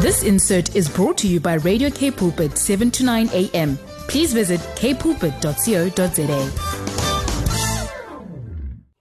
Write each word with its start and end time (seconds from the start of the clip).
This 0.00 0.22
insert 0.22 0.76
is 0.76 0.88
brought 0.88 1.18
to 1.18 1.28
you 1.28 1.40
by 1.40 1.54
Radio 1.54 1.90
Cape 1.90 2.16
Pulpit 2.16 2.56
7 2.56 2.90
to 2.92 3.04
9 3.04 3.30
a.m. 3.32 3.76
Please 4.08 4.32
visit 4.32 4.60
kpulpit.co.za. 4.76 6.68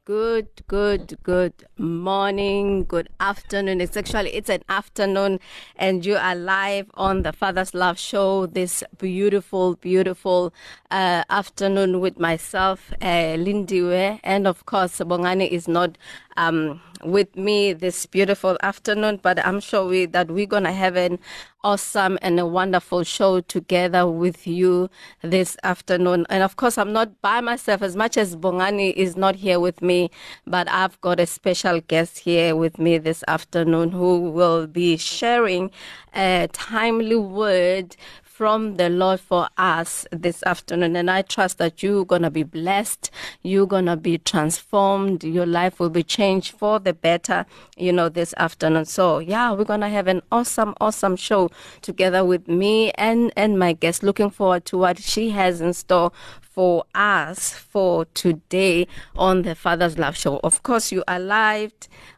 Good, 0.07 0.47
good, 0.67 1.17
good 1.23 1.65
morning, 1.78 2.85
good 2.85 3.09
afternoon. 3.20 3.81
It's 3.81 3.97
actually 3.97 4.33
it's 4.33 4.50
an 4.50 4.64
afternoon, 4.70 5.42
and 5.76 6.05
you 6.05 6.16
are 6.16 6.34
live 6.34 6.89
on 6.94 7.24
the 7.24 7.34
Father's 7.34 7.74
Love 7.74 8.00
Show. 8.00 8.46
This 8.46 8.86
beautiful, 8.98 9.76
beautiful 9.76 10.54
uh, 10.92 11.26
afternoon 11.30 12.00
with 12.00 12.20
myself, 12.20 12.94
uh, 13.02 13.36
Lindiwe, 13.36 14.21
and 14.24 14.48
of 14.48 14.66
course, 14.66 14.98
Bongani 15.00 15.50
is 15.50 15.68
not 15.68 15.98
um, 16.38 16.81
with 17.04 17.35
me 17.35 17.73
this 17.73 18.05
beautiful 18.05 18.57
afternoon, 18.61 19.19
but 19.21 19.45
I'm 19.45 19.59
sure 19.59 19.86
we, 19.86 20.05
that 20.05 20.31
we're 20.31 20.45
going 20.45 20.64
to 20.64 20.71
have 20.71 20.95
an 20.95 21.19
awesome 21.64 22.18
and 22.21 22.39
a 22.39 22.45
wonderful 22.45 23.04
show 23.04 23.41
together 23.41 24.07
with 24.07 24.47
you 24.47 24.89
this 25.21 25.57
afternoon. 25.64 26.25
And 26.29 26.43
of 26.43 26.55
course, 26.55 26.78
I'm 26.78 26.93
not 26.93 27.21
by 27.21 27.42
myself 27.42 27.81
as 27.81 27.95
much 27.95 28.18
as 28.18 28.36
Bongani 28.36 28.93
is 28.93 29.18
not 29.18 29.36
here 29.36 29.59
with 29.59 29.81
me, 29.81 30.09
but 30.45 30.69
I've 30.69 31.00
got 31.01 31.19
a 31.19 31.25
special 31.25 31.81
guest 31.81 32.19
here 32.19 32.56
with 32.56 32.80
me 32.80 32.97
this 32.97 33.23
afternoon 33.28 33.92
who 33.92 34.31
will 34.31 34.67
be 34.67 34.97
sharing 34.97 35.72
a 36.16 36.47
timely 36.53 37.17
word 37.17 37.95
from 38.38 38.75
the 38.75 38.88
Lord 38.88 39.19
for 39.19 39.50
us 39.58 40.05
this 40.11 40.44
afternoon. 40.44 40.95
And 40.95 41.09
I 41.09 41.23
trust 41.23 41.58
that 41.58 41.81
you're 41.81 42.05
going 42.05 42.22
to 42.22 42.30
be 42.30 42.44
blessed. 42.44 43.09
You're 43.41 43.66
going 43.66 43.88
to 43.88 43.97
be 43.97 44.19
transformed. 44.19 45.23
Your 45.23 45.47
life 45.47 45.80
will 45.80 45.89
be 45.89 46.03
changed 46.03 46.53
for 46.53 46.78
the 46.78 46.94
better, 46.94 47.47
you 47.78 47.92
know, 47.92 48.09
this 48.09 48.36
afternoon. 48.38 48.86
So, 48.86 49.17
yeah, 49.17 49.53
we're 49.53 49.64
going 49.64 49.81
to 49.81 49.89
have 49.89 50.05
an 50.05 50.22
awesome, 50.31 50.75
awesome 50.80 51.16
show 51.16 51.50
together 51.81 52.23
with 52.23 52.47
me 52.47 52.92
and, 52.92 53.34
and 53.36 53.58
my 53.58 53.73
guest. 53.73 54.03
Looking 54.03 54.30
forward 54.30 54.66
to 54.66 54.78
what 54.78 55.00
she 55.00 55.31
has 55.31 55.59
in 55.59 55.73
store 55.73 56.12
for 56.40 56.84
us 56.94 57.53
for 57.53 58.06
today 58.06 58.86
on 59.16 59.42
the 59.42 59.56
Father's 59.56 59.97
Love 59.97 60.16
Show. 60.16 60.40
Of 60.44 60.62
course, 60.62 60.92
you 60.92 61.03
are 61.08 61.19
live 61.19 61.73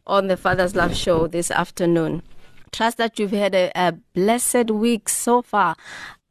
on 0.05 0.27
the 0.27 0.35
Father's 0.35 0.75
Love 0.75 0.97
Show 0.97 1.27
this 1.27 1.49
afternoon. 1.49 2.23
Trust 2.72 2.98
that 2.98 3.20
you've 3.20 3.31
had 3.31 3.56
a, 3.56 3.72
a 3.75 3.94
blessed 4.14 4.72
week 4.72 5.09
so 5.09 5.42
far. 5.42 5.75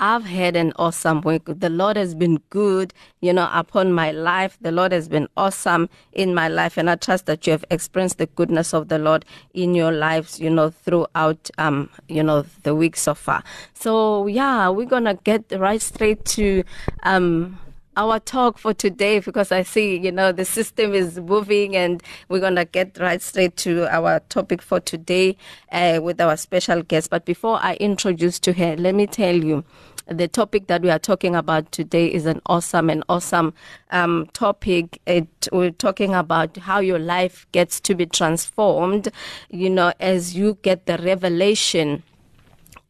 I've 0.00 0.25
had 0.25 0.55
an 0.55 0.72
awesome 0.77 1.22
week. 1.22 1.42
The 1.47 1.69
Lord 1.69 1.97
has 1.97 2.14
been 2.14 2.41
good, 2.50 2.94
you 3.20 3.33
know, 3.33 3.50
upon 3.53 3.92
my 3.92 4.12
life. 4.12 4.56
The 4.61 4.70
Lord 4.70 4.92
has 4.92 5.09
been 5.09 5.27
awesome 5.36 5.89
in 6.12 6.34
my 6.34 6.47
life. 6.47 6.77
And 6.77 6.89
I 6.89 6.94
trust 6.94 7.27
that 7.27 7.47
you 7.47 7.50
have 7.50 7.64
experienced 7.69 8.19
the 8.19 8.27
goodness 8.27 8.72
of 8.72 8.89
the 8.89 8.98
Lord 8.98 9.25
in 9.55 9.75
your 9.75 9.91
lives, 9.91 10.39
you 10.39 10.50
know, 10.50 10.70
throughout, 10.70 11.50
um, 11.59 11.91
you 12.09 12.22
know, 12.22 12.42
the 12.62 12.77
week 12.77 12.97
so 12.97 13.14
far. 13.14 13.42
So 13.75 14.28
yeah, 14.28 14.69
we're 14.69 14.86
going 14.86 15.06
to 15.06 15.19
get 15.25 15.50
right 15.59 15.83
straight 15.83 16.25
to, 16.27 16.62
um, 17.03 17.59
our 17.98 18.20
talk 18.20 18.58
for 18.58 18.72
today 18.72 19.18
because 19.18 19.50
I 19.50 19.64
see, 19.64 19.98
you 19.98 20.12
know, 20.12 20.30
the 20.30 20.44
system 20.44 20.94
is 20.94 21.18
moving 21.18 21.74
and 21.74 22.00
we're 22.28 22.38
going 22.38 22.54
to 22.54 22.64
get 22.64 22.96
right 22.98 23.20
straight 23.20 23.56
to 23.58 23.92
our 23.92 24.20
topic 24.28 24.62
for 24.62 24.78
today 24.78 25.36
uh, 25.72 25.98
with 26.00 26.20
our 26.20 26.36
special 26.36 26.82
guest. 26.82 27.10
But 27.10 27.24
before 27.24 27.58
I 27.60 27.74
introduce 27.74 28.38
to 28.41 28.52
her, 28.52 28.76
let 28.76 28.94
me 28.94 29.08
tell 29.08 29.34
you, 29.34 29.64
the 30.06 30.28
topic 30.28 30.69
that 30.69 30.80
we 30.80 30.91
are 30.91 30.98
talking 30.98 31.34
about 31.34 31.70
today 31.72 32.06
is 32.06 32.24
an 32.24 32.41
awesome 32.46 32.88
and 32.88 33.02
awesome 33.08 33.52
um, 33.91 34.26
topic. 34.32 35.00
It, 35.06 35.48
we're 35.52 35.70
talking 35.72 36.14
about 36.14 36.56
how 36.56 36.78
your 36.78 37.00
life 37.00 37.46
gets 37.52 37.80
to 37.80 37.94
be 37.94 38.06
transformed, 38.06 39.08
you 39.50 39.69
know, 39.69 39.92
as 40.00 40.34
you 40.34 40.56
get 40.62 40.86
the 40.86 40.98
revelation 40.98 42.04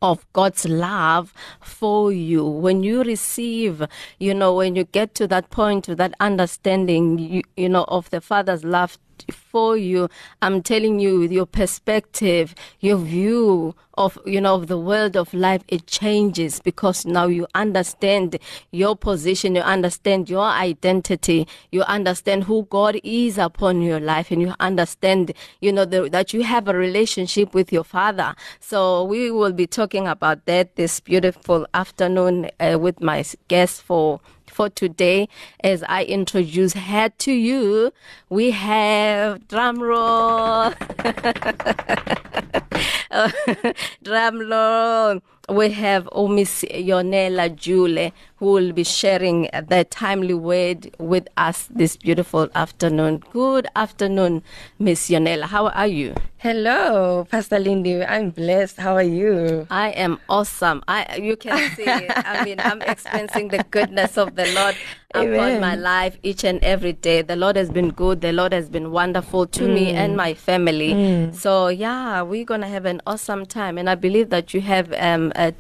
of 0.03 0.31
God's 0.33 0.67
love 0.67 1.33
for 1.61 2.13
you. 2.13 2.45
When 2.45 2.83
you 2.83 3.03
receive, 3.03 3.83
you 4.19 4.35
know, 4.35 4.55
when 4.55 4.77
you 4.77 4.85
get 4.85 5.15
to 5.17 5.27
that 5.29 5.51
point, 5.51 5.85
to 5.85 5.95
that 5.97 6.15
understanding, 6.21 7.19
you, 7.19 7.43
you 7.57 7.69
know, 7.69 7.85
of 7.89 8.11
the 8.11 8.21
Father's 8.21 8.65
love 8.65 8.99
for 9.31 9.77
you. 9.77 10.09
I'm 10.43 10.63
telling 10.63 11.01
you, 11.01 11.21
with 11.21 11.33
your 11.33 11.47
perspective, 11.47 12.55
your 12.81 12.99
view 12.99 13.75
of, 13.95 14.19
you 14.25 14.41
know, 14.41 14.55
of 14.55 14.69
the 14.69 14.79
world 14.79 15.17
of 15.17 15.35
life, 15.35 15.63
it 15.69 15.87
changes 15.87 16.61
because 16.61 17.05
now 17.05 17.27
you 17.27 17.47
understand 17.55 18.39
your 18.71 18.97
position, 18.97 19.57
you 19.57 19.61
understand 19.63 20.31
your 20.31 20.45
identity, 20.45 21.47
you 21.73 21.83
understand 21.83 22.45
who 22.45 22.67
God 22.71 23.01
is 23.03 23.39
upon 23.39 23.83
your 23.83 24.01
life, 24.01 24.31
and 24.31 24.41
you 24.41 24.55
understand, 24.61 25.33
you 25.61 25.73
know, 25.73 25.85
the, 25.85 26.09
that 26.11 26.33
you 26.33 26.45
have 26.45 26.69
a 26.69 26.75
relationship 26.75 27.55
with 27.55 27.73
your 27.73 27.85
Father. 27.85 28.35
So 28.61 29.05
we 29.05 29.31
will 29.31 29.53
be 29.53 29.67
talking 29.67 30.07
about 30.07 30.47
that 30.47 30.77
this 30.77 31.01
beautiful 31.01 31.67
afternoon 31.75 32.51
uh, 32.61 32.79
with 32.79 33.01
my 33.01 33.25
guest 33.49 33.83
for 33.83 34.21
for 34.59 34.69
today 34.69 35.29
as 35.63 35.85
I 35.85 36.03
introduce 36.03 36.73
her 36.73 37.11
to 37.11 37.33
you. 37.33 37.93
We 38.29 38.51
have 38.51 39.47
drum 39.47 39.81
roll. 39.81 40.73
drum 44.03 44.51
roll. 44.51 45.23
We 45.49 45.71
have 45.71 46.09
Miss 46.13 46.65
Yonela 46.65 47.55
Jule 47.55 48.11
who 48.39 48.53
will 48.53 48.73
be 48.73 48.85
sharing 48.85 49.49
the 49.69 49.85
timely 49.91 50.35
word 50.35 50.95
with 50.99 51.27
us 51.37 51.69
this 51.75 51.97
beautiful 51.97 52.49
afternoon. 52.55 53.23
Good 53.33 53.67
afternoon, 53.75 54.43
Miss 54.79 55.11
Yonela. 55.11 55.43
How 55.45 55.67
are 55.69 55.89
you? 55.89 56.15
Hello, 56.39 57.27
Pastor 57.29 57.59
Lindy. 57.59 58.05
I'm 58.05 58.31
blessed. 58.31 58.77
How 58.77 58.95
are 58.95 59.03
you? 59.03 59.67
I 59.71 59.89
am 59.91 60.21
awesome. 60.29 60.85
I 60.87 61.17
you 61.21 61.37
can 61.37 61.69
see. 61.75 61.85
I 61.89 62.45
mean, 62.45 62.61
I'm 62.61 62.81
experiencing 62.83 63.49
the 63.49 63.65
goodness 63.71 64.17
of 64.17 64.37
the 64.37 64.47
Lord 64.55 64.77
Amen. 65.17 65.35
upon 65.35 65.61
my 65.61 65.75
life 65.75 66.17
each 66.23 66.45
and 66.45 66.63
every 66.63 66.93
day. 66.93 67.23
The 67.23 67.35
Lord 67.35 67.57
has 67.57 67.71
been 67.71 67.89
good. 67.91 68.21
The 68.21 68.33
Lord 68.33 68.53
has 68.53 68.69
been 68.71 68.93
wonderful 68.93 69.47
to 69.49 69.65
Mm. 69.65 69.75
me 69.75 69.93
and 69.93 70.17
my 70.17 70.33
family. 70.35 71.33
So 71.33 71.69
yeah, 71.69 72.23
we're 72.23 72.45
gonna 72.45 72.69
have 72.69 72.85
an 72.85 73.03
awesome 73.05 73.45
time, 73.45 73.77
and 73.77 73.91
I 73.91 73.97
believe 73.97 74.31
that 74.31 74.55
you 74.55 74.61
have 74.61 74.93
um, 74.97 75.33
a 75.35 75.53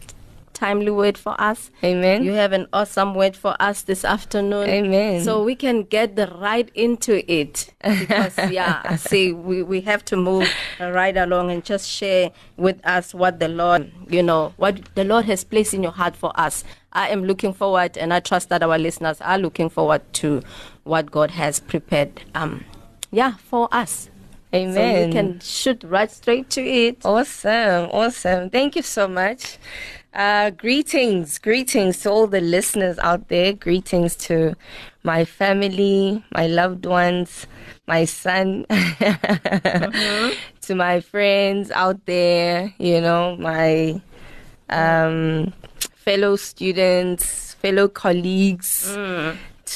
timely 0.58 0.91
word 0.91 1.16
for 1.16 1.41
us. 1.41 1.70
Amen. 1.84 2.24
You 2.24 2.32
have 2.32 2.52
an 2.52 2.66
awesome 2.72 3.14
word 3.14 3.36
for 3.36 3.54
us 3.60 3.82
this 3.82 4.04
afternoon. 4.04 4.69
Amen. 4.69 5.22
So 5.22 5.44
we 5.44 5.54
can 5.54 5.84
get 5.84 6.16
the 6.16 6.26
right 6.26 6.69
into 6.74 7.22
it. 7.32 7.72
Because, 7.82 8.36
yeah, 8.50 8.82
I 8.84 8.97
see 8.97 9.32
we, 9.32 9.62
we 9.62 9.80
have 9.82 10.04
to 10.06 10.16
move 10.16 10.50
right 10.80 11.16
along 11.16 11.52
and 11.52 11.64
just 11.64 11.88
share 11.88 12.32
with 12.56 12.84
us 12.84 13.14
what 13.14 13.38
the 13.38 13.48
Lord, 13.48 13.92
you 14.08 14.22
know, 14.22 14.52
what 14.56 14.80
the 14.97 15.04
Lord 15.04 15.26
has 15.26 15.44
placed 15.44 15.74
in 15.74 15.82
your 15.84 15.92
heart 15.92 16.16
for 16.16 16.32
us. 16.34 16.64
I 16.92 17.10
am 17.10 17.24
looking 17.24 17.52
forward, 17.52 17.97
and 17.97 18.12
I 18.12 18.18
trust 18.18 18.48
that 18.48 18.62
our 18.62 18.78
listeners 18.78 19.20
are 19.20 19.38
looking 19.38 19.68
forward 19.68 20.02
to 20.14 20.42
what 20.82 21.10
God 21.10 21.30
has 21.32 21.60
prepared, 21.60 22.22
um, 22.34 22.64
yeah, 23.12 23.34
for 23.36 23.68
us. 23.70 24.10
Amen. 24.54 24.74
So 24.74 24.80
Amen. 24.80 25.06
we 25.06 25.12
can 25.12 25.41
shoot 25.41 25.84
right 25.84 26.10
straight 26.10 26.48
to 26.50 26.62
it. 26.62 27.04
Awesome, 27.04 27.91
awesome. 27.92 28.48
Thank 28.48 28.76
you 28.76 28.82
so 28.82 29.06
much. 29.06 29.58
Uh, 30.14 30.50
greetings, 30.50 31.38
greetings 31.38 32.00
to 32.00 32.10
all 32.10 32.26
the 32.26 32.41
listeners 32.41 32.98
out 33.00 33.28
there. 33.28 33.52
Greetings 33.52 34.16
to 34.16 34.56
my 35.02 35.24
family, 35.24 36.24
my 36.34 36.46
loved 36.46 36.86
ones, 36.86 37.46
my 37.86 38.06
son, 38.06 38.64
to 40.62 40.74
my 40.74 41.00
friends 41.00 41.70
out 41.72 42.04
there, 42.06 42.72
you 42.78 43.00
know, 43.00 43.36
my 43.36 44.00
um, 44.70 45.52
fellow 45.94 46.36
students, 46.36 47.54
fellow 47.54 47.86
colleagues. 47.88 48.91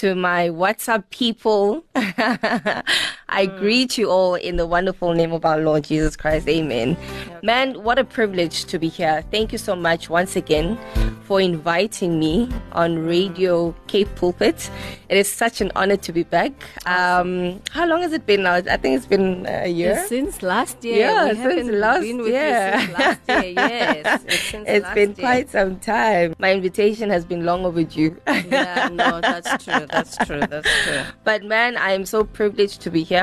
To 0.01 0.15
my 0.15 0.49
WhatsApp 0.49 1.05
people, 1.11 1.85
I 3.35 3.47
greet 3.47 3.97
you 3.97 4.11
all 4.11 4.35
in 4.35 4.57
the 4.57 4.67
wonderful 4.67 5.15
name 5.15 5.33
of 5.33 5.47
our 5.47 5.59
Lord 5.59 5.85
Jesus 5.85 6.17
Christ. 6.17 6.47
Amen. 6.49 6.99
Man, 7.43 7.83
what 7.83 7.99
a 7.99 8.05
privilege 8.05 8.67
to 8.67 8.79
be 8.79 8.89
here. 8.89 9.25
Thank 9.31 9.53
you 9.53 9.59
so 9.59 9.75
much 9.75 10.11
once 10.11 10.37
again 10.37 10.79
for 11.25 11.41
inviting 11.41 12.19
me 12.19 12.51
on 12.73 12.99
Radio 13.07 13.75
Cape 13.87 14.15
Pulpit. 14.17 14.71
It 15.09 15.17
is 15.17 15.33
such 15.33 15.63
an 15.63 15.73
honor 15.75 15.97
to 15.97 16.13
be 16.13 16.25
back. 16.25 16.53
Um, 16.85 17.63
how 17.71 17.87
long 17.87 18.03
has 18.03 18.13
it 18.13 18.27
been 18.27 18.43
now? 18.43 18.55
I 18.57 18.77
think 18.77 18.97
it's 18.99 19.07
been 19.07 19.47
a 19.49 19.67
year. 19.67 20.05
Since 20.09 20.43
last 20.43 20.85
year, 20.85 20.99
Yeah, 20.99 21.33
since 21.33 21.71
last 21.71 22.03
been 22.03 22.19
with 22.19 22.33
year. 22.33 22.73
you 22.75 22.81
since 22.81 22.99
last 22.99 23.21
year. 23.29 23.43
Yes, 23.57 24.23
it's, 24.27 24.55
It's 24.55 24.91
been 24.95 25.11
year. 25.11 25.15
quite 25.17 25.49
some 25.51 25.79
time. 25.81 26.35
My 26.39 26.53
invitation 26.53 27.09
has 27.09 27.25
been 27.25 27.45
long 27.47 27.65
overdue. 27.65 28.15
Yeah, 28.27 28.89
no, 28.93 29.21
that's 29.23 29.65
true. 29.65 29.87
That's 29.87 30.17
true. 30.19 30.41
That's 30.41 30.69
true. 30.85 31.03
But 31.25 31.45
man, 31.45 31.77
I 31.79 31.93
am 31.93 32.05
so 32.05 32.25
privileged 32.25 32.83
to 32.83 32.91
be 32.91 33.03
here 33.03 33.22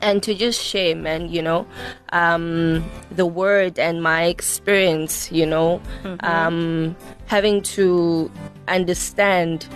and 0.00 0.22
to 0.22 0.34
just 0.34 0.60
share, 0.60 0.96
man, 0.96 1.28
you 1.28 1.40
know, 1.40 1.64
um, 2.12 2.84
the 3.10 3.24
word 3.24 3.78
and 3.78 4.02
my 4.02 4.24
experience, 4.24 5.30
you 5.30 5.46
know, 5.46 5.80
um, 6.20 6.96
having 7.26 7.62
to 7.62 8.30
understand 8.68 9.66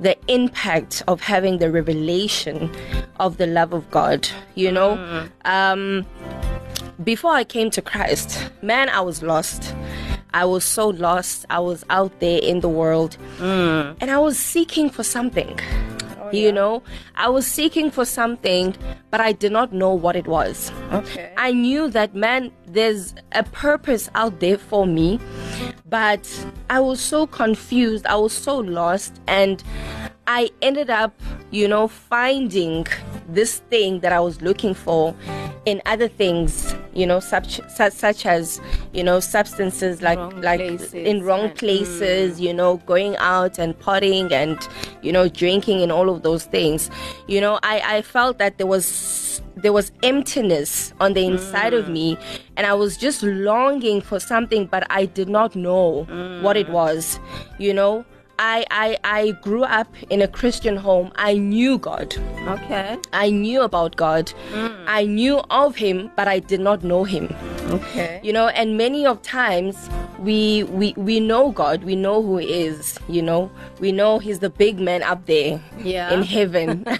the 0.00 0.16
impact 0.28 1.02
of 1.08 1.20
having 1.20 1.58
the 1.58 1.70
revelation 1.70 2.70
of 3.18 3.36
the 3.36 3.46
love 3.46 3.72
of 3.72 3.90
God, 3.90 4.28
you 4.54 4.70
know. 4.72 4.92
Um, 5.44 6.06
before 7.04 7.32
I 7.32 7.44
came 7.44 7.70
to 7.70 7.82
Christ, 7.82 8.50
man, 8.62 8.88
I 8.88 9.00
was 9.00 9.22
lost. 9.22 9.74
I 10.32 10.44
was 10.44 10.64
so 10.64 10.88
lost. 10.88 11.44
I 11.50 11.60
was 11.60 11.84
out 11.88 12.12
there 12.20 12.40
in 12.42 12.60
the 12.60 12.68
world 12.68 13.16
and 14.00 14.10
I 14.10 14.18
was 14.18 14.38
seeking 14.38 14.90
for 14.90 15.02
something. 15.02 15.58
Oh, 16.26 16.32
you 16.32 16.50
know, 16.50 16.82
I 17.14 17.28
was 17.28 17.46
seeking 17.46 17.90
for 17.90 18.04
something, 18.04 18.74
but 19.10 19.20
I 19.20 19.32
did 19.32 19.52
not 19.52 19.72
know 19.72 19.92
what 19.94 20.16
it 20.16 20.26
was. 20.26 20.72
Okay. 20.92 21.32
I 21.36 21.52
knew 21.52 21.88
that, 21.90 22.14
man, 22.14 22.50
there's 22.66 23.14
a 23.32 23.44
purpose 23.44 24.10
out 24.14 24.40
there 24.40 24.58
for 24.58 24.86
me, 24.86 25.20
but 25.88 26.28
I 26.68 26.80
was 26.80 27.00
so 27.00 27.26
confused. 27.26 28.06
I 28.06 28.16
was 28.16 28.32
so 28.32 28.58
lost. 28.58 29.20
And 29.28 29.62
I 30.26 30.50
ended 30.60 30.90
up, 30.90 31.20
you 31.50 31.68
know, 31.68 31.88
finding 31.88 32.86
this 33.28 33.58
thing 33.70 34.00
that 34.00 34.12
I 34.12 34.20
was 34.20 34.42
looking 34.42 34.74
for 34.74 35.14
in 35.66 35.82
other 35.86 36.08
things, 36.08 36.74
you 36.94 37.06
know, 37.06 37.20
such 37.20 37.60
such, 37.68 37.92
such 37.92 38.24
as, 38.24 38.60
you 38.92 39.02
know, 39.02 39.20
substances 39.20 40.02
like 40.02 40.18
Wrong 40.18 40.40
like 40.40 40.60
places 40.60 40.94
in 40.94 41.22
wrong 41.22 41.50
places, 41.50 42.38
mm. 42.38 42.42
you 42.42 42.54
know, 42.54 42.78
going 42.86 43.16
out 43.18 43.58
and 43.58 43.78
partying 43.78 44.30
and, 44.32 44.56
you 45.02 45.12
know, 45.12 45.28
drinking 45.28 45.82
and 45.82 45.90
all 45.90 46.08
of 46.08 46.22
those 46.22 46.44
things. 46.44 46.90
You 47.26 47.40
know, 47.40 47.58
I 47.62 47.98
I 47.98 48.02
felt 48.02 48.38
that 48.38 48.58
there 48.58 48.66
was 48.66 49.42
there 49.56 49.72
was 49.72 49.90
emptiness 50.02 50.92
on 51.00 51.14
the 51.14 51.24
inside 51.24 51.74
of 51.74 51.86
mm. 51.86 51.92
me 51.92 52.18
and 52.56 52.66
I 52.66 52.74
was 52.74 52.96
just 52.96 53.22
longing 53.22 54.00
for 54.00 54.20
something 54.20 54.66
but 54.66 54.86
I 54.90 55.06
did 55.06 55.28
not 55.28 55.56
know 55.56 56.04
what 56.42 56.56
it 56.56 56.68
mm. 56.68 56.72
was. 56.72 57.18
You 57.58 57.74
know, 57.74 58.04
I, 58.38 58.64
I 58.70 58.98
I 59.04 59.30
grew 59.42 59.64
up 59.64 59.88
in 60.10 60.20
a 60.22 60.28
Christian 60.28 60.76
home. 60.76 61.10
I 61.16 61.34
knew 61.34 61.78
God. 61.78 62.14
Okay. 62.48 62.98
I 63.12 63.30
knew 63.30 63.62
about 63.62 63.96
God. 63.96 64.32
Mm. 64.52 64.84
I 64.86 65.04
knew 65.06 65.40
of 65.50 65.76
him, 65.76 66.10
but 66.16 66.28
I 66.28 66.38
did 66.40 66.60
not 66.60 66.84
know 66.84 67.04
him. 67.04 67.34
Okay. 67.70 68.20
You 68.22 68.32
know, 68.32 68.48
and 68.48 68.76
many 68.76 69.06
of 69.06 69.22
times 69.22 69.88
we 70.18 70.64
we 70.64 70.92
we 70.96 71.18
know 71.20 71.50
God, 71.50 71.82
we 71.84 71.96
know 71.96 72.22
who 72.22 72.36
he 72.38 72.46
is, 72.66 72.98
you 73.08 73.22
know. 73.22 73.50
We 73.80 73.90
know 73.92 74.18
he's 74.18 74.38
the 74.40 74.50
big 74.50 74.78
man 74.80 75.02
up 75.02 75.24
there 75.26 75.60
Yeah. 75.82 76.12
in 76.12 76.22
heaven. 76.22 76.84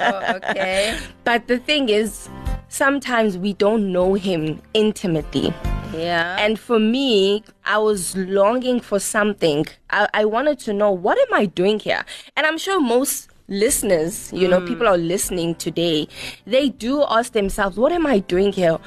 Oh, 0.00 0.36
okay. 0.36 0.98
but 1.24 1.46
the 1.48 1.58
thing 1.58 1.88
is, 1.88 2.28
sometimes 2.68 3.36
we 3.36 3.52
don't 3.52 3.92
know 3.92 4.14
him 4.14 4.60
intimately. 4.74 5.52
Yeah. 5.92 6.36
And 6.38 6.58
for 6.58 6.78
me, 6.78 7.42
I 7.64 7.78
was 7.78 8.16
longing 8.16 8.80
for 8.80 8.98
something. 8.98 9.66
I, 9.90 10.08
I 10.14 10.24
wanted 10.24 10.58
to 10.60 10.72
know 10.72 10.90
what 10.90 11.18
am 11.18 11.34
I 11.34 11.46
doing 11.46 11.78
here? 11.78 12.04
And 12.36 12.46
I'm 12.46 12.58
sure 12.58 12.80
most 12.80 13.28
listeners, 13.48 14.30
you 14.32 14.46
know, 14.46 14.60
hmm. 14.60 14.66
people 14.66 14.86
are 14.86 14.98
listening 14.98 15.54
today, 15.54 16.06
they 16.46 16.68
do 16.68 17.04
ask 17.08 17.32
themselves, 17.32 17.76
what 17.76 17.92
am 17.92 18.06
I 18.06 18.18
doing 18.20 18.52
here? 18.52 18.78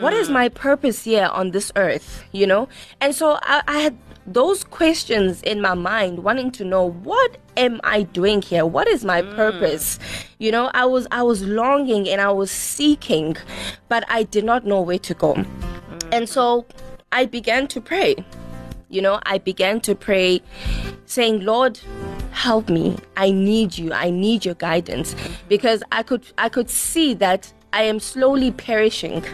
What 0.00 0.12
is 0.12 0.28
hmm. 0.28 0.34
my 0.34 0.48
purpose 0.48 1.04
here 1.04 1.26
on 1.32 1.50
this 1.50 1.72
earth? 1.76 2.24
You 2.32 2.46
know? 2.46 2.68
And 3.00 3.14
so 3.14 3.38
I, 3.42 3.62
I 3.66 3.78
had 3.78 3.96
those 4.26 4.62
questions 4.62 5.42
in 5.42 5.60
my 5.60 5.74
mind, 5.74 6.22
wanting 6.22 6.52
to 6.52 6.64
know 6.64 6.90
what 6.90 7.38
am 7.56 7.80
I 7.82 8.02
doing 8.02 8.40
here? 8.40 8.64
What 8.64 8.86
is 8.86 9.04
my 9.04 9.22
hmm. 9.22 9.34
purpose? 9.34 9.98
You 10.38 10.52
know, 10.52 10.70
I 10.74 10.84
was 10.84 11.06
I 11.10 11.22
was 11.22 11.42
longing 11.42 12.08
and 12.08 12.20
I 12.20 12.30
was 12.30 12.50
seeking, 12.50 13.36
but 13.88 14.04
I 14.08 14.24
did 14.24 14.44
not 14.44 14.64
know 14.66 14.80
where 14.80 14.98
to 14.98 15.14
go. 15.14 15.44
And 16.12 16.28
so 16.28 16.66
I 17.10 17.24
began 17.24 17.66
to 17.68 17.80
pray. 17.80 18.16
You 18.90 19.00
know, 19.00 19.18
I 19.24 19.38
began 19.38 19.80
to 19.80 19.94
pray, 19.94 20.42
saying, 21.06 21.40
Lord, 21.40 21.80
help 22.30 22.68
me. 22.68 22.98
I 23.16 23.30
need 23.30 23.78
you. 23.78 23.92
I 23.94 24.10
need 24.10 24.44
your 24.44 24.54
guidance. 24.54 25.16
Because 25.48 25.82
I 25.90 26.02
could 26.02 26.24
I 26.36 26.50
could 26.50 26.68
see 26.68 27.14
that 27.14 27.50
I 27.72 27.82
am 27.82 28.00
slowly 28.00 28.50
perishing. 28.50 29.24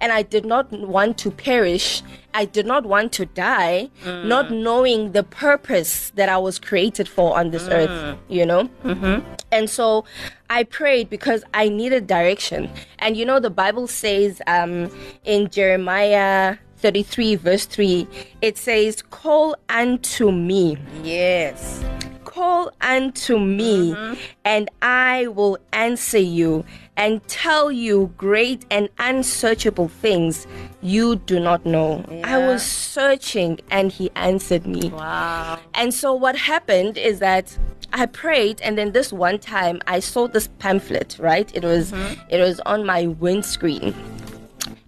And 0.00 0.12
I 0.12 0.22
did 0.22 0.44
not 0.44 0.72
want 0.72 1.18
to 1.18 1.30
perish. 1.30 2.02
I 2.34 2.44
did 2.44 2.66
not 2.66 2.84
want 2.86 3.12
to 3.12 3.26
die, 3.26 3.90
not 4.04 4.46
mm. 4.46 4.62
knowing 4.62 5.12
the 5.12 5.22
purpose 5.22 6.10
that 6.16 6.28
I 6.28 6.38
was 6.38 6.58
created 6.58 7.08
for 7.08 7.38
on 7.38 7.50
this 7.50 7.64
mm. 7.64 7.72
earth, 7.72 8.18
you 8.28 8.44
know? 8.44 8.64
Mm-hmm. 8.84 9.28
And 9.52 9.70
so 9.70 10.04
I 10.50 10.64
prayed 10.64 11.08
because 11.08 11.44
I 11.54 11.68
needed 11.68 12.06
direction. 12.06 12.70
And 12.98 13.16
you 13.16 13.24
know, 13.24 13.38
the 13.38 13.50
Bible 13.50 13.86
says 13.86 14.40
um, 14.46 14.90
in 15.24 15.50
Jeremiah 15.50 16.56
33, 16.78 17.36
verse 17.36 17.66
3, 17.66 18.08
it 18.40 18.58
says, 18.58 19.02
Call 19.02 19.54
unto 19.68 20.32
me. 20.32 20.78
yes. 21.04 21.82
Call 22.32 22.72
unto 22.80 23.38
me, 23.38 23.92
mm-hmm. 23.92 24.14
and 24.42 24.70
I 24.80 25.26
will 25.26 25.58
answer 25.74 26.16
you 26.16 26.64
and 26.96 27.22
tell 27.28 27.70
you 27.70 28.10
great 28.16 28.64
and 28.70 28.88
unsearchable 28.98 29.88
things 29.88 30.46
you 30.80 31.16
do 31.16 31.38
not 31.38 31.66
know. 31.66 32.02
I 32.24 32.38
was 32.38 32.62
searching, 32.62 33.60
and 33.70 33.92
he 33.92 34.10
answered 34.16 34.66
me. 34.66 34.88
Wow. 34.88 35.58
And 35.74 35.92
so 35.92 36.14
what 36.14 36.34
happened 36.36 36.96
is 36.96 37.18
that 37.18 37.58
I 37.92 38.06
prayed 38.06 38.62
and 38.62 38.78
then 38.78 38.92
this 38.92 39.12
one 39.12 39.38
time 39.38 39.82
I 39.86 40.00
saw 40.00 40.26
this 40.26 40.48
pamphlet, 40.58 41.18
right? 41.18 41.54
It 41.54 41.64
was 41.64 41.92
mm-hmm. 41.92 42.20
it 42.30 42.40
was 42.40 42.60
on 42.60 42.86
my 42.86 43.08
windscreen. 43.08 43.94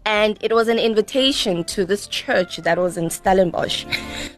And 0.06 0.36
it 0.42 0.52
was 0.52 0.68
an 0.68 0.78
invitation 0.78 1.64
to 1.64 1.84
this 1.84 2.06
church 2.06 2.58
that 2.58 2.78
was 2.78 2.96
in 2.96 3.08
Stellenbosch. 3.08 3.86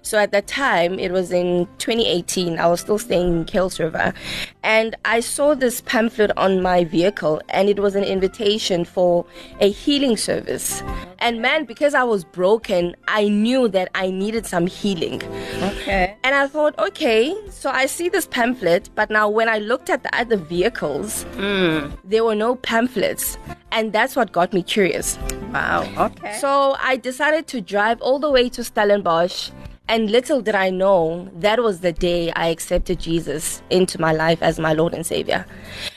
So 0.03 0.19
at 0.19 0.31
that 0.31 0.47
time, 0.47 0.99
it 0.99 1.11
was 1.11 1.33
in 1.33 1.67
2018, 1.79 2.59
I 2.59 2.69
was 2.69 2.81
still 2.81 2.99
staying 2.99 3.33
in 3.33 3.45
Kuils 3.45 3.81
River. 3.81 4.15
And 4.63 4.95
I 5.05 5.21
saw 5.21 5.55
this 5.55 5.81
pamphlet 5.81 6.31
on 6.37 6.63
my 6.63 6.85
vehicle, 6.85 7.41
and 7.49 7.69
it 7.69 7.81
was 7.81 7.97
an 7.97 8.05
invitation 8.05 8.85
for 8.85 9.27
a 9.61 9.71
healing 9.71 10.17
service. 10.17 10.83
And 11.19 11.41
man, 11.41 11.65
because 11.65 11.95
I 11.95 12.05
was 12.05 12.25
broken, 12.25 12.95
I 13.09 13.29
knew 13.29 13.69
that 13.69 13.91
I 13.95 14.11
needed 14.11 14.47
some 14.47 14.67
healing. 14.67 15.23
Okay. 15.63 16.17
And 16.23 16.35
I 16.35 16.47
thought, 16.47 16.79
okay, 16.79 17.35
so 17.51 17.71
I 17.71 17.87
see 17.87 18.09
this 18.09 18.27
pamphlet, 18.27 18.91
but 18.95 19.11
now 19.11 19.29
when 19.29 19.49
I 19.49 19.59
looked 19.59 19.91
at 19.91 20.03
the 20.03 20.15
other 20.15 20.37
vehicles, 20.37 21.23
hmm. 21.35 21.91
there 22.05 22.25
were 22.25 22.35
no 22.35 22.57
pamphlets. 22.57 23.39
And 23.73 23.93
that's 23.93 24.17
what 24.17 24.33
got 24.33 24.53
me 24.53 24.63
curious. 24.63 25.19
Wow. 25.53 25.89
Okay. 25.97 26.39
So 26.39 26.77
I 26.81 26.97
decided 26.97 27.47
to 27.49 27.61
drive 27.61 28.01
all 28.01 28.19
the 28.19 28.31
way 28.31 28.49
to 28.51 28.63
Stellenbosch. 28.63 29.51
And 29.89 30.11
little 30.11 30.41
did 30.41 30.57
I 30.57 30.71
know 30.71 31.31
that 31.37 31.63
was 31.63 31.81
the 31.81 31.93
day 31.93 32.33
I 32.33 32.49
accepted 32.49 32.99
Jesus 32.99 33.63
into 33.71 34.01
my 34.01 34.13
life 34.13 34.43
as 34.43 34.59
my 34.59 34.73
Lord 34.73 34.95
and 34.95 35.07
Savior. 35.07 35.47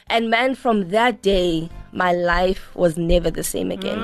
And 0.07 0.29
man, 0.29 0.53
from 0.55 0.89
that 0.89 1.21
day, 1.23 1.69
my 1.91 2.11
life 2.13 2.75
was 2.75 2.97
never 2.97 3.31
the 3.31 3.43
same 3.43 3.71
again. 3.71 3.99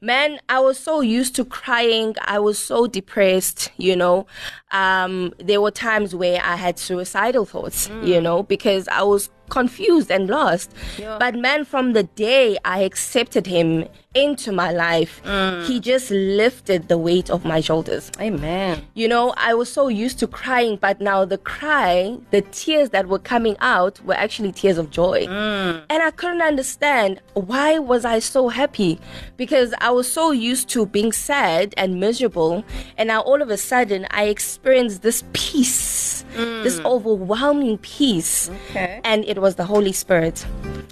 Man, 0.00 0.38
I 0.48 0.60
was 0.60 0.78
so 0.78 1.00
used 1.00 1.34
to 1.36 1.44
crying. 1.44 2.14
I 2.22 2.38
was 2.38 2.58
so 2.58 2.86
depressed, 2.86 3.70
you 3.76 3.96
know. 3.96 4.26
Um, 4.70 5.32
there 5.38 5.60
were 5.60 5.70
times 5.70 6.14
where 6.14 6.40
I 6.42 6.56
had 6.56 6.78
suicidal 6.78 7.44
thoughts, 7.44 7.88
you 8.02 8.20
know, 8.20 8.42
because 8.42 8.88
I 8.88 9.02
was 9.02 9.30
confused 9.48 10.10
and 10.10 10.28
lost. 10.28 10.72
Yeah. 10.98 11.16
But 11.18 11.34
man, 11.36 11.64
from 11.64 11.92
the 11.92 12.04
day 12.04 12.56
I 12.64 12.80
accepted 12.80 13.46
him 13.46 13.86
into 14.14 14.52
my 14.52 14.70
life, 14.70 15.20
mm. 15.24 15.64
he 15.66 15.80
just 15.80 16.10
lifted 16.10 16.88
the 16.88 16.96
weight 16.96 17.30
of 17.30 17.44
my 17.44 17.60
shoulders. 17.60 18.12
Amen. 18.20 18.86
You 18.94 19.08
know, 19.08 19.34
I 19.36 19.54
was 19.54 19.72
so 19.72 19.88
used 19.88 20.20
to 20.20 20.28
crying, 20.28 20.78
but 20.80 21.00
now 21.00 21.24
the 21.24 21.38
cry, 21.38 22.16
the 22.30 22.42
tears 22.42 22.90
that 22.90 23.08
were 23.08 23.18
coming 23.18 23.56
out 23.60 24.00
were 24.04 24.14
actually 24.14 24.52
tears 24.52 24.78
of 24.78 24.90
joy. 24.90 25.26
Mm. 25.26 25.84
And 25.90 26.02
I 26.02 26.10
couldn't 26.12 26.42
understand 26.42 27.20
why 27.34 27.78
was 27.78 28.04
I 28.04 28.20
so 28.20 28.48
happy? 28.48 29.00
Because 29.36 29.74
I 29.80 29.90
was 29.90 30.10
so 30.10 30.30
used 30.30 30.68
to 30.70 30.86
being 30.86 31.12
sad 31.12 31.74
and 31.76 31.98
miserable, 31.98 32.64
and 32.96 33.08
now 33.08 33.20
all 33.22 33.42
of 33.42 33.50
a 33.50 33.56
sudden 33.56 34.06
I 34.10 34.24
experienced 34.24 35.02
this 35.02 35.24
peace, 35.32 36.24
this 36.34 36.78
mm. 36.78 36.84
overwhelming 36.84 37.78
peace. 37.78 38.48
Okay. 38.70 39.00
And 39.02 39.24
it 39.24 39.38
was 39.44 39.56
the 39.56 39.66
Holy 39.66 39.92
Spirit. 39.92 40.46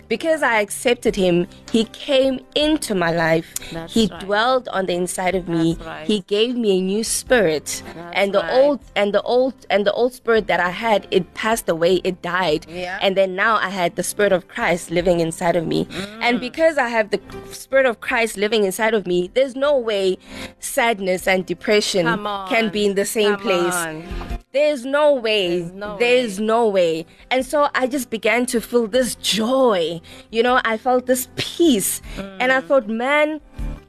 Because 0.09 0.43
I 0.43 0.61
accepted 0.61 1.17
him, 1.17 1.47
he 1.71 1.85
came 1.85 2.39
into 2.55 2.95
my 2.95 3.11
life. 3.11 3.49
That's 3.73 3.95
he 3.95 4.09
right. 4.09 4.21
dwelled 4.21 4.69
on 4.69 4.85
the 4.85 4.93
inside 4.93 5.35
of 5.35 5.49
me. 5.49 5.79
Right. 5.81 6.07
He 6.07 6.21
gave 6.37 6.55
me 6.55 6.79
a 6.79 6.83
new 6.83 7.03
spirit. 7.03 7.83
and 8.13 8.35
the 8.35 8.41
right. 8.41 8.59
old 8.59 8.81
and 8.95 9.15
the 9.15 9.23
old 9.23 9.55
and 9.71 9.87
the 9.87 9.93
old 9.95 10.13
spirit 10.13 10.49
that 10.49 10.61
I 10.61 10.69
had, 10.69 11.09
it 11.11 11.33
passed 11.33 11.67
away, 11.67 11.95
it 12.05 12.21
died. 12.21 12.67
Yeah. 12.69 12.99
And 13.01 13.17
then 13.17 13.35
now 13.35 13.55
I 13.57 13.71
had 13.71 13.97
the 13.97 14.03
spirit 14.03 14.33
of 14.33 14.49
Christ 14.49 14.91
living 14.91 15.21
inside 15.21 15.57
of 15.57 15.67
me. 15.67 15.87
Mm. 15.87 16.19
And 16.27 16.35
because 16.49 16.77
I 16.77 16.89
have 16.89 17.09
the 17.09 17.21
spirit 17.51 17.87
of 17.87 18.03
Christ 18.09 18.37
living 18.37 18.65
inside 18.65 18.93
of 18.93 19.07
me, 19.07 19.31
there's 19.33 19.57
no 19.57 19.79
way 19.79 20.19
sadness 20.61 21.27
and 21.27 21.47
depression 21.47 22.05
can 22.53 22.69
be 22.69 22.85
in 22.85 22.97
the 22.97 23.07
same 23.07 23.37
Come 23.37 23.47
place. 23.47 23.75
on. 23.75 24.43
There's 24.53 24.85
no 24.85 25.15
way. 25.15 25.61
There's 25.61 25.73
no 25.73 25.97
There's 25.99 26.39
way. 26.39 26.47
no 26.47 26.69
way. 26.69 27.07
And 27.31 27.41
so 27.53 27.71
I 27.75 27.87
just 27.87 28.11
began 28.11 28.32
to 28.41 28.61
feel 28.61 28.87
this 28.87 29.15
joy. 29.17 30.01
You 30.31 30.43
know, 30.43 30.61
I 30.65 30.77
felt 30.79 31.07
this 31.07 31.29
peace. 31.37 32.01
And 32.41 32.51
I 32.53 32.61
Mm. 32.61 32.65
thought, 32.67 32.89
man, 32.89 33.41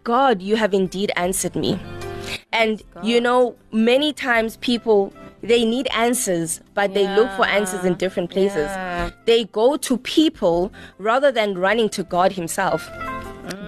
God, 0.04 0.42
you 0.42 0.56
have 0.58 0.74
indeed 0.74 1.12
answered 1.16 1.56
me. 1.56 1.80
And 2.52 2.82
you 3.02 3.20
know, 3.22 3.56
many 3.72 4.14
times 4.14 4.58
people 4.58 5.14
they 5.42 5.66
need 5.66 5.88
answers, 5.94 6.62
but 6.74 6.94
they 6.94 7.06
look 7.18 7.30
for 7.32 7.46
answers 7.46 7.84
in 7.84 7.96
different 7.96 8.30
places. 8.30 8.72
Yeah. 8.72 9.10
They 9.26 9.44
go 9.44 9.76
to 9.76 9.98
people 9.98 10.72
rather 11.00 11.32
than 11.34 11.58
running 11.58 11.90
to 11.90 12.04
God 12.04 12.32
Himself. 12.32 12.90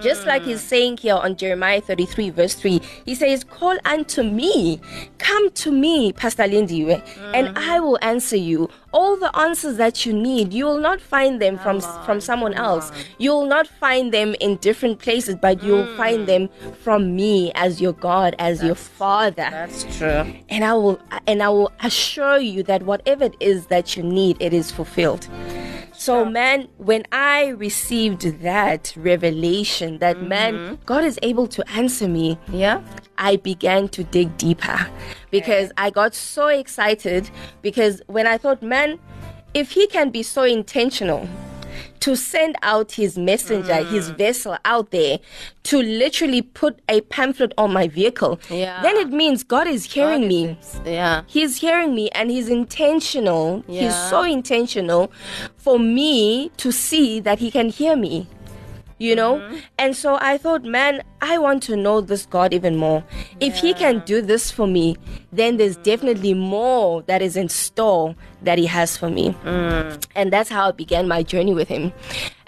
Just 0.00 0.26
like 0.26 0.44
he's 0.44 0.62
saying 0.62 0.98
here 0.98 1.16
on 1.16 1.36
Jeremiah 1.36 1.80
33, 1.82 2.30
verse 2.30 2.54
3, 2.54 2.80
he 3.04 3.14
says, 3.14 3.44
Call 3.44 3.76
unto 3.84 4.22
me, 4.22 4.80
come 5.18 5.50
to 5.50 5.70
me, 5.70 6.12
Pastor 6.14 6.44
Lindiwe, 6.44 7.02
and 7.34 7.50
I 7.58 7.80
will 7.80 7.98
answer 8.00 8.36
you. 8.36 8.70
All 8.98 9.14
the 9.18 9.30
answers 9.36 9.76
that 9.76 10.06
you 10.06 10.12
need, 10.14 10.54
you 10.54 10.64
will 10.64 10.80
not 10.80 11.02
find 11.02 11.32
them 11.44 11.58
from, 11.58 11.80
from 12.06 12.18
someone 12.18 12.54
else. 12.54 12.90
You 13.18 13.30
will 13.34 13.44
not 13.56 13.66
find 13.66 14.04
them 14.16 14.34
in 14.40 14.56
different 14.68 14.96
places, 15.00 15.34
but 15.46 15.62
you 15.62 15.72
will 15.72 15.96
find 15.96 16.26
them 16.26 16.48
from 16.82 17.14
me 17.14 17.52
as 17.54 17.78
your 17.78 17.92
God, 17.92 18.34
as 18.38 18.62
your 18.62 18.74
Father 18.74 19.48
That's 19.50 19.84
true. 19.98 20.24
and 20.48 20.64
I 20.64 20.72
will 20.72 20.98
and 21.26 21.42
I 21.42 21.50
will 21.50 21.70
assure 21.80 22.38
you 22.38 22.62
that 22.70 22.84
whatever 22.84 23.24
it 23.24 23.36
is 23.38 23.66
that 23.66 23.96
you 23.96 24.02
need, 24.02 24.38
it 24.40 24.54
is 24.54 24.70
fulfilled. 24.70 25.28
So 25.92 26.24
man, 26.24 26.68
when 26.78 27.02
I 27.12 27.48
received 27.48 28.22
that 28.42 28.94
revelation 28.96 29.98
that 29.98 30.22
man, 30.22 30.78
God 30.86 31.04
is 31.04 31.18
able 31.22 31.46
to 31.48 31.60
answer 31.70 32.08
me, 32.08 32.38
Yeah. 32.50 32.80
I 33.18 33.36
began 33.36 33.88
to 33.88 34.04
dig 34.04 34.36
deeper 34.38 34.88
because 35.30 35.72
I 35.76 35.90
got 35.90 36.14
so 36.14 36.48
excited 36.48 37.30
because 37.62 38.02
when 38.06 38.26
I 38.26 38.38
thought, 38.38 38.62
man, 38.62 38.98
if 39.54 39.72
he 39.72 39.86
can 39.86 40.10
be 40.10 40.22
so 40.22 40.42
intentional 40.42 41.28
to 42.00 42.14
send 42.14 42.56
out 42.62 42.92
his 42.92 43.18
messenger, 43.18 43.76
his 43.84 44.10
mm. 44.10 44.18
vessel 44.18 44.56
out 44.64 44.90
there 44.90 45.18
to 45.64 45.78
literally 45.82 46.42
put 46.42 46.78
a 46.88 47.00
pamphlet 47.02 47.52
on 47.58 47.72
my 47.72 47.88
vehicle, 47.88 48.38
Yeah. 48.50 48.80
then 48.82 48.96
it 48.96 49.08
means 49.08 49.42
God 49.42 49.66
is 49.66 49.84
hearing 49.92 50.28
me. 50.28 50.58
Yeah. 50.84 51.22
He's 51.26 51.56
hearing 51.56 51.94
me 51.94 52.08
and 52.10 52.30
he's 52.30 52.48
intentional. 52.48 53.64
Yeah. 53.66 53.82
He's 53.82 54.10
so 54.10 54.22
intentional 54.22 55.10
for 55.56 55.78
me 55.78 56.50
to 56.58 56.70
see 56.70 57.20
that 57.20 57.38
he 57.38 57.50
can 57.50 57.68
hear 57.70 57.96
me. 57.96 58.28
You 58.98 59.14
know? 59.14 59.36
Mm-hmm. 59.36 59.56
And 59.78 59.96
so 59.96 60.18
I 60.20 60.38
thought, 60.38 60.64
man, 60.64 61.02
I 61.20 61.38
want 61.38 61.62
to 61.64 61.76
know 61.76 62.00
this 62.00 62.24
God 62.26 62.54
even 62.54 62.76
more. 62.76 63.04
If 63.40 63.56
he 63.56 63.74
can 63.74 64.02
do 64.06 64.22
this 64.22 64.50
for 64.50 64.66
me, 64.66 64.96
then 65.32 65.58
there's 65.58 65.76
definitely 65.76 66.32
more 66.34 67.02
that 67.02 67.20
is 67.20 67.36
in 67.36 67.48
store 67.48 68.14
that 68.42 68.58
he 68.58 68.66
has 68.66 68.96
for 68.96 69.10
me. 69.10 69.34
Mm. 69.44 70.02
And 70.14 70.32
that's 70.32 70.48
how 70.48 70.68
I 70.68 70.72
began 70.72 71.06
my 71.08 71.22
journey 71.22 71.52
with 71.52 71.68
him. 71.68 71.92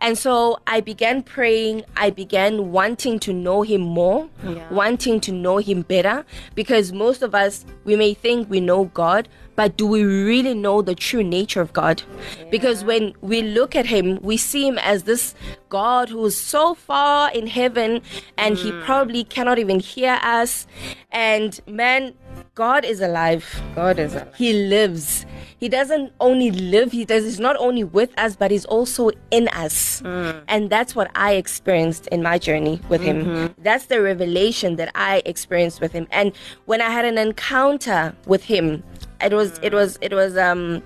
And 0.00 0.16
so 0.16 0.58
I 0.66 0.80
began 0.80 1.22
praying. 1.22 1.84
I 1.96 2.10
began 2.10 2.70
wanting 2.70 3.18
to 3.20 3.32
know 3.32 3.62
him 3.62 3.80
more, 3.80 4.28
Yeah. 4.44 4.68
wanting 4.70 5.20
to 5.20 5.32
know 5.32 5.56
him 5.58 5.82
better. 5.82 6.24
Because 6.54 6.92
most 6.92 7.22
of 7.22 7.34
us, 7.34 7.64
we 7.84 7.96
may 7.96 8.14
think 8.14 8.48
we 8.48 8.60
know 8.60 8.84
God, 8.94 9.28
but 9.56 9.76
do 9.76 9.86
we 9.86 10.04
really 10.04 10.54
know 10.54 10.82
the 10.82 10.94
true 10.94 11.24
nature 11.24 11.60
of 11.60 11.72
God? 11.72 12.02
Because 12.48 12.84
when 12.84 13.12
we 13.22 13.42
look 13.42 13.74
at 13.74 13.86
him, 13.86 14.20
we 14.22 14.36
see 14.36 14.68
him 14.68 14.78
as 14.78 15.02
this 15.02 15.34
God 15.68 16.08
who's 16.08 16.36
so 16.36 16.74
far 16.74 17.32
in 17.32 17.48
heaven 17.48 18.00
and 18.36 18.56
he 18.56 18.70
mm. 18.70 18.84
probably 18.84 19.24
cannot 19.24 19.58
even 19.58 19.80
hear 19.80 20.20
us. 20.22 20.68
And 21.10 21.58
man, 21.66 22.14
God 22.54 22.84
is 22.84 23.00
alive. 23.00 23.60
God 23.74 23.98
is 23.98 24.14
alive. 24.14 24.34
He 24.36 24.52
lives. 24.52 25.26
He 25.58 25.68
doesn't 25.68 26.12
only 26.20 26.50
live, 26.52 26.92
he 26.92 27.04
does 27.04 27.24
he's 27.24 27.40
not 27.40 27.56
only 27.58 27.82
with 27.84 28.16
us, 28.18 28.36
but 28.36 28.50
he's 28.50 28.64
also 28.64 29.10
in 29.30 29.48
us. 29.48 30.00
And 30.48 30.70
that's 30.70 30.94
what 30.94 31.10
I 31.14 31.34
experienced 31.34 32.06
in 32.08 32.22
my 32.22 32.38
journey 32.38 32.80
with 32.88 33.00
him. 33.02 33.54
That's 33.58 33.86
the 33.86 34.00
revelation 34.00 34.76
that 34.76 34.90
I 34.94 35.22
experienced 35.26 35.80
with 35.80 35.92
him. 35.92 36.06
And 36.12 36.32
when 36.66 36.80
I 36.80 36.90
had 36.90 37.04
an 37.04 37.18
encounter 37.18 38.14
with 38.26 38.44
him, 38.44 38.82
it 39.20 39.32
was 39.32 39.58
it 39.62 39.72
was 39.74 39.98
it 40.00 40.12
was 40.12 40.36
um 40.38 40.82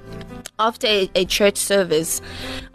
after 0.59 0.87
a, 0.87 1.11
a 1.14 1.25
church 1.25 1.57
service 1.57 2.21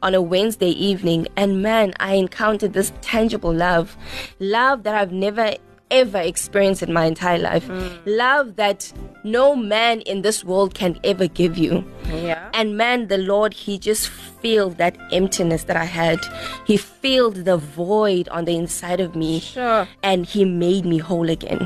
on 0.04 0.14
a 0.14 0.22
Wednesday 0.22 0.70
evening, 0.70 1.28
and 1.36 1.62
man, 1.64 1.94
I 2.00 2.16
encountered 2.16 2.74
this 2.74 2.92
tangible 3.02 3.54
love, 3.54 3.98
love 4.40 4.84
that 4.84 4.94
I've 4.94 5.12
never 5.12 5.56
ever 5.92 6.20
experienced 6.20 6.84
in 6.84 6.92
my 6.94 7.06
entire 7.06 7.38
life, 7.38 7.68
mm. 7.68 7.98
love 8.06 8.56
that 8.56 8.92
no 9.24 9.56
man 9.56 10.02
in 10.02 10.22
this 10.22 10.44
world 10.44 10.74
can 10.74 11.00
ever 11.04 11.28
give 11.28 11.58
you. 11.58 11.84
Yeah. 12.08 12.50
And 12.54 12.78
man, 12.78 13.08
the 13.08 13.18
Lord, 13.18 13.54
He 13.54 13.78
just 13.78 14.10
filled 14.10 14.78
that 14.78 14.98
emptiness 15.12 15.64
that 15.66 15.78
I 15.78 15.86
had. 15.86 16.20
He 16.66 16.78
filled 16.78 17.46
the 17.46 17.58
void 17.58 18.28
on 18.30 18.46
the 18.46 18.56
inside 18.56 19.00
of 19.00 19.16
me. 19.16 19.40
Sure. 19.40 19.88
And 20.04 20.26
He 20.26 20.46
made 20.46 20.86
me 20.86 20.98
whole 20.98 21.30
again. 21.30 21.62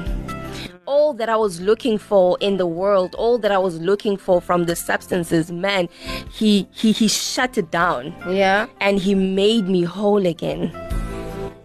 All 0.86 1.14
that 1.14 1.30
I 1.30 1.38
was 1.38 1.62
looking 1.62 1.98
for 1.98 2.38
in 2.42 2.58
the 2.58 2.66
world, 2.68 3.16
all 3.16 3.38
that 3.38 3.52
I 3.52 3.58
was 3.58 3.80
looking 3.80 4.18
for 4.18 4.42
from 4.42 4.66
the 4.66 4.76
substances, 4.76 5.52
man, 5.52 5.88
He 6.32 6.68
He 6.72 6.92
He 6.92 7.08
shut 7.08 7.58
it 7.58 7.72
down 7.72 8.14
Yeah. 8.28 8.68
and 8.80 9.00
He 9.00 9.16
made 9.16 9.68
me 9.70 9.84
whole 9.84 10.26
again. 10.26 10.72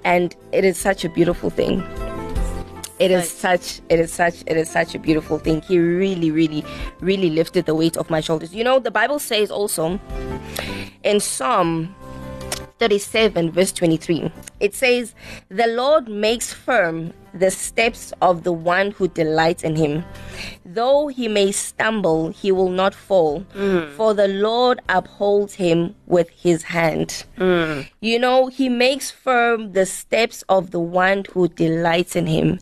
And 0.05 0.37
it 0.53 0.65
is 0.65 0.79
such 0.79 1.05
a 1.05 1.09
beautiful 1.09 1.51
thing. 1.51 1.83
It 2.99 3.11
is 3.11 3.31
such 3.31 3.81
it 3.89 4.01
is 4.01 4.13
such 4.13 4.43
it 4.47 4.57
is 4.57 4.71
such 4.71 4.95
a 4.95 4.99
beautiful 4.99 5.39
thing. 5.39 5.61
He 5.63 5.79
really, 5.79 6.31
really, 6.31 6.65
really 7.01 7.31
lifted 7.31 7.67
the 7.67 7.75
weight 7.75 7.97
off 7.97 8.09
my 8.09 8.21
shoulders. 8.21 8.55
You 8.55 8.65
know, 8.65 8.79
the 8.79 8.91
Bible 8.91 9.19
says 9.19 9.51
also 9.51 10.01
in 11.03 11.21
Psalm 11.21 11.95
37, 12.79 13.53
verse 13.53 13.73
23, 13.73 14.31
it 14.61 14.75
says, 14.75 15.15
The 15.49 15.67
Lord 15.67 16.09
makes 16.09 16.53
firm 16.53 17.13
the 17.39 17.51
steps 17.51 18.13
of 18.23 18.43
the 18.43 18.53
one 18.53 18.91
who 18.93 19.09
delights 19.09 19.63
in 19.63 19.77
him. 19.77 20.05
Though 20.65 21.09
he 21.09 21.29
may 21.29 21.53
stumble, 21.53 22.31
he 22.31 22.53
will 22.53 22.69
not 22.69 22.95
fall, 22.95 23.41
mm. 23.55 23.91
for 23.93 24.15
the 24.15 24.29
Lord 24.29 24.81
upholds 24.89 25.55
him 25.55 25.95
with 26.07 26.29
his 26.31 26.65
hand. 26.65 27.25
Mm. 27.39 27.89
You 28.01 28.19
know, 28.19 28.49
he 28.49 28.69
makes 28.69 29.11
firm 29.11 29.73
the 29.73 29.87
steps 29.87 30.45
of 30.49 30.71
the 30.71 30.81
one 30.81 31.25
who 31.33 31.49
delights 31.49 32.17
in 32.17 32.27
him. 32.27 32.59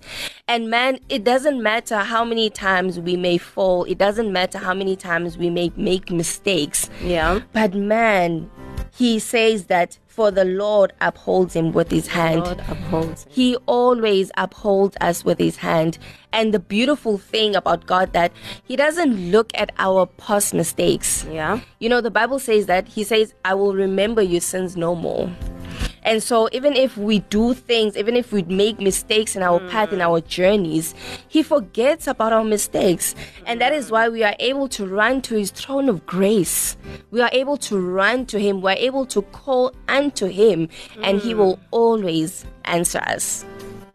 And 0.47 0.71
man, 0.71 0.99
it 1.09 1.25
doesn't 1.25 1.63
matter 1.63 1.99
how 1.99 2.25
many 2.25 2.51
times 2.51 3.01
we 3.01 3.17
may 3.17 3.39
fall, 3.39 3.85
it 3.85 3.99
doesn't 3.99 4.33
matter 4.33 4.59
how 4.59 4.75
many 4.75 4.97
times 4.97 5.39
we 5.39 5.51
may 5.51 5.73
make 5.77 6.11
mistakes. 6.11 6.91
Yeah. 7.03 7.41
But 7.53 7.75
man, 7.75 8.51
he 8.93 9.19
says 9.19 9.67
that 9.67 9.99
for 10.15 10.31
the 10.31 10.45
Lord 10.45 10.93
upholds 11.01 11.55
him 11.55 11.73
with 11.73 11.91
his 11.91 12.07
hand. 12.07 12.63
He 13.29 13.57
always 13.67 14.31
upholds 14.37 14.97
us 15.01 15.25
with 15.25 15.41
his 15.41 15.57
hand. 15.57 15.99
And 16.33 16.55
the 16.55 16.61
beautiful 16.61 17.19
thing 17.19 17.57
about 17.57 17.87
God 17.87 18.13
that 18.13 18.31
he 18.63 18.77
doesn't 18.77 19.33
look 19.33 19.51
at 19.57 19.73
our 19.77 20.07
past 20.07 20.55
mistakes. 20.55 21.27
Yeah. 21.29 21.61
You 21.81 21.89
know, 21.89 22.01
the 22.01 22.13
Bible 22.13 22.39
says 22.39 22.67
that 22.67 22.87
he 22.87 23.03
says, 23.03 23.35
I 23.45 23.55
will 23.55 23.75
remember 23.75 24.23
your 24.23 24.41
sins 24.41 24.77
no 24.77 24.95
more. 24.95 25.29
And 26.05 26.23
so, 26.23 26.49
even 26.53 26.75
if 26.75 26.97
we 26.97 27.21
do 27.21 27.55
things, 27.55 27.97
even 27.97 28.17
if 28.17 28.33
we 28.33 28.43
make 28.43 28.81
mistakes 28.81 29.37
in 29.37 29.43
our 29.43 29.61
path, 29.71 29.93
in 29.93 30.01
mm. 30.01 30.07
our 30.07 30.21
journeys, 30.21 30.95
He 31.29 31.43
forgets 31.43 32.07
about 32.07 32.33
our 32.33 32.45
mistakes. 32.45 33.15
And 33.47 33.61
that 33.61 33.73
is 33.73 33.91
why 33.91 34.09
we 34.09 34.23
are 34.23 34.37
able 34.39 34.69
to 34.69 34.87
run 34.87 35.23
to 35.23 35.35
His 35.35 35.51
throne 35.51 35.89
of 35.89 36.05
grace. 36.07 36.77
We 37.11 37.21
are 37.21 37.31
able 37.33 37.57
to 37.59 37.79
run 37.79 38.27
to 38.27 38.39
Him. 38.39 38.61
We 38.61 38.73
are 38.73 38.77
able 38.79 39.07
to 39.07 39.23
call 39.23 39.73
unto 39.89 40.27
Him, 40.27 40.69
and 41.03 41.21
He 41.21 41.33
mm. 41.33 41.39
will 41.39 41.59
always 41.71 42.45
answer 42.65 42.99
us. 42.99 43.45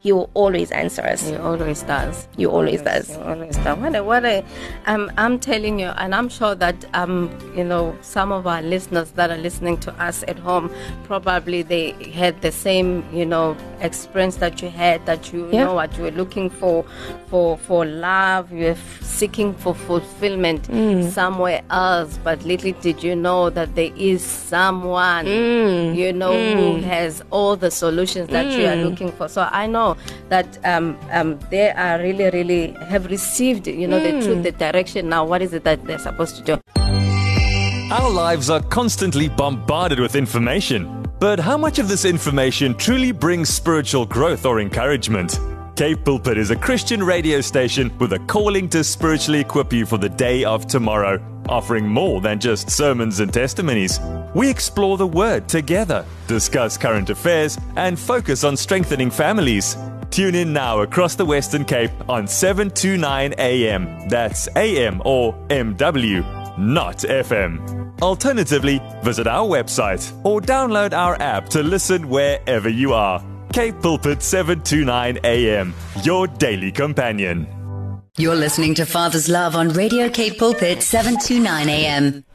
He 0.02 0.14
will 0.14 0.30
always 0.34 0.72
answer 0.72 1.02
us. 1.02 1.28
He 1.28 1.36
always 1.36 1.84
does. 1.84 2.30
He 2.38 2.46
always 2.46 2.82
does. 2.82 3.10
He 3.10 3.16
always 3.22 3.58
does. 3.58 3.78
What 3.78 3.94
a, 3.98 4.02
what 4.02 4.24
a, 4.24 4.46
um, 4.86 5.12
I'm 5.18 5.38
telling 5.40 5.78
you, 5.78 5.88
and 5.88 6.16
I'm 6.16 6.30
sure 6.30 6.56
that 6.56 6.86
um, 6.96 7.30
you 7.54 7.66
know, 7.66 7.94
some 8.00 8.32
of 8.32 8.48
our 8.48 8.62
listeners 8.62 9.12
that 9.12 9.30
are 9.30 9.36
listening 9.38 9.78
to 9.82 9.92
us 10.02 10.24
at 10.30 10.40
home, 10.40 10.72
probably 11.04 11.64
they 11.64 11.92
had 12.14 12.42
the 12.42 12.52
same, 12.54 13.04
you 13.14 13.26
know, 13.26 13.58
experience 13.82 14.38
that 14.38 14.62
you 14.62 14.70
had. 14.70 15.06
That 15.06 15.34
you 15.34 15.50
Yeah. 15.52 15.66
know 15.66 15.74
what 15.74 15.98
you 15.98 16.04
were 16.06 16.12
looking 16.12 16.50
for, 16.50 16.86
for 17.28 17.58
for 17.58 17.84
love. 17.86 18.54
You 18.54 18.60
were 18.68 18.72
f- 18.72 19.00
seeking 19.04 19.54
for 19.54 19.76
fulfillment 19.76 20.62
Mm. 20.70 21.10
somewhere 21.12 21.62
else, 21.72 22.18
but 22.24 22.42
little 22.46 22.72
did 22.80 23.04
you 23.04 23.18
know 23.18 23.50
that 23.50 23.76
there 23.76 23.92
is 23.98 24.24
someone, 24.24 25.26
Mm. 25.26 25.94
you 25.96 26.14
know, 26.14 26.32
who 26.56 26.82
has 26.84 27.22
all 27.32 27.58
the 27.58 27.70
solutions 27.70 28.30
that 28.30 28.46
you 28.58 28.66
are 28.66 28.78
looking 28.78 29.12
for. 29.12 29.28
So 29.28 29.46
I 29.52 29.68
know 29.68 29.89
that 30.30 30.58
um, 30.66 30.98
um, 31.12 31.40
they 31.50 31.72
are 31.72 32.00
really, 32.00 32.30
really 32.32 32.72
have 32.90 33.06
received, 33.06 33.68
you 33.68 33.88
know, 33.88 34.00
the 34.00 34.26
truth, 34.26 34.44
the 34.44 34.52
direction. 34.52 35.10
Now, 35.10 35.26
what 35.26 35.42
is 35.42 35.54
it 35.54 35.64
that 35.64 35.86
they're 35.86 36.00
supposed 36.00 36.36
to 36.38 36.44
do? 36.44 36.60
Our 37.92 38.10
lives 38.10 38.50
are 38.50 38.62
constantly 38.62 39.30
bombarded 39.30 40.00
with 40.00 40.16
information. 40.16 41.00
But 41.20 41.40
how 41.40 41.58
much 41.58 41.80
of 41.80 41.88
this 41.90 42.06
information 42.06 42.76
truly 42.76 43.12
brings 43.12 43.50
spiritual 43.50 44.06
growth 44.06 44.46
or 44.46 44.62
encouragement? 44.62 45.40
Cape 45.76 46.06
Pulpit 46.06 46.38
is 46.38 46.52
a 46.52 46.56
Christian 46.56 47.04
radio 47.04 47.42
station 47.42 47.92
with 48.00 48.14
a 48.14 48.20
calling 48.20 48.70
to 48.70 48.84
spiritually 48.84 49.40
equip 49.40 49.74
you 49.74 49.86
for 49.86 49.98
the 49.98 50.10
day 50.10 50.44
of 50.44 50.68
tomorrow, 50.68 51.18
offering 51.50 51.88
more 51.88 52.22
than 52.22 52.40
just 52.40 52.70
sermons 52.70 53.20
and 53.20 53.34
testimonies. 53.34 54.00
We 54.34 54.50
explore 54.50 54.98
the 54.98 55.08
Word 55.08 55.50
together, 55.50 56.06
discuss 56.28 56.78
current 56.78 57.10
affairs, 57.10 57.58
and 57.76 58.00
focus 58.00 58.44
on 58.44 58.56
strengthening 58.56 59.10
families. 59.12 59.76
Tune 60.12 60.36
in 60.36 60.54
now 60.54 60.82
across 60.82 61.16
the 61.16 61.26
Western 61.26 61.66
Cape 61.66 61.92
on 62.08 62.28
729 62.28 63.34
AM. 63.38 64.10
That's 64.10 64.48
AM 64.56 65.02
or 65.06 65.34
MW, 65.50 66.58
not 66.58 66.98
FM. 67.00 68.02
Alternatively, 68.02 68.82
visit 69.04 69.28
our 69.28 69.48
website 69.48 70.14
or 70.24 70.42
download 70.42 70.94
our 70.94 71.22
app 71.22 71.50
to 71.50 71.62
listen 71.62 72.10
wherever 72.10 72.70
you 72.70 72.94
are. 72.94 73.24
Cape 73.52 73.82
Pulpit 73.82 74.22
729 74.22 75.20
AM, 75.24 75.74
your 76.04 76.28
daily 76.28 76.72
companion. 76.72 77.59
You're 78.20 78.36
listening 78.36 78.76
to 78.76 78.86
Father's 78.86 79.30
Love 79.30 79.56
on 79.56 79.70
Radio 79.70 80.10
Cape 80.10 80.38
Pulpit 80.38 80.84
729 80.84 81.70
AM. 81.70 82.26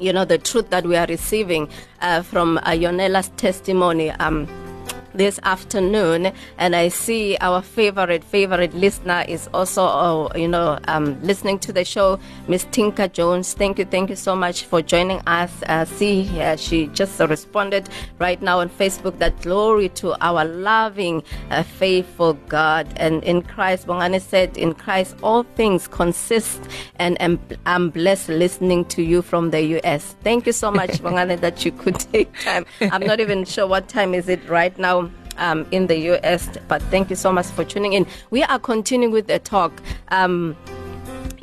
you 0.00 0.12
know 0.12 0.24
the 0.24 0.38
truth 0.38 0.70
that 0.70 0.84
we 0.84 0.96
are 0.96 1.06
receiving 1.06 1.68
uh, 2.00 2.20
from 2.22 2.58
uh, 2.58 2.70
Yonela's 2.70 3.28
testimony 3.36 4.10
um, 4.10 4.48
this 5.14 5.38
afternoon 5.44 6.32
and 6.58 6.76
i 6.76 6.88
see 6.88 7.36
our 7.40 7.62
favorite 7.62 8.22
favorite 8.24 8.74
listener 8.74 9.24
is 9.28 9.48
also 9.54 9.84
uh, 9.84 10.28
you 10.36 10.48
know 10.48 10.78
um, 10.88 11.20
listening 11.22 11.58
to 11.58 11.72
the 11.72 11.84
show 11.84 12.18
miss 12.48 12.66
tinka 12.70 13.08
jones. 13.08 13.54
Thank 13.54 13.78
you 13.78 13.84
thank 13.84 14.10
you 14.10 14.16
so 14.16 14.34
much 14.34 14.64
for 14.64 14.82
joining 14.82 15.20
us. 15.26 15.52
Uh, 15.66 15.84
see 15.84 16.28
uh, 16.40 16.56
she 16.56 16.88
just 16.88 17.20
responded 17.20 17.88
right 18.18 18.40
now 18.42 18.60
on 18.60 18.68
facebook 18.68 19.18
that 19.18 19.40
glory 19.42 19.88
to 19.90 20.14
our 20.20 20.44
loving 20.44 21.22
uh, 21.50 21.62
faithful 21.62 22.34
god. 22.48 22.86
And 22.96 23.22
in 23.24 23.42
christ 23.42 23.86
bongani 23.86 24.20
said 24.20 24.56
in 24.56 24.74
christ 24.74 25.16
all 25.22 25.44
things 25.54 25.86
consist 25.86 26.60
and 26.96 27.20
am- 27.20 27.40
i'm 27.66 27.90
blessed 27.90 28.28
listening 28.28 28.84
to 28.86 29.02
you 29.02 29.22
from 29.22 29.50
the 29.50 29.60
us 29.84 30.16
thank 30.22 30.46
you 30.46 30.52
so 30.52 30.70
much 30.70 30.90
bongani 31.04 31.40
that 31.40 31.64
you 31.64 31.72
could 31.72 31.98
take 31.98 32.32
time. 32.40 32.66
I'm 32.80 33.06
not 33.06 33.20
even 33.20 33.44
sure 33.44 33.66
what 33.66 33.88
time 33.88 34.14
is 34.14 34.28
it 34.28 34.46
right 34.48 34.76
now 34.78 35.03
um, 35.38 35.66
in 35.70 35.86
the 35.86 35.96
US. 36.12 36.48
But 36.68 36.82
thank 36.84 37.10
you 37.10 37.16
so 37.16 37.32
much 37.32 37.46
for 37.46 37.64
tuning 37.64 37.92
in. 37.92 38.06
We 38.30 38.42
are 38.42 38.58
continuing 38.58 39.12
with 39.12 39.26
the 39.26 39.38
talk. 39.38 39.72
Um, 40.08 40.56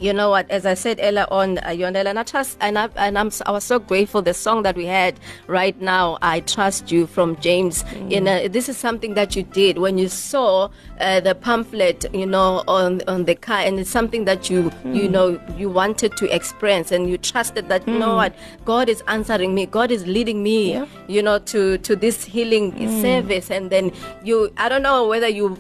you 0.02 0.12
know 0.14 0.30
what? 0.32 0.50
As 0.50 0.66
I 0.66 0.74
said 0.74 1.00
earlier 1.02 1.28
on, 1.32 1.60
uh, 1.60 1.68
Yonela, 1.68 2.08
and 2.08 2.20
I 2.20 2.24
trust, 2.24 2.58
and, 2.60 2.78
I, 2.78 2.90
and 2.96 3.18
I'm, 3.18 3.30
I 3.46 3.52
was 3.52 3.64
so 3.64 3.78
grateful. 3.80 4.22
The 4.22 4.34
song 4.34 4.64
that 4.64 4.76
we 4.76 4.86
had 4.88 5.20
right 5.48 5.80
now, 5.80 6.18
"I 6.22 6.40
Trust 6.42 6.92
You" 6.92 7.06
from 7.08 7.36
James. 7.38 7.86
You 8.10 8.20
know, 8.20 8.48
this 8.48 8.68
is 8.68 8.78
something 8.78 9.14
that 9.14 9.36
you 9.36 9.44
did 9.44 9.78
when 9.78 9.98
you 9.98 10.10
saw 10.10 10.70
uh, 11.00 11.20
the 11.22 11.36
pamphlet, 11.36 12.06
you 12.14 12.26
know, 12.26 12.64
on 12.68 13.02
on 13.08 13.26
the 13.26 13.36
car, 13.36 13.60
and 13.60 13.80
it's 13.80 13.90
something 13.90 14.26
that 14.26 14.50
you 14.50 14.72
you 14.86 15.08
know 15.08 15.40
you 15.58 15.70
wanted 15.70 16.18
to 16.18 16.36
experience, 16.36 16.92
and 16.92 17.08
you 17.10 17.18
trusted 17.18 17.70
that 17.70 17.88
you 17.88 17.98
know 18.00 18.16
what 18.16 18.34
God 18.66 18.90
is 18.90 19.04
answering 19.08 19.54
me, 19.54 19.66
God 19.68 19.92
is 19.92 20.06
leading 20.08 20.42
me, 20.44 20.74
Yeah. 20.74 20.86
you 21.08 21.22
know, 21.22 21.38
to 21.54 21.78
to 21.78 21.96
this 21.96 22.24
healing 22.24 22.74
service, 23.02 23.52
and 23.52 23.70
then 23.70 23.92
you, 24.24 24.52
I 24.58 24.68
don't 24.68 24.82
know 24.82 25.08
whether 25.08 25.28
you 25.28 25.58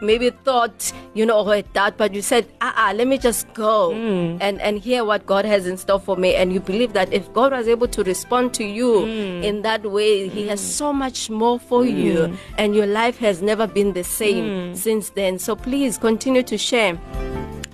maybe 0.00 0.30
thought, 0.30 0.92
you 1.14 1.26
know, 1.26 1.46
or 1.46 1.62
that, 1.62 1.96
but 1.96 2.14
you 2.14 2.22
said, 2.22 2.46
ah, 2.60 2.74
ah, 2.76 2.92
let 2.94 3.06
me 3.06 3.18
just 3.18 3.52
go 3.54 3.92
hmm. 3.92 4.38
and, 4.40 4.60
and 4.60 4.78
hear 4.78 5.04
what 5.04 5.26
God 5.26 5.44
has 5.44 5.66
in 5.66 5.76
store 5.76 6.00
for 6.00 6.16
me. 6.16 6.34
And 6.34 6.52
you 6.52 6.60
believe 6.60 6.92
that 6.92 7.12
if 7.12 7.32
God 7.32 7.52
was 7.52 7.68
able 7.68 7.88
to 7.88 8.02
respond 8.02 8.54
to 8.54 8.64
you 8.64 9.00
hmm. 9.00 9.42
in 9.42 9.62
that 9.62 9.90
way, 9.90 10.28
He 10.28 10.48
has 10.48 10.60
hmm. 10.60 10.66
so 10.66 10.92
much 10.92 11.30
more 11.30 11.58
for 11.58 11.84
you. 11.84 12.36
And 12.56 12.74
your 12.74 12.86
life 12.86 13.18
has 13.18 13.42
never 13.42 13.66
been 13.66 13.92
the 13.92 14.04
same 14.04 14.74
since 14.74 15.10
then. 15.10 15.38
So 15.38 15.56
please 15.56 15.98
continue 15.98 16.42
to 16.42 16.58
share 16.58 16.98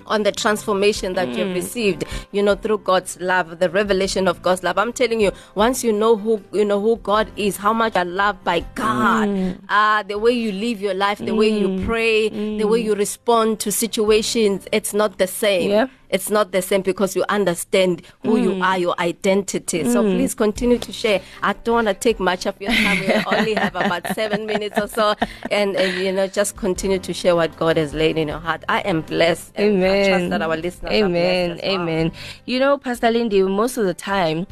on 0.07 0.23
the 0.23 0.31
transformation 0.31 1.13
that 1.13 1.29
you've 1.29 1.47
mm. 1.47 1.55
received, 1.55 2.03
you 2.31 2.41
know, 2.41 2.55
through 2.55 2.79
God's 2.79 3.19
love, 3.19 3.59
the 3.59 3.69
revelation 3.69 4.27
of 4.27 4.41
God's 4.41 4.63
love. 4.63 4.77
I'm 4.77 4.93
telling 4.93 5.19
you, 5.19 5.31
once 5.55 5.83
you 5.83 5.91
know 5.91 6.15
who 6.15 6.43
you 6.51 6.65
know 6.65 6.79
who 6.79 6.97
God 6.97 7.27
is, 7.35 7.57
how 7.57 7.73
much 7.73 7.95
you're 7.95 8.05
loved 8.05 8.43
by 8.43 8.61
God, 8.75 9.29
mm. 9.29 9.59
uh, 9.69 10.03
the 10.03 10.17
way 10.17 10.31
you 10.31 10.51
live 10.51 10.81
your 10.81 10.93
life, 10.93 11.19
the 11.19 11.35
way 11.35 11.49
you 11.49 11.67
mm. 11.67 11.85
pray, 11.85 12.29
the 12.29 12.65
way 12.65 12.79
you 12.79 12.95
respond 12.95 13.59
to 13.61 13.71
situations, 13.71 14.67
it's 14.71 14.93
not 14.93 15.17
the 15.17 15.27
same. 15.27 15.71
Yeah. 15.71 15.87
It's 16.09 16.29
not 16.29 16.51
the 16.51 16.61
same 16.61 16.81
because 16.81 17.15
you 17.15 17.23
understand 17.29 18.01
who 18.23 18.37
you 18.37 18.61
are, 18.61 18.77
your 18.77 18.95
identity. 18.99 19.83
So 19.91 20.01
please 20.03 20.33
continue 20.35 20.77
to 20.79 20.91
share. 20.93 21.21
I 21.41 21.53
don't 21.53 21.75
want 21.75 21.87
to 21.87 21.93
take 21.93 22.19
much 22.19 22.45
of 22.45 22.55
your 22.61 22.71
time. 22.71 22.99
We 22.99 23.13
only 23.37 23.53
have 23.55 23.75
about 23.75 24.07
seven 24.15 24.45
minutes 24.45 24.77
or 24.79 24.87
so, 24.87 25.15
and, 25.51 25.73
you 25.99 26.11
know, 26.11 26.27
just 26.27 26.55
continue 26.57 26.99
to 26.99 27.13
share 27.13 27.35
what 27.35 27.55
God 27.57 27.77
has 27.77 27.93
laid 27.93 28.17
in 28.17 28.27
your 28.27 28.39
heart. 28.39 28.63
I 28.69 28.79
am 28.81 29.01
blessed. 29.01 29.51
and 29.55 29.83
I 29.83 29.87
trust 30.07 30.09
Amen. 30.11 30.29
that 30.29 30.41
our 30.41 30.57
listeners 30.57 30.91
are 30.91 30.95
Amen. 31.05 31.49
well. 31.61 31.65
Amen. 31.81 32.11
You 32.45 32.59
know, 32.59 32.77
Pastor 32.77 33.11
Lindy, 33.11 33.41
most 33.43 33.77
of 33.77 33.85
the 33.85 33.93
time 33.93 34.45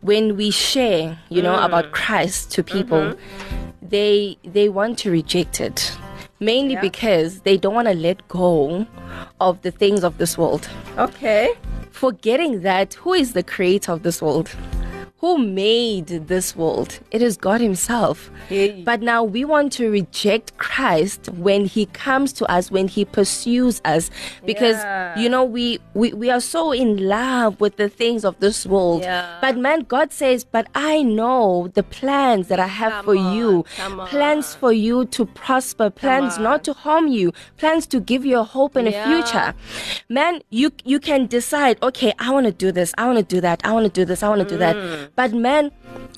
when 0.00 0.36
we 0.36 0.50
share, 0.50 1.18
you 1.28 1.42
know, 1.42 1.54
Mm. 1.56 1.64
about 1.66 1.92
Christ 1.92 2.50
to 2.52 2.62
people, 2.62 2.98
Mm-hmm. 3.00 3.88
they 3.88 4.38
they 4.44 4.68
want 4.68 4.98
to 5.00 5.10
reject 5.10 5.60
it. 5.60 5.92
Mainly 6.42 6.76
because 6.76 7.40
they 7.40 7.58
don't 7.58 7.74
want 7.74 7.88
to 7.88 7.94
let 7.94 8.26
go 8.28 8.86
of 9.40 9.60
the 9.60 9.70
things 9.70 10.02
of 10.02 10.16
this 10.16 10.38
world. 10.38 10.68
Okay. 10.96 11.52
Forgetting 11.90 12.62
that 12.62 12.94
who 12.94 13.12
is 13.12 13.34
the 13.34 13.42
creator 13.42 13.92
of 13.92 14.02
this 14.02 14.22
world? 14.22 14.50
Who 15.20 15.36
made 15.36 16.06
this 16.28 16.56
world? 16.56 16.98
It 17.10 17.20
is 17.20 17.36
God 17.36 17.60
Himself. 17.60 18.30
Hey. 18.48 18.82
But 18.82 19.02
now 19.02 19.22
we 19.22 19.44
want 19.44 19.70
to 19.74 19.90
reject 19.90 20.56
Christ 20.56 21.28
when 21.36 21.66
He 21.66 21.84
comes 21.84 22.32
to 22.34 22.50
us, 22.50 22.70
when 22.70 22.88
He 22.88 23.04
pursues 23.04 23.82
us, 23.84 24.10
because 24.46 24.76
Yeah. 24.78 25.18
you 25.18 25.28
know 25.28 25.44
we, 25.44 25.78
we 25.92 26.14
we 26.14 26.30
are 26.30 26.40
so 26.40 26.72
in 26.72 27.06
love 27.06 27.60
with 27.60 27.76
the 27.76 27.90
things 27.90 28.24
of 28.24 28.34
this 28.40 28.64
world. 28.64 29.02
Yeah. 29.02 29.36
But 29.42 29.58
man, 29.58 29.80
God 29.80 30.10
says, 30.10 30.42
"But 30.44 30.68
I 30.74 31.02
know 31.02 31.68
the 31.74 31.82
plans 31.82 32.48
that 32.48 32.58
I 32.58 32.66
have 32.80 32.92
Come 32.92 33.04
for 33.04 33.16
on, 33.18 33.36
you, 33.36 33.64
plans 34.06 34.54
for 34.54 34.72
you 34.72 35.04
to 35.16 35.26
prosper, 35.26 35.90
plans 35.90 36.38
not 36.38 36.64
to 36.64 36.72
harm 36.72 37.08
you, 37.08 37.32
plans 37.58 37.86
to 37.88 38.00
give 38.00 38.24
you 38.24 38.38
a 38.38 38.44
hope 38.56 38.74
and 38.74 38.88
Yeah. 38.88 38.96
a 39.02 39.04
future." 39.10 39.52
Man, 40.08 40.40
you 40.48 40.70
you 40.84 40.98
can 40.98 41.26
decide, 41.26 41.76
okay, 41.82 42.14
I 42.18 42.30
want 42.32 42.46
to 42.46 42.52
do 42.64 42.72
this, 42.72 42.94
I 42.96 43.04
want 43.06 43.18
to 43.18 43.28
do 43.34 43.40
that, 43.42 43.60
I 43.68 43.72
want 43.76 43.84
to 43.84 43.92
do 44.00 44.06
this, 44.06 44.22
I 44.22 44.28
want 44.30 44.40
to 44.48 44.48
do 44.48 44.56
Mm. 44.56 44.64
that. 44.66 44.76
But 45.16 45.32
man, 45.32 45.70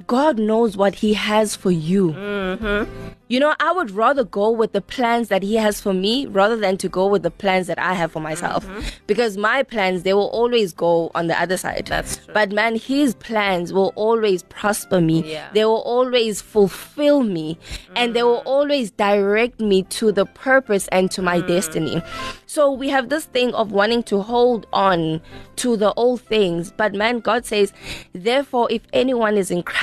God 0.07 0.39
knows 0.39 0.77
what 0.77 0.97
He 0.97 1.15
has 1.15 1.57
for 1.57 1.71
you. 1.71 2.13
Mm-hmm. 2.13 3.09
You 3.29 3.41
know, 3.41 3.55
I 3.61 3.73
would 3.73 3.91
rather 3.91 4.25
go 4.25 4.51
with 4.51 4.73
the 4.73 4.83
plans 4.83 5.29
that 5.29 5.43
He 5.43 5.55
has 5.55 5.81
for 5.81 5.95
me 5.95 6.27
rather 6.27 6.57
than 6.57 6.77
to 6.79 6.89
go 6.89 7.07
with 7.07 7.23
the 7.23 7.31
plans 7.31 7.67
that 7.67 7.79
I 7.79 7.95
have 7.95 8.13
for 8.13 8.21
myself. 8.21 8.69
Because 9.07 9.39
my 9.39 9.63
plans, 9.63 10.03
they 10.03 10.13
will 10.13 10.29
always 10.29 10.73
go 10.75 11.11
on 11.15 11.29
the 11.29 11.41
other 11.41 11.57
side. 11.57 11.87
Mm-hmm. 11.87 11.91
That's 11.91 12.17
true. 12.19 12.35
But 12.35 12.53
man, 12.53 12.77
His 12.77 13.15
plans 13.15 13.73
will 13.73 13.93
always 13.97 14.43
prosper 14.43 15.01
me. 15.01 15.33
Yeah. 15.33 15.49
They 15.55 15.65
will 15.65 15.83
always 15.83 16.43
fulfill 16.43 17.23
me. 17.23 17.59
And 17.97 18.15
they 18.15 18.23
will 18.23 18.43
always 18.45 18.91
direct 18.91 19.61
me 19.61 19.85
to 19.85 20.13
the 20.13 20.27
purpose 20.27 20.89
and 20.89 21.11
to 21.13 21.23
my 21.23 21.41
destiny. 21.41 22.03
So 22.47 22.71
we 22.71 22.91
have 22.91 23.09
this 23.09 23.25
thing 23.25 23.55
of 23.55 23.73
wanting 23.73 24.03
to 24.05 24.21
hold 24.21 24.67
on 24.75 25.23
to 25.57 25.77
the 25.77 25.95
old 25.95 26.21
things. 26.21 26.71
But 26.71 26.93
man, 26.93 27.21
God 27.21 27.47
says, 27.47 27.73
therefore, 28.13 28.69
if 28.71 28.83
anyone 28.93 29.39
is 29.39 29.51
in 29.51 29.63
Christ, 29.63 29.82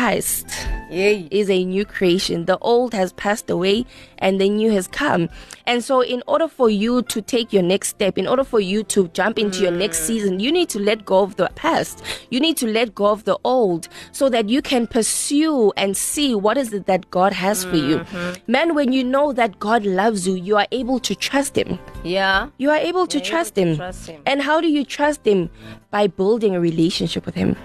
Yay. 0.90 1.28
is 1.30 1.50
a 1.50 1.66
new 1.66 1.84
creation. 1.84 2.46
The 2.46 2.58
old 2.60 2.94
has 2.94 3.12
passed 3.14 3.50
away 3.50 3.86
and 4.18 4.40
the 4.40 4.50
new 4.50 4.72
has 4.72 4.88
come. 4.88 5.28
And 5.68 5.84
so, 5.84 6.00
in 6.02 6.24
order 6.26 6.48
for 6.48 6.70
you 6.70 7.02
to 7.04 7.22
take 7.22 7.52
your 7.52 7.64
next 7.64 7.90
step, 7.90 8.18
in 8.18 8.26
order 8.26 8.46
for 8.46 8.62
you 8.62 8.84
to 8.84 9.10
jump 9.10 9.38
into 9.38 9.62
your 9.62 9.72
next 9.72 10.00
hmm. 10.00 10.06
season, 10.06 10.40
you 10.40 10.54
need 10.54 10.70
to 10.70 10.80
let 10.80 11.04
go 11.04 11.22
of 11.22 11.36
the 11.36 11.50
past. 11.56 12.02
You 12.30 12.40
need 12.40 12.56
to 12.58 12.68
let 12.68 12.96
go 12.96 13.08
of 13.08 13.26
the 13.26 13.38
old 13.44 13.90
so 14.14 14.30
that 14.30 14.48
you 14.48 14.62
can 14.62 14.88
pursue 14.88 15.74
and 15.76 15.98
see 15.98 16.34
what 16.34 16.58
is 16.58 16.72
it 16.72 16.86
that 16.86 17.12
God 17.12 17.34
has 17.34 17.66
for 17.66 17.76
you. 17.76 18.00
Mm-hmm. 18.00 18.52
Man, 18.52 18.76
when 18.76 18.94
you 18.94 19.04
know 19.04 19.34
that 19.34 19.60
God 19.60 19.86
loves 19.86 20.26
you, 20.26 20.36
you 20.36 20.56
are 20.56 20.68
able 20.72 21.00
to 21.00 21.14
trust 21.14 21.58
Him. 21.58 21.78
Yeah. 22.04 22.50
You 22.58 22.70
are 22.72 22.78
able 22.78 23.06
to 23.08 23.18
You're 23.18 23.26
able 23.26 23.30
trust 23.30 23.56
to 23.56 23.76
trust 23.76 24.08
Him. 24.08 24.22
And 24.26 24.42
how 24.42 24.62
do 24.62 24.70
you 24.70 24.86
trust 24.86 25.26
Him? 25.26 25.50
By 25.92 26.08
building 26.08 26.56
a 26.56 26.60
relationship 26.60 27.26
with 27.26 27.36
Him. 27.36 27.56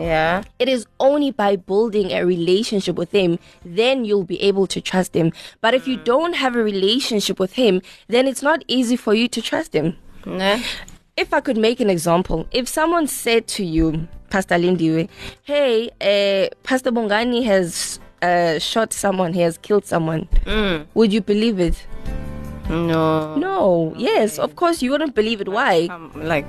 Yeah. 0.00 0.42
It 0.58 0.68
is 0.68 0.86
only 0.98 1.30
by 1.30 1.56
building 1.56 2.12
a 2.12 2.24
relationship 2.24 2.96
with 2.96 3.10
Him, 3.12 3.38
then 3.64 4.04
you'll 4.04 4.24
be 4.24 4.40
able 4.42 4.66
to 4.68 4.80
trust 4.80 5.14
Him. 5.14 5.32
But 5.60 5.74
if 5.74 5.86
you 5.86 5.96
don't 5.96 6.34
have 6.34 6.56
a 6.56 6.62
relationship 6.62 7.38
with 7.38 7.52
Him, 7.54 7.82
then 8.08 8.26
it's 8.26 8.42
not 8.42 8.64
easy 8.68 8.96
for 8.96 9.14
you 9.14 9.28
to 9.28 9.40
trust 9.42 9.74
Him. 9.74 9.96
Yeah. 10.26 10.60
If 11.16 11.34
I 11.34 11.40
could 11.40 11.58
make 11.58 11.80
an 11.80 11.90
example, 11.90 12.46
if 12.50 12.66
someone 12.68 13.06
said 13.06 13.46
to 13.48 13.64
you, 13.64 14.08
Pastor 14.30 14.54
Lindiwe, 14.56 15.08
hey, 15.42 15.90
uh, 16.00 16.54
Pastor 16.62 16.90
Bongani 16.92 17.44
has 17.44 17.98
uh, 18.22 18.58
shot 18.58 18.92
someone, 18.92 19.32
he 19.34 19.40
has 19.40 19.58
killed 19.58 19.84
someone, 19.84 20.28
Mm. 20.46 20.86
would 20.94 21.12
you 21.12 21.20
believe 21.20 21.58
it? 21.60 21.86
No. 22.68 23.34
No. 23.36 23.94
Yes, 23.96 24.38
of 24.38 24.54
course 24.56 24.80
you 24.82 24.92
wouldn't 24.92 25.14
believe 25.14 25.40
it. 25.40 25.48
Why? 25.48 25.88
Um, 25.90 26.12
like, 26.14 26.46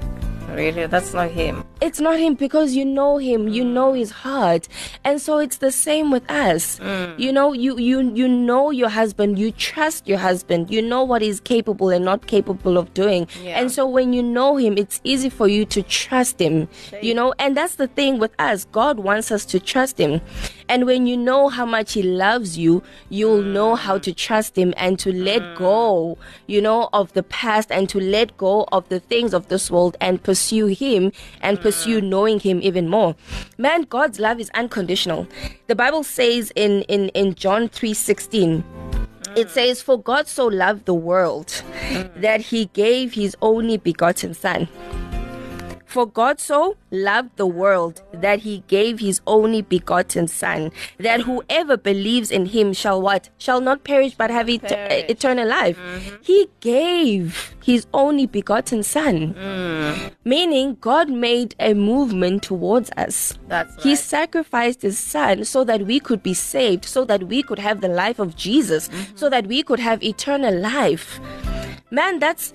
really? 0.54 0.86
That's 0.88 1.14
not 1.14 1.32
him. 1.32 1.64
It's 1.82 2.00
not 2.00 2.20
him 2.20 2.36
because 2.36 2.76
you 2.76 2.86
know 2.86 3.18
him, 3.18 3.48
you 3.48 3.64
mm. 3.64 3.74
know 3.74 3.94
his 3.94 4.12
heart. 4.12 4.68
And 5.04 5.22
so 5.22 5.40
it's 5.40 5.58
the 5.58 5.72
same 5.72 6.12
with 6.12 6.30
us. 6.30 6.80
Mm. 6.80 7.20
You 7.20 7.32
know, 7.32 7.54
you 7.54 7.78
you 7.78 8.02
you 8.14 8.28
know 8.28 8.72
your 8.72 8.90
husband, 8.90 9.40
you 9.40 9.52
trust 9.52 10.08
your 10.08 10.18
husband, 10.18 10.72
you 10.72 10.82
know 10.82 11.04
what 11.04 11.22
he's 11.22 11.40
capable 11.40 11.90
and 11.90 12.06
not 12.06 12.28
capable 12.28 12.78
of 12.78 12.94
doing. 12.94 13.28
Yeah. 13.42 13.60
And 13.60 13.72
so 13.72 13.88
when 13.88 14.14
you 14.14 14.24
know 14.24 14.58
him, 14.58 14.78
it's 14.78 15.02
easy 15.04 15.30
for 15.30 15.48
you 15.48 15.66
to 15.66 15.82
trust 15.84 16.40
him. 16.40 16.68
You 17.02 17.14
know, 17.14 17.34
and 17.40 17.58
that's 17.58 17.76
the 17.76 17.88
thing 17.88 18.20
with 18.20 18.34
us. 18.40 18.66
God 18.72 19.00
wants 19.00 19.32
us 19.32 19.46
to 19.46 19.60
trust 19.60 19.98
him. 19.98 20.22
And 20.72 20.86
when 20.86 21.06
you 21.06 21.18
know 21.18 21.50
how 21.50 21.66
much 21.66 21.92
he 21.92 22.02
loves 22.02 22.58
you, 22.58 22.82
you'll 23.10 23.42
know 23.42 23.76
mm. 23.76 23.78
how 23.78 23.98
to 23.98 24.14
trust 24.14 24.58
him 24.58 24.74
and 24.78 24.98
to 25.00 25.12
let 25.12 25.42
mm. 25.42 25.58
go, 25.58 26.18
you 26.48 26.62
know, 26.62 26.88
of 26.94 27.12
the 27.12 27.24
past 27.24 27.74
and 27.74 27.90
to 27.90 28.00
let 28.00 28.38
go 28.38 28.70
of 28.72 28.88
the 28.88 29.02
things 29.02 29.34
of 29.34 29.50
this 29.50 29.70
world 29.70 29.98
and 30.00 30.24
pursue 30.24 30.68
him 30.68 31.12
and 31.42 31.60
pursue 31.60 32.00
mm. 32.00 32.08
knowing 32.08 32.40
him 32.40 32.62
even 32.64 32.88
more. 32.88 33.18
Man, 33.58 33.82
God's 33.82 34.18
love 34.18 34.40
is 34.40 34.50
unconditional. 34.52 35.28
The 35.68 35.76
Bible 35.76 36.06
says 36.06 36.54
in 36.56 36.84
in 36.84 37.10
in 37.10 37.36
John 37.36 37.68
3:16 37.68 38.64
it 39.36 39.50
says 39.50 39.82
for 39.82 40.02
God 40.02 40.28
so 40.30 40.48
loved 40.48 40.86
the 40.86 40.94
world 40.94 41.64
that 42.16 42.42
he 42.42 42.66
gave 42.68 43.14
his 43.14 43.36
only 43.42 43.76
begotten 43.78 44.34
son 44.34 44.70
for 45.92 46.06
God 46.06 46.40
so 46.40 46.78
loved 46.90 47.36
the 47.36 47.46
world 47.46 48.02
that 48.14 48.40
he 48.40 48.64
gave 48.68 49.00
his 49.00 49.22
only 49.28 49.62
begotten 49.62 50.28
Son, 50.28 50.72
that 50.98 51.22
whoever 51.22 51.76
believes 51.78 52.32
in 52.32 52.48
him 52.48 52.74
shall 52.74 53.02
what? 53.02 53.30
Shall 53.38 53.60
not 53.60 53.84
perish 53.84 54.16
but 54.16 54.30
have 54.30 54.50
et- 54.50 54.62
Perish. 54.62 55.06
eternal 55.10 55.48
life. 55.48 55.78
Mm-hmm. 55.78 56.16
He 56.22 56.48
gave 56.62 57.54
his 57.64 57.88
only 57.94 58.26
begotten 58.26 58.84
Son. 58.84 59.34
Mm. 59.34 60.12
Meaning, 60.24 60.78
God 60.80 61.10
made 61.10 61.56
a 61.60 61.74
movement 61.74 62.44
towards 62.44 62.90
us. 62.96 63.38
That's 63.48 63.84
He 63.84 63.96
sacrificed 63.96 64.82
his 64.82 64.98
son 64.98 65.44
so 65.46 65.64
that 65.66 65.86
we 65.86 66.00
could 66.00 66.24
be 66.24 66.34
saved, 66.34 66.86
so 66.86 67.04
that 67.06 67.24
we 67.24 67.44
could 67.44 67.60
have 67.60 67.82
the 67.82 67.90
life 67.90 68.20
of 68.20 68.36
Jesus, 68.36 68.88
mm-hmm. 68.88 69.16
so 69.18 69.30
that 69.30 69.48
we 69.48 69.62
could 69.64 69.80
have 69.80 70.02
eternal 70.04 70.56
life. 70.58 71.20
Man, 71.92 72.20
that's 72.20 72.54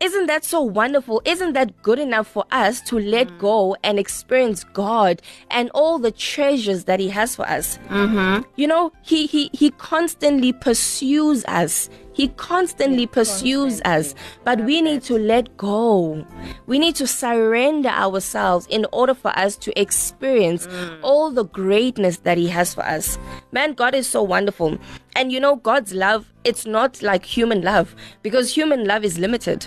isn't 0.00 0.26
that 0.26 0.44
so 0.44 0.60
wonderful? 0.60 1.22
Isn't 1.24 1.54
that 1.54 1.82
good 1.82 1.98
enough 1.98 2.26
for 2.26 2.44
us 2.50 2.80
to 2.82 2.98
let 2.98 3.38
go 3.38 3.76
and 3.82 3.98
experience 3.98 4.64
God 4.64 5.22
and 5.50 5.70
all 5.70 5.98
the 5.98 6.10
treasures 6.10 6.84
that 6.84 7.00
He 7.00 7.08
has 7.08 7.34
for 7.34 7.48
us? 7.48 7.78
Mm-hmm. 7.88 8.48
You 8.56 8.66
know, 8.66 8.92
He 9.02 9.26
He 9.26 9.50
He 9.52 9.70
constantly 9.70 10.52
pursues 10.52 11.44
us. 11.46 11.88
He 12.16 12.28
constantly 12.28 13.06
pursues 13.06 13.82
us, 13.84 14.14
but 14.42 14.64
we 14.64 14.80
need 14.80 15.02
to 15.02 15.18
let 15.18 15.54
go. 15.58 16.24
We 16.66 16.78
need 16.78 16.96
to 16.96 17.06
surrender 17.06 17.90
ourselves 17.90 18.66
in 18.70 18.86
order 18.90 19.12
for 19.12 19.38
us 19.38 19.54
to 19.58 19.78
experience 19.78 20.66
all 21.02 21.30
the 21.30 21.44
greatness 21.44 22.16
that 22.24 22.38
He 22.38 22.48
has 22.48 22.72
for 22.72 22.86
us. 22.86 23.18
Man, 23.52 23.74
God 23.74 23.94
is 23.94 24.06
so 24.08 24.22
wonderful. 24.22 24.78
And 25.14 25.30
you 25.30 25.40
know, 25.40 25.56
God's 25.56 25.92
love, 25.92 26.32
it's 26.44 26.64
not 26.64 27.02
like 27.02 27.26
human 27.26 27.60
love 27.60 27.94
because 28.22 28.54
human 28.56 28.86
love 28.86 29.04
is 29.04 29.18
limited. 29.18 29.66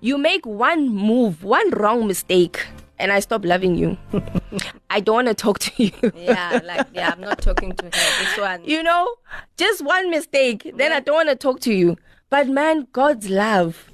You 0.00 0.18
make 0.18 0.46
one 0.46 0.88
move, 0.88 1.42
one 1.42 1.68
wrong 1.70 2.06
mistake, 2.06 2.64
and 3.02 3.10
I 3.12 3.18
stop 3.18 3.44
loving 3.44 3.74
you. 3.74 3.98
I 4.90 5.00
don't 5.00 5.16
want 5.16 5.28
to 5.28 5.34
talk 5.34 5.58
to 5.58 5.72
you. 5.82 6.12
Yeah, 6.14 6.60
like, 6.64 6.86
yeah, 6.94 7.10
I'm 7.10 7.20
not 7.20 7.42
talking 7.42 7.72
to 7.72 7.84
her. 7.84 7.90
This 7.90 8.38
one. 8.38 8.64
You 8.64 8.82
know, 8.82 9.16
just 9.56 9.84
one 9.84 10.08
mistake, 10.08 10.70
then 10.76 10.92
I 10.92 11.00
don't 11.00 11.16
want 11.16 11.28
to 11.28 11.36
talk 11.36 11.58
to 11.60 11.74
you. 11.74 11.96
But 12.30 12.48
man, 12.48 12.86
God's 12.92 13.28
love, 13.28 13.90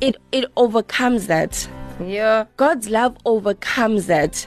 it 0.00 0.16
it 0.30 0.44
overcomes 0.56 1.26
that. 1.26 1.68
Yeah. 2.02 2.46
God's 2.56 2.88
love 2.88 3.16
overcomes 3.24 4.06
that. 4.06 4.46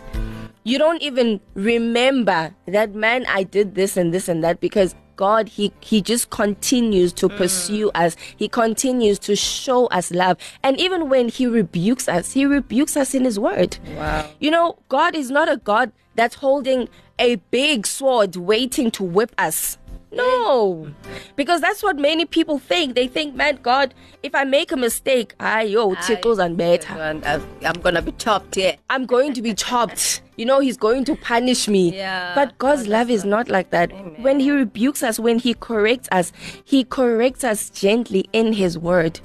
You 0.63 0.80
don't 0.80 1.01
even 1.01 1.41
remember 1.54 2.56
that 2.67 2.95
man 2.95 3.25
I 3.28 3.43
did 3.43 3.75
this 3.75 3.97
and 3.97 4.13
this 4.13 4.28
and 4.30 4.43
that 4.43 4.60
because 4.62 4.95
God 5.15 5.49
he 5.49 5.71
he 5.80 6.01
just 6.01 6.30
continues 6.30 7.13
to 7.13 7.30
mm. 7.30 7.38
pursue 7.38 7.91
us. 7.91 8.15
He 8.36 8.47
continues 8.47 9.19
to 9.19 9.36
show 9.36 9.88
us 9.88 10.12
love. 10.12 10.38
And 10.63 10.80
even 10.80 11.10
when 11.10 11.30
he 11.30 11.47
rebukes 11.47 12.08
us, 12.08 12.34
he 12.34 12.45
rebukes 12.45 12.97
us 12.97 13.13
in 13.13 13.23
his 13.23 13.39
word. 13.39 13.78
Wow. 13.95 14.30
You 14.39 14.51
know, 14.51 14.78
God 14.89 15.15
is 15.15 15.32
not 15.32 15.49
a 15.51 15.58
God 15.58 15.91
that's 16.15 16.36
holding 16.36 16.89
a 17.19 17.36
big 17.51 17.88
sword 17.88 18.36
waiting 18.36 18.91
to 18.91 19.04
whip 19.04 19.32
us. 19.38 19.78
No, 20.12 20.88
because 21.36 21.60
that's 21.60 21.84
what 21.84 21.97
many 21.97 22.23
people 22.23 22.58
think. 22.58 22.95
They 22.95 23.08
think, 23.08 23.36
man, 23.36 23.60
God, 23.62 23.93
if 24.23 24.34
I 24.34 24.45
make 24.45 24.71
a 24.71 24.78
mistake, 24.78 25.36
I 25.41 25.63
yo 25.63 25.93
tickles 25.95 26.39
and 26.39 26.56
better. 26.56 26.93
I- 26.93 27.36
uh, 27.36 27.41
I'm 27.65 27.82
gonna 27.82 28.01
be 28.01 28.13
chopped 28.13 28.56
here. 28.56 28.78
I'm 28.89 29.06
going 29.06 29.34
to 29.34 29.41
be 29.41 29.54
chopped. 29.54 30.21
You 30.38 30.45
know, 30.45 30.60
he's 30.60 30.78
going 30.78 31.06
to 31.06 31.15
punish 31.15 31.67
me. 31.67 31.95
Yeah. 31.95 32.34
But 32.36 32.58
God's 32.58 32.88
love 32.88 33.10
is 33.10 33.24
not 33.26 33.50
like 33.50 33.69
that. 33.71 33.91
When 34.21 34.39
he 34.39 34.52
rebukes 34.52 35.04
us, 35.04 35.19
when 35.19 35.39
he 35.39 35.54
corrects 35.54 36.10
us, 36.12 36.32
he 36.63 36.84
corrects 36.84 37.43
us 37.43 37.69
gently 37.69 38.30
in 38.34 38.54
his 38.54 38.78
word. 38.78 39.19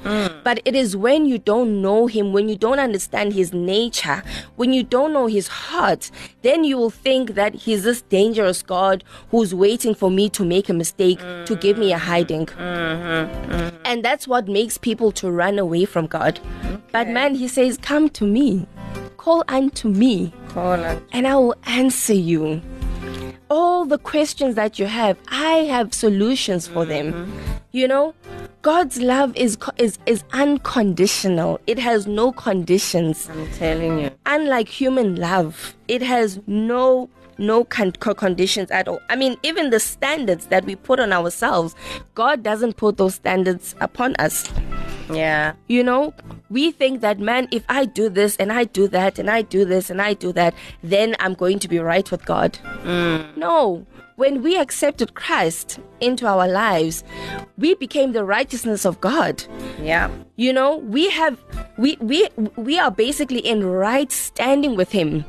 But 0.44 0.60
it 0.64 0.74
is 0.76 0.96
when 0.96 1.26
you 1.26 1.38
don't 1.38 1.82
know 1.82 2.06
him, 2.06 2.32
when 2.32 2.48
you 2.48 2.56
don't 2.56 2.78
understand 2.78 3.32
his 3.32 3.52
nature, 3.52 4.22
when 4.56 4.72
you 4.72 4.82
don't 4.82 5.12
know 5.12 5.26
his 5.26 5.48
heart, 5.48 6.10
then 6.42 6.64
you 6.64 6.76
will 6.76 6.90
think 6.90 7.34
that 7.34 7.54
he's 7.54 7.84
this 7.84 8.02
dangerous 8.02 8.62
God 8.62 9.04
who's 9.30 9.54
waiting 9.54 9.94
for 9.94 10.10
me 10.10 10.28
to 10.30 10.44
make 10.44 10.68
a 10.68 10.74
mistake 10.74 11.18
to 11.46 11.56
give 11.60 11.76
me 11.76 11.92
a 11.92 11.98
hiding. 11.98 12.48
And 13.84 14.04
that's 14.04 14.28
what 14.28 14.48
makes 14.48 14.78
people 14.78 15.12
to 15.12 15.30
run 15.30 15.58
away 15.58 15.84
from 15.84 16.06
God. 16.06 16.40
But 16.92 17.08
man, 17.08 17.34
he 17.34 17.48
says, 17.48 17.78
Come 17.78 18.08
to 18.10 18.24
me, 18.24 18.66
call 19.16 19.44
unto 19.48 19.88
me, 19.88 20.32
on. 20.56 20.80
and 21.12 21.26
I 21.26 21.36
will 21.36 21.54
answer 21.64 22.14
you. 22.14 22.60
All 23.50 23.84
the 23.84 23.98
questions 23.98 24.54
that 24.54 24.78
you 24.78 24.86
have, 24.86 25.18
I 25.28 25.64
have 25.64 25.92
solutions 25.92 26.68
for 26.68 26.84
them. 26.84 27.12
Mm-hmm. 27.12 27.52
You 27.72 27.88
know, 27.88 28.14
God's 28.62 28.98
love 29.00 29.36
is 29.36 29.56
is 29.78 29.98
is 30.06 30.22
unconditional. 30.32 31.60
It 31.66 31.78
has 31.78 32.06
no 32.06 32.32
conditions. 32.32 33.28
I'm 33.30 33.50
telling 33.52 33.98
you. 34.00 34.10
Unlike 34.26 34.68
human 34.68 35.16
love, 35.16 35.74
it 35.88 36.02
has 36.02 36.40
no 36.46 37.08
no 37.38 37.64
con- 37.64 37.92
conditions 37.92 38.70
at 38.70 38.86
all. 38.86 39.00
I 39.08 39.16
mean, 39.16 39.36
even 39.42 39.70
the 39.70 39.80
standards 39.80 40.46
that 40.46 40.64
we 40.64 40.76
put 40.76 41.00
on 41.00 41.12
ourselves, 41.12 41.74
God 42.14 42.42
doesn't 42.42 42.76
put 42.76 42.98
those 42.98 43.14
standards 43.14 43.74
upon 43.80 44.14
us. 44.16 44.50
Yeah. 45.12 45.54
You 45.68 45.84
know, 45.84 46.14
we 46.48 46.70
think 46.70 47.00
that, 47.00 47.18
man, 47.18 47.48
if 47.50 47.64
I 47.68 47.84
do 47.84 48.08
this 48.08 48.36
and 48.36 48.52
I 48.52 48.64
do 48.64 48.88
that 48.88 49.18
and 49.18 49.30
I 49.30 49.42
do 49.42 49.64
this 49.64 49.90
and 49.90 50.00
I 50.00 50.14
do 50.14 50.32
that, 50.32 50.54
then 50.82 51.16
I'm 51.20 51.34
going 51.34 51.58
to 51.60 51.68
be 51.68 51.78
right 51.78 52.10
with 52.10 52.24
God. 52.24 52.56
Hmm. 52.82 53.22
No. 53.36 53.86
When 54.16 54.42
we 54.42 54.58
accepted 54.58 55.14
Christ 55.14 55.78
into 56.00 56.26
our 56.26 56.46
lives, 56.46 57.02
we 57.56 57.74
became 57.74 58.12
the 58.12 58.24
righteousness 58.24 58.84
of 58.84 59.00
God. 59.00 59.42
Yeah. 59.80 60.10
You 60.40 60.54
know, 60.54 60.78
we 60.78 61.10
have 61.10 61.36
we 61.76 61.98
we 62.00 62.26
we 62.56 62.78
are 62.78 62.90
basically 62.90 63.40
in 63.40 63.62
right 63.62 64.10
standing 64.10 64.74
with 64.74 64.90
him. 64.90 65.26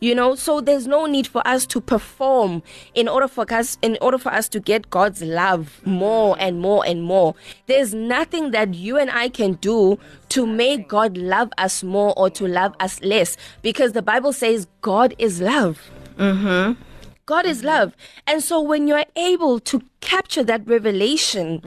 You 0.00 0.14
know, 0.14 0.34
so 0.34 0.60
there's 0.60 0.86
no 0.86 1.06
need 1.06 1.26
for 1.26 1.40
us 1.48 1.64
to 1.68 1.80
perform 1.80 2.62
in 2.94 3.08
order 3.08 3.26
for 3.26 3.50
us 3.50 3.78
in 3.80 3.96
order 4.02 4.18
for 4.18 4.30
us 4.30 4.50
to 4.50 4.60
get 4.60 4.90
God's 4.90 5.22
love 5.22 5.80
more 5.86 6.36
and 6.38 6.60
more 6.60 6.84
and 6.86 7.02
more. 7.02 7.34
There's 7.68 7.94
nothing 7.94 8.50
that 8.50 8.74
you 8.74 8.98
and 8.98 9.10
I 9.10 9.30
can 9.30 9.54
do 9.62 9.98
to 10.28 10.46
make 10.46 10.88
God 10.88 11.16
love 11.16 11.48
us 11.56 11.82
more 11.82 12.12
or 12.18 12.28
to 12.28 12.46
love 12.46 12.74
us 12.80 13.00
less 13.00 13.38
because 13.62 13.92
the 13.92 14.02
Bible 14.02 14.34
says 14.34 14.66
God 14.82 15.14
is 15.16 15.40
love. 15.40 15.90
Mhm. 16.18 16.76
God 17.24 17.46
is 17.46 17.64
love. 17.64 17.94
And 18.26 18.42
so 18.42 18.60
when 18.60 18.88
you're 18.88 19.06
able 19.16 19.58
to 19.60 19.80
capture 20.00 20.42
that 20.44 20.66
revelation, 20.66 21.60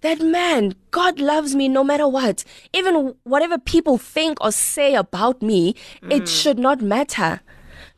that 0.00 0.20
man, 0.20 0.74
God 0.90 1.20
loves 1.20 1.54
me 1.54 1.68
no 1.68 1.84
matter 1.84 2.08
what. 2.08 2.44
Even 2.72 3.14
whatever 3.24 3.58
people 3.58 3.98
think 3.98 4.38
or 4.40 4.52
say 4.52 4.94
about 4.94 5.42
me, 5.42 5.74
it 6.02 6.22
mm. 6.22 6.28
should 6.28 6.58
not 6.58 6.80
matter 6.80 7.40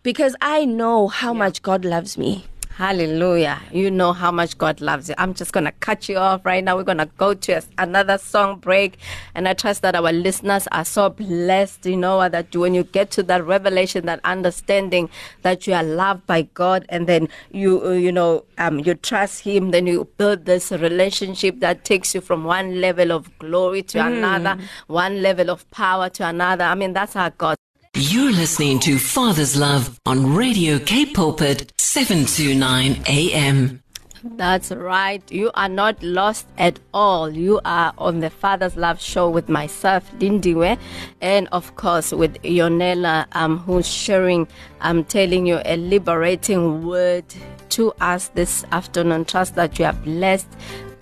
because 0.03 0.35
I 0.41 0.65
know 0.65 1.09
how 1.09 1.33
much 1.33 1.63
God 1.63 1.85
loves 1.85 2.19
me. 2.19 2.45
Hallelujah. 2.77 3.61
You 3.71 3.91
know 3.91 4.15
how 4.15 4.31
much 4.31 4.57
God 4.57 4.81
loves 4.81 5.11
you. 5.11 5.15
I'm 5.19 5.35
just 5.35 5.53
going 5.53 5.65
to 5.65 5.73
cut 5.73 6.09
you 6.09 6.17
off 6.17 6.45
right 6.47 6.65
now. 6.65 6.75
We're 6.77 6.85
going 6.85 6.99
to 6.99 7.11
go 7.19 7.35
to 7.35 7.53
a- 7.53 7.63
another 7.77 8.17
song 8.17 8.61
break. 8.61 8.97
And 9.35 9.47
I 9.47 9.53
trust 9.53 9.83
that 9.83 9.95
our 9.95 10.11
listeners 10.11 10.67
are 10.73 10.85
so 10.85 11.11
blessed, 11.11 11.85
you 11.85 11.99
know, 11.99 12.27
that 12.27 12.57
when 12.57 12.73
you 12.73 12.85
get 12.85 13.11
to 13.13 13.23
that 13.25 13.45
revelation, 13.45 14.07
that 14.07 14.21
understanding 14.25 15.11
that 15.43 15.67
you 15.67 15.75
are 15.75 15.85
loved 15.85 16.27
by 16.27 16.43
God, 16.55 16.87
and 16.89 17.07
then 17.07 17.29
you, 17.51 17.85
uh, 17.85 17.91
you 17.91 18.11
know, 18.11 18.45
um, 18.57 18.79
you 18.81 18.95
trust 18.95 19.45
Him, 19.45 19.71
then 19.71 19.87
you 19.87 20.09
build 20.17 20.47
this 20.47 20.73
relationship 20.73 21.61
that 21.61 21.85
takes 21.85 22.15
you 22.15 22.23
from 22.23 22.45
one 22.45 22.81
level 22.81 23.13
of 23.13 23.39
glory 23.39 23.83
to 23.83 23.99
another, 23.99 24.57
one 24.87 25.21
level 25.21 25.51
of 25.51 25.71
power 25.71 26.09
to 26.09 26.27
another. 26.27 26.65
I 26.65 26.75
mean, 26.75 26.95
that's 26.95 27.13
how 27.13 27.29
God 27.29 27.57
You're 27.95 28.33
listening 28.33 28.81
to 28.81 28.99
Father's 28.99 29.55
Love 29.55 30.01
on 30.07 30.35
Radio 30.35 30.79
Cape 30.79 31.13
Pulpit 31.13 31.75
729 31.77 33.03
AM. 33.07 33.83
That's 34.25 34.71
right. 34.71 35.23
You 35.31 35.51
are 35.53 35.69
not 35.69 36.03
lost 36.03 36.47
at 36.57 36.81
all. 36.95 37.29
You 37.29 37.61
are 37.67 37.93
on 37.99 38.21
the 38.21 38.31
Father's 38.31 38.77
Love 38.77 38.99
Show 38.99 39.29
with 39.29 39.51
myself, 39.51 40.11
Lindiwe, 40.13 40.79
and 41.21 41.49
of 41.53 41.77
course 41.77 42.13
with 42.13 42.41
Yonela, 42.43 43.27
um, 43.33 43.59
who's 43.59 43.87
sharing, 43.87 44.49
I'm 44.81 45.05
telling 45.05 45.45
you, 45.45 45.61
a 45.67 45.77
liberating 45.77 46.87
word 46.87 47.27
to 47.71 47.93
us 48.01 48.29
this 48.29 48.65
afternoon. 48.73 49.27
Trust 49.27 49.55
that 49.57 49.79
you 49.79 49.85
are 49.85 49.93
blessed 49.93 50.49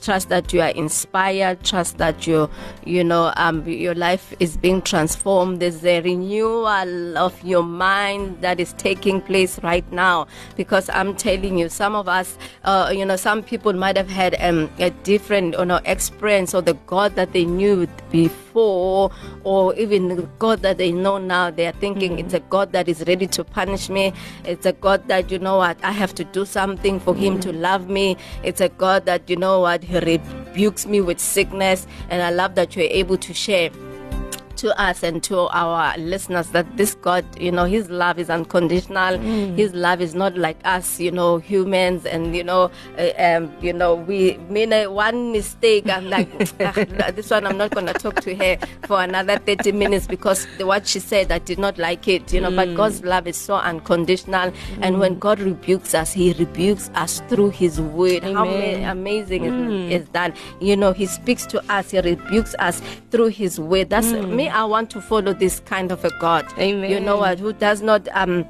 trust 0.00 0.28
that 0.28 0.52
you 0.52 0.60
are 0.60 0.70
inspired 0.70 1.62
trust 1.64 1.98
that 1.98 2.26
you 2.26 2.48
you 2.84 3.04
know 3.04 3.32
um, 3.36 3.66
your 3.68 3.94
life 3.94 4.34
is 4.40 4.56
being 4.56 4.82
transformed. 4.82 5.60
There's 5.60 5.84
a 5.84 6.00
renewal 6.00 7.18
of 7.18 7.42
your 7.44 7.62
mind 7.62 8.40
that 8.40 8.60
is 8.60 8.72
taking 8.74 9.20
place 9.20 9.58
right 9.62 9.90
now. 9.92 10.26
Because 10.56 10.88
i'm 10.90 11.14
telling 11.14 11.58
you 11.58 11.68
some 11.68 11.94
of 11.94 12.08
us 12.08 12.36
uh, 12.64 12.92
you 12.94 13.04
know 13.04 13.16
some 13.16 13.42
people 13.42 13.72
might 13.72 13.96
have 13.96 14.08
had 14.08 14.36
um, 14.40 14.70
a 14.78 14.90
different 15.04 15.54
you 15.58 15.64
know 15.64 15.80
experience 15.84 16.54
or 16.54 16.62
the 16.62 16.74
god 16.86 17.14
that 17.14 17.32
they 17.32 17.44
knew 17.44 17.86
before 18.10 19.10
or 19.44 19.74
even 19.76 20.08
the 20.08 20.22
god 20.38 20.60
that 20.62 20.78
they 20.78 20.92
know 20.92 21.18
now. 21.18 21.50
They 21.50 21.66
are 21.66 21.72
thinking 21.72 22.18
it's 22.18 22.34
a 22.34 22.40
god 22.40 22.72
that 22.72 22.88
is 22.88 23.04
ready 23.06 23.26
to 23.28 23.44
punish 23.44 23.88
me. 23.88 24.12
It's 24.44 24.66
a 24.66 24.72
god 24.72 25.06
that 25.08 25.30
you 25.30 25.38
know 25.38 25.58
what 25.58 25.76
i 25.82 25.92
have 25.92 26.14
to 26.14 26.24
do 26.24 26.44
something 26.44 27.00
for 27.00 27.14
him 27.14 27.40
to 27.40 27.52
love 27.52 27.88
me. 27.88 28.16
It's 28.42 28.60
a 28.60 28.68
god 28.68 29.06
that 29.06 29.28
you 29.30 29.36
know 29.36 29.60
what 29.60 29.84
he 29.90 29.98
rebukes 29.98 30.86
me 30.86 31.00
with 31.00 31.18
sickness 31.20 31.86
and 32.08 32.22
i 32.22 32.30
love 32.30 32.54
that 32.54 32.76
you're 32.76 32.94
able 33.02 33.16
to 33.16 33.34
share 33.34 33.70
to 34.60 34.78
us 34.80 35.02
and 35.02 35.22
to 35.24 35.48
our 35.56 35.96
listeners 35.98 36.50
that 36.50 36.66
this 36.76 36.94
God, 36.94 37.24
you 37.40 37.50
know, 37.50 37.64
His 37.64 37.88
love 37.90 38.18
is 38.18 38.28
unconditional. 38.30 39.16
Mm. 39.18 39.56
His 39.56 39.72
love 39.74 40.00
is 40.00 40.14
not 40.14 40.36
like 40.36 40.58
us, 40.64 41.00
you 41.00 41.10
know, 41.10 41.38
humans, 41.38 42.04
and 42.04 42.36
you 42.36 42.44
know, 42.44 42.70
uh, 42.98 43.10
um, 43.18 43.52
you 43.62 43.72
know, 43.72 43.94
we 43.94 44.36
made 44.50 44.86
one 44.88 45.32
mistake. 45.32 45.88
I'm 45.88 46.08
like, 46.10 46.28
"Ah, 46.60 47.10
this 47.10 47.30
one, 47.30 47.46
I'm 47.46 47.56
not 47.56 47.70
gonna 47.70 47.94
talk 47.94 48.20
to 48.20 48.34
her 48.34 48.58
for 48.86 49.02
another 49.02 49.38
30 49.38 49.72
minutes 49.72 50.06
because 50.06 50.46
the, 50.58 50.66
what 50.66 50.86
she 50.86 51.00
said, 51.00 51.32
I 51.32 51.38
did 51.38 51.58
not 51.58 51.78
like 51.78 52.06
it, 52.06 52.32
you 52.32 52.40
know. 52.40 52.50
Mm. 52.50 52.56
But 52.56 52.74
God's 52.76 53.02
love 53.02 53.26
is 53.26 53.36
so 53.36 53.54
unconditional, 53.56 54.52
and 54.82 55.00
when 55.00 55.18
God 55.18 55.40
rebukes 55.40 55.94
us, 55.94 56.12
He 56.12 56.34
rebukes 56.34 56.90
us 56.94 57.22
through 57.28 57.50
His 57.50 57.80
word. 57.80 58.22
How 58.24 58.44
ma- 58.44 58.50
Amen. 58.50 58.80
Mm. 58.82 58.92
amazing 58.92 59.44
is, 59.44 60.02
is 60.02 60.08
that? 60.10 60.36
You 60.60 60.76
know, 60.76 60.92
He 60.92 61.06
speaks 61.06 61.46
to 61.46 61.62
us, 61.72 61.90
He 61.92 62.00
rebukes 62.00 62.54
us 62.58 62.82
through 63.10 63.28
His 63.28 63.58
word. 63.58 63.88
That's 63.88 64.12
me. 64.12 64.49
I 64.50 64.64
want 64.64 64.90
to 64.90 65.00
follow 65.00 65.32
this 65.32 65.60
kind 65.60 65.92
of 65.92 66.04
a 66.04 66.10
God. 66.18 66.46
Amen. 66.58 66.90
You 66.90 67.00
know 67.00 67.16
what? 67.16 67.38
Who 67.38 67.52
does 67.52 67.82
not 67.82 68.08
um 68.12 68.44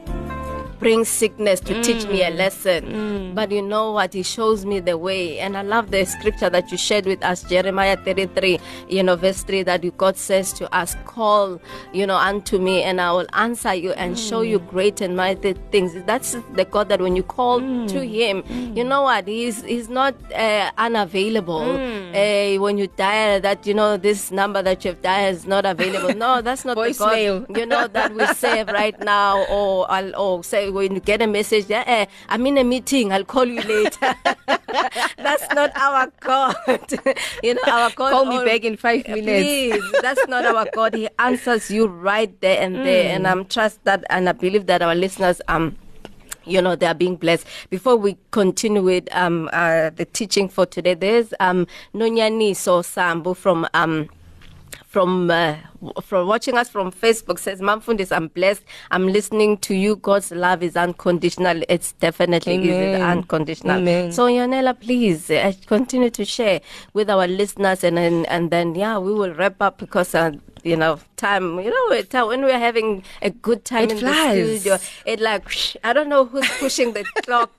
bring 0.81 1.05
sickness 1.05 1.61
to 1.61 1.75
teach 1.83 2.07
me 2.07 2.21
Mm. 2.21 2.29
a 2.29 2.31
lesson. 2.37 3.33
But 3.35 3.53
you 3.53 3.63
know 3.63 3.93
what? 3.93 4.15
He 4.15 4.23
shows 4.23 4.65
me 4.65 4.81
the 4.81 4.97
way. 4.97 5.39
And 5.39 5.57
I 5.57 5.63
love 5.63 5.91
the 5.91 6.05
scripture 6.07 6.49
that 6.51 6.73
you 6.73 6.79
shared 6.79 7.05
with 7.07 7.23
us, 7.23 7.43
Jeremiah 7.45 7.97
33, 7.97 8.59
you 8.89 9.03
know, 9.03 9.15
verse 9.17 9.43
3, 9.43 9.63
that 9.65 9.85
God 9.99 10.17
says 10.17 10.53
to 10.55 10.65
us, 10.75 10.97
Call, 11.05 11.61
you 11.93 12.07
know, 12.07 12.17
unto 12.17 12.59
me, 12.59 12.83
and 12.83 13.01
I 13.01 13.13
will 13.13 13.27
answer 13.35 13.75
you 13.75 13.93
and 13.93 14.19
show 14.19 14.41
you 14.41 14.59
Mm. 14.59 14.71
great 14.71 15.01
and 15.01 15.17
mighty 15.17 15.53
things. 15.71 15.93
That's 16.07 16.37
the 16.57 16.65
God 16.65 16.89
that 16.89 17.01
when 17.01 17.15
you 17.15 17.23
call 17.23 17.61
Mm. 17.61 17.89
to 17.93 18.01
Him, 18.07 18.43
you 18.75 18.83
know 18.85 19.03
what? 19.03 19.29
He's, 19.29 19.63
he's 19.63 19.89
not 19.89 20.15
uh, 20.35 20.71
unavailable. 20.79 21.61
Mm. 21.61 22.11
Uh, 22.11 22.61
when 22.63 22.79
you 22.79 22.89
dial 22.97 23.41
that, 23.41 23.67
you 23.67 23.75
know, 23.75 23.97
this 23.97 24.31
number 24.31 24.63
that 24.63 24.85
you've 24.85 25.03
dialed 25.03 25.37
is 25.37 25.47
not 25.47 25.67
available. 25.67 26.15
No, 26.15 26.41
that's 26.41 26.65
not 26.65 26.77
the. 26.77 26.93
God, 26.99 27.57
you 27.57 27.67
know, 27.67 27.87
that 27.89 28.15
we 28.15 28.27
save 28.35 28.69
right 28.69 28.99
now, 29.01 29.45
or 29.51 29.87
or 30.17 30.43
say 30.45 30.70
when 30.71 30.95
you 30.95 31.01
get 31.01 31.23
a 31.23 31.27
message, 31.27 31.67
yeah, 31.69 31.85
eh, 31.87 32.07
I'm 32.29 32.47
in 32.47 32.59
a 32.59 32.65
meeting, 32.65 33.13
I'll 33.13 33.25
call 33.25 33.45
you 33.45 33.61
later. 33.63 34.15
that's 35.17 35.49
not 35.55 35.71
our 35.77 36.11
God. 36.21 36.57
you 37.43 37.55
know, 37.55 37.63
our 37.67 37.91
God. 37.91 38.13
Call 38.13 38.25
me 38.27 38.37
al- 38.37 38.45
back 38.45 38.65
in 38.65 38.77
five 38.77 39.07
minutes. 39.09 39.27
Please, 39.27 39.93
that's 40.03 40.27
not 40.29 40.45
our 40.45 40.67
God. 40.73 40.95
He 40.95 41.09
answers 41.19 41.71
you 41.71 41.87
right 41.87 42.33
there 42.41 42.61
and 42.61 42.77
there, 42.85 43.15
and 43.15 43.27
I'm 43.27 43.45
trust 43.45 43.83
that, 43.85 44.05
and 44.11 44.29
I 44.29 44.33
believe 44.33 44.67
that 44.67 44.83
our 44.83 44.95
listeners 44.95 45.41
um 45.49 45.77
you 46.47 46.61
know 46.63 46.75
they 46.75 46.87
are 46.87 46.95
being 46.95 47.17
blessed 47.17 47.47
before 47.69 47.97
we 47.97 48.17
continue 48.31 48.83
with 48.83 49.07
um 49.15 49.49
uh, 49.53 49.91
the 49.91 50.07
teaching 50.07 50.49
for 50.49 50.65
today 50.65 50.95
there's 50.95 51.35
um 51.39 51.67
nonyaniso 51.95 52.83
sambu 52.83 53.37
from 53.37 53.67
um 53.75 54.09
from 54.89 55.31
uh, 55.31 55.55
from 56.03 56.27
watching 56.29 56.57
us 56.57 56.69
from 56.69 56.93
Facebook 56.93 57.39
says 57.39 57.61
Mamfundis, 57.61 58.15
I'm 58.15 58.29
blessed. 58.29 58.63
I'm 58.91 59.07
listening 59.07 59.59
to 59.59 59.75
you. 59.75 59.97
God's 59.97 60.31
love 60.31 60.63
is 60.63 60.77
unconditional. 60.77 61.63
It's 61.69 61.93
definitely 61.93 62.57
is 62.69 62.99
it 62.99 63.01
unconditional. 63.01 63.79
Amen. 63.79 64.13
So 64.13 64.27
Yonela, 64.27 64.79
please 64.79 65.31
uh, 65.31 65.53
continue 65.67 66.11
to 66.11 66.25
share 66.25 66.61
with 66.93 67.09
our 67.11 67.27
listeners, 67.27 67.85
and 67.85 67.99
and, 67.99 68.27
and 68.29 68.51
then 68.51 68.75
yeah, 68.75 68.99
we 68.99 69.13
will 69.13 69.35
wrap 69.35 69.61
up 69.61 69.79
because. 69.79 70.15
Uh, 70.15 70.33
you 70.63 70.77
know, 70.77 71.01
time. 71.17 71.59
You 71.61 71.71
know, 71.71 72.27
when 72.27 72.43
we're 72.43 72.59
having 72.59 73.03
a 73.23 73.31
good 73.31 73.65
time 73.65 73.85
It 73.85 73.93
in 73.93 73.99
flies. 73.99 74.37
the 74.65 74.79
studio, 74.79 74.79
it 75.07 75.21
like 75.21 75.45
whoosh, 75.45 75.77
I 75.85 75.93
don't 75.93 76.09
know 76.09 76.25
who's 76.25 76.49
pushing 76.59 76.93
the 76.93 77.05
clock. 77.25 77.51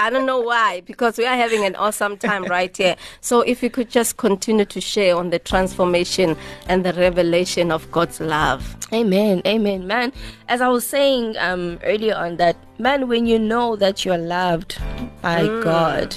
I 0.00 0.10
don't 0.10 0.26
know 0.26 0.40
why 0.40 0.80
because 0.80 1.18
we 1.18 1.26
are 1.26 1.36
having 1.36 1.64
an 1.64 1.76
awesome 1.76 2.16
time 2.16 2.44
right 2.44 2.74
here. 2.76 2.96
So 3.20 3.42
if 3.42 3.62
you 3.62 3.70
could 3.70 3.90
just 3.90 4.16
continue 4.16 4.64
to 4.64 4.80
share 4.80 5.16
on 5.16 5.30
the 5.30 5.38
transformation 5.38 6.36
and 6.66 6.84
the 6.84 6.92
revelation 6.94 7.51
of 7.60 7.90
God's 7.90 8.20
love. 8.20 8.76
Amen, 8.92 9.42
amen, 9.46 9.86
man. 9.86 10.12
As 10.48 10.60
I 10.60 10.68
was 10.68 10.86
saying 10.86 11.36
um, 11.38 11.78
earlier 11.82 12.14
on, 12.14 12.36
that 12.36 12.56
man, 12.78 13.08
when 13.08 13.26
you 13.26 13.38
know 13.38 13.76
that 13.76 14.04
you're 14.04 14.18
loved 14.18 14.78
by 15.20 15.42
mm. 15.42 15.62
God, 15.62 16.16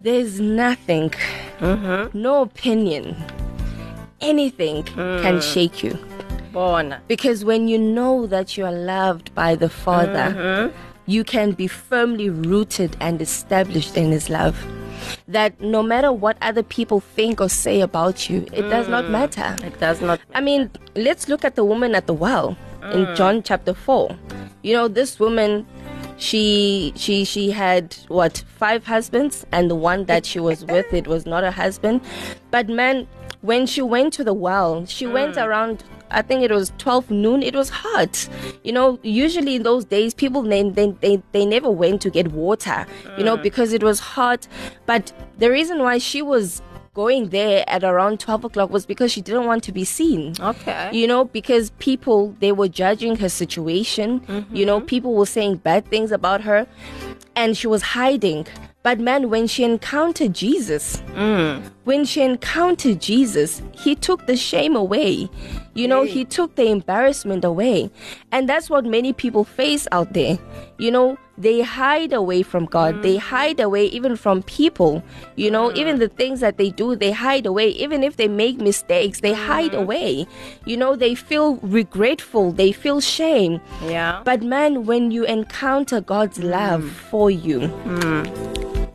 there's 0.00 0.40
nothing, 0.40 1.10
mm-hmm. 1.58 2.18
no 2.18 2.42
opinion, 2.42 3.16
anything 4.20 4.82
can 4.84 5.36
mm. 5.36 5.42
shake 5.42 5.82
you. 5.82 5.98
Born. 6.52 6.96
Because 7.08 7.44
when 7.44 7.66
you 7.68 7.78
know 7.78 8.26
that 8.26 8.58
you 8.58 8.66
are 8.66 8.72
loved 8.72 9.34
by 9.34 9.54
the 9.54 9.70
Father, 9.70 10.34
mm-hmm. 10.34 10.76
you 11.06 11.24
can 11.24 11.52
be 11.52 11.66
firmly 11.66 12.28
rooted 12.28 12.96
and 13.00 13.22
established 13.22 13.96
in 13.96 14.10
His 14.10 14.28
love. 14.28 14.56
That 15.28 15.60
no 15.60 15.82
matter 15.82 16.12
what 16.12 16.36
other 16.42 16.62
people 16.62 17.00
think 17.00 17.40
or 17.40 17.48
say 17.48 17.80
about 17.80 18.28
you, 18.28 18.46
it 18.52 18.62
does 18.62 18.88
not 18.88 19.04
mm. 19.04 19.10
matter. 19.10 19.56
It 19.64 19.78
does 19.80 20.00
not. 20.00 20.20
I 20.34 20.40
mean, 20.40 20.70
let's 20.94 21.28
look 21.28 21.44
at 21.44 21.56
the 21.56 21.64
woman 21.64 21.94
at 21.94 22.06
the 22.06 22.14
well 22.14 22.56
in 22.92 23.06
mm. 23.06 23.16
John 23.16 23.42
chapter 23.42 23.74
4. 23.74 24.16
You 24.62 24.74
know, 24.74 24.88
this 24.88 25.18
woman 25.18 25.66
she 26.22 26.92
she 26.94 27.24
she 27.24 27.50
had 27.50 27.96
what 28.06 28.44
five 28.56 28.86
husbands 28.86 29.44
and 29.50 29.68
the 29.68 29.74
one 29.74 30.04
that 30.04 30.24
she 30.24 30.38
was 30.38 30.64
with 30.66 30.94
it 30.94 31.08
was 31.08 31.26
not 31.26 31.42
a 31.42 31.50
husband 31.50 32.00
but 32.52 32.68
man 32.68 33.08
when 33.40 33.66
she 33.66 33.82
went 33.82 34.12
to 34.12 34.22
the 34.22 34.32
well 34.32 34.86
she 34.86 35.04
mm. 35.04 35.12
went 35.12 35.36
around 35.36 35.82
I 36.14 36.20
think 36.20 36.42
it 36.42 36.50
was 36.50 36.74
12 36.76 37.10
noon. 37.10 37.42
It 37.42 37.56
was 37.56 37.70
hot. 37.70 38.28
You 38.64 38.72
know, 38.72 38.98
usually 39.02 39.56
in 39.56 39.62
those 39.62 39.86
days, 39.86 40.12
people, 40.12 40.42
they, 40.42 40.62
they, 40.62 40.90
they, 41.00 41.22
they 41.32 41.46
never 41.46 41.70
went 41.70 42.02
to 42.02 42.10
get 42.10 42.32
water, 42.32 42.86
you 43.16 43.24
know, 43.24 43.38
mm. 43.38 43.42
because 43.42 43.72
it 43.72 43.82
was 43.82 43.98
hot. 43.98 44.46
But 44.84 45.10
the 45.38 45.50
reason 45.50 45.78
why 45.78 45.96
she 45.96 46.20
was 46.20 46.60
going 46.94 47.30
there 47.30 47.64
at 47.68 47.82
around 47.82 48.20
12 48.20 48.44
o'clock 48.44 48.70
was 48.70 48.84
because 48.84 49.10
she 49.10 49.22
didn't 49.22 49.46
want 49.46 49.64
to 49.64 49.72
be 49.72 49.82
seen. 49.82 50.34
Okay. 50.38 50.90
You 50.92 51.06
know, 51.06 51.24
because 51.24 51.70
people, 51.78 52.36
they 52.40 52.52
were 52.52 52.68
judging 52.68 53.16
her 53.16 53.30
situation. 53.30 54.22
You 54.52 54.66
know, 54.66 54.76
mm-hmm. 54.76 54.86
people 54.86 55.14
were 55.14 55.24
saying 55.24 55.56
bad 55.56 55.86
things 55.86 56.12
about 56.12 56.42
her. 56.42 56.66
And 57.34 57.56
she 57.56 57.66
was 57.66 57.80
hiding. 57.80 58.46
But 58.82 59.00
man, 59.00 59.30
when 59.30 59.46
she 59.46 59.64
encountered 59.64 60.34
Jesus, 60.34 60.98
mm. 61.14 61.62
when 61.84 62.04
she 62.04 62.20
encountered 62.20 63.00
Jesus, 63.00 63.62
he 63.72 63.94
took 63.94 64.26
the 64.26 64.36
shame 64.36 64.76
away. 64.76 65.30
You 65.72 65.88
know, 65.88 66.02
he 66.02 66.26
took 66.26 66.56
the 66.56 66.66
embarrassment 66.66 67.44
away. 67.44 67.90
And 68.32 68.48
that's 68.48 68.68
what 68.68 68.84
many 68.84 69.12
people 69.12 69.44
face 69.44 69.86
out 69.92 70.12
there. 70.12 70.38
You 70.78 70.90
know, 70.90 71.16
they 71.42 71.60
hide 71.60 72.12
away 72.12 72.42
from 72.42 72.66
God. 72.66 73.02
They 73.02 73.16
mm. 73.16 73.20
hide 73.20 73.60
away 73.60 73.86
even 73.86 74.16
from 74.16 74.42
people. 74.44 75.02
You 75.36 75.50
know, 75.50 75.72
even 75.74 75.98
the 75.98 76.08
things 76.08 76.40
that 76.40 76.56
they 76.56 76.70
do, 76.70 76.94
they 76.94 77.10
hide 77.10 77.46
away. 77.46 77.68
Even 77.70 78.02
if 78.04 78.16
they 78.16 78.28
make 78.28 78.58
mistakes, 78.58 79.20
they 79.20 79.32
mm-hmm. 79.32 79.52
hide 79.52 79.74
away. 79.74 80.26
You 80.64 80.76
know, 80.76 80.94
they 80.94 81.14
feel 81.14 81.56
regretful. 81.56 82.52
They 82.52 82.70
feel 82.72 83.00
shame. 83.00 83.60
Yeah. 83.82 84.22
But 84.24 84.42
man, 84.42 84.86
when 84.86 85.10
you 85.10 85.24
encounter 85.24 86.00
God's 86.00 86.38
mm. 86.38 86.50
love 86.50 86.88
for 86.88 87.30
you, 87.30 87.60
mm. 87.60 88.24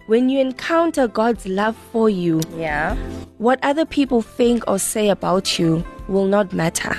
when 0.08 0.30
you 0.30 0.40
encounter 0.40 1.08
God's 1.08 1.46
love 1.48 1.76
for 1.92 2.10
you, 2.10 2.42
yeah. 2.56 2.96
what 3.38 3.60
other 3.62 3.86
people 3.86 4.22
think 4.22 4.64
or 4.68 4.80
say 4.80 5.10
about 5.10 5.60
you 5.60 5.86
will 6.08 6.26
not 6.26 6.54
matter 6.54 6.96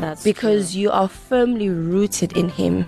That's 0.00 0.24
because 0.24 0.74
you 0.74 0.90
are 0.90 1.08
firmly 1.08 1.68
rooted 1.68 2.34
in 2.36 2.48
Him. 2.48 2.86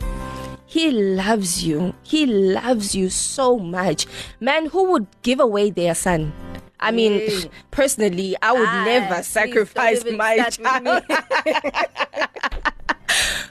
He 0.75 0.91
loves 0.91 1.63
you. 1.63 1.95
He 2.03 2.27
loves 2.27 2.97
you 2.97 3.09
so 3.09 3.57
much. 3.61 4.07
Man, 4.41 4.67
who 4.67 4.91
would 4.91 5.07
give 5.23 5.39
away 5.39 5.71
their 5.71 5.95
son? 5.95 6.33
I 6.81 6.91
mean, 6.91 7.13
Hey. 7.13 7.49
personally, 7.71 8.35
I 8.43 8.51
would 8.51 8.67
Ah, 8.69 8.85
never 8.85 9.23
sacrifice 9.23 10.05
my 10.05 10.37
child. 10.51 11.05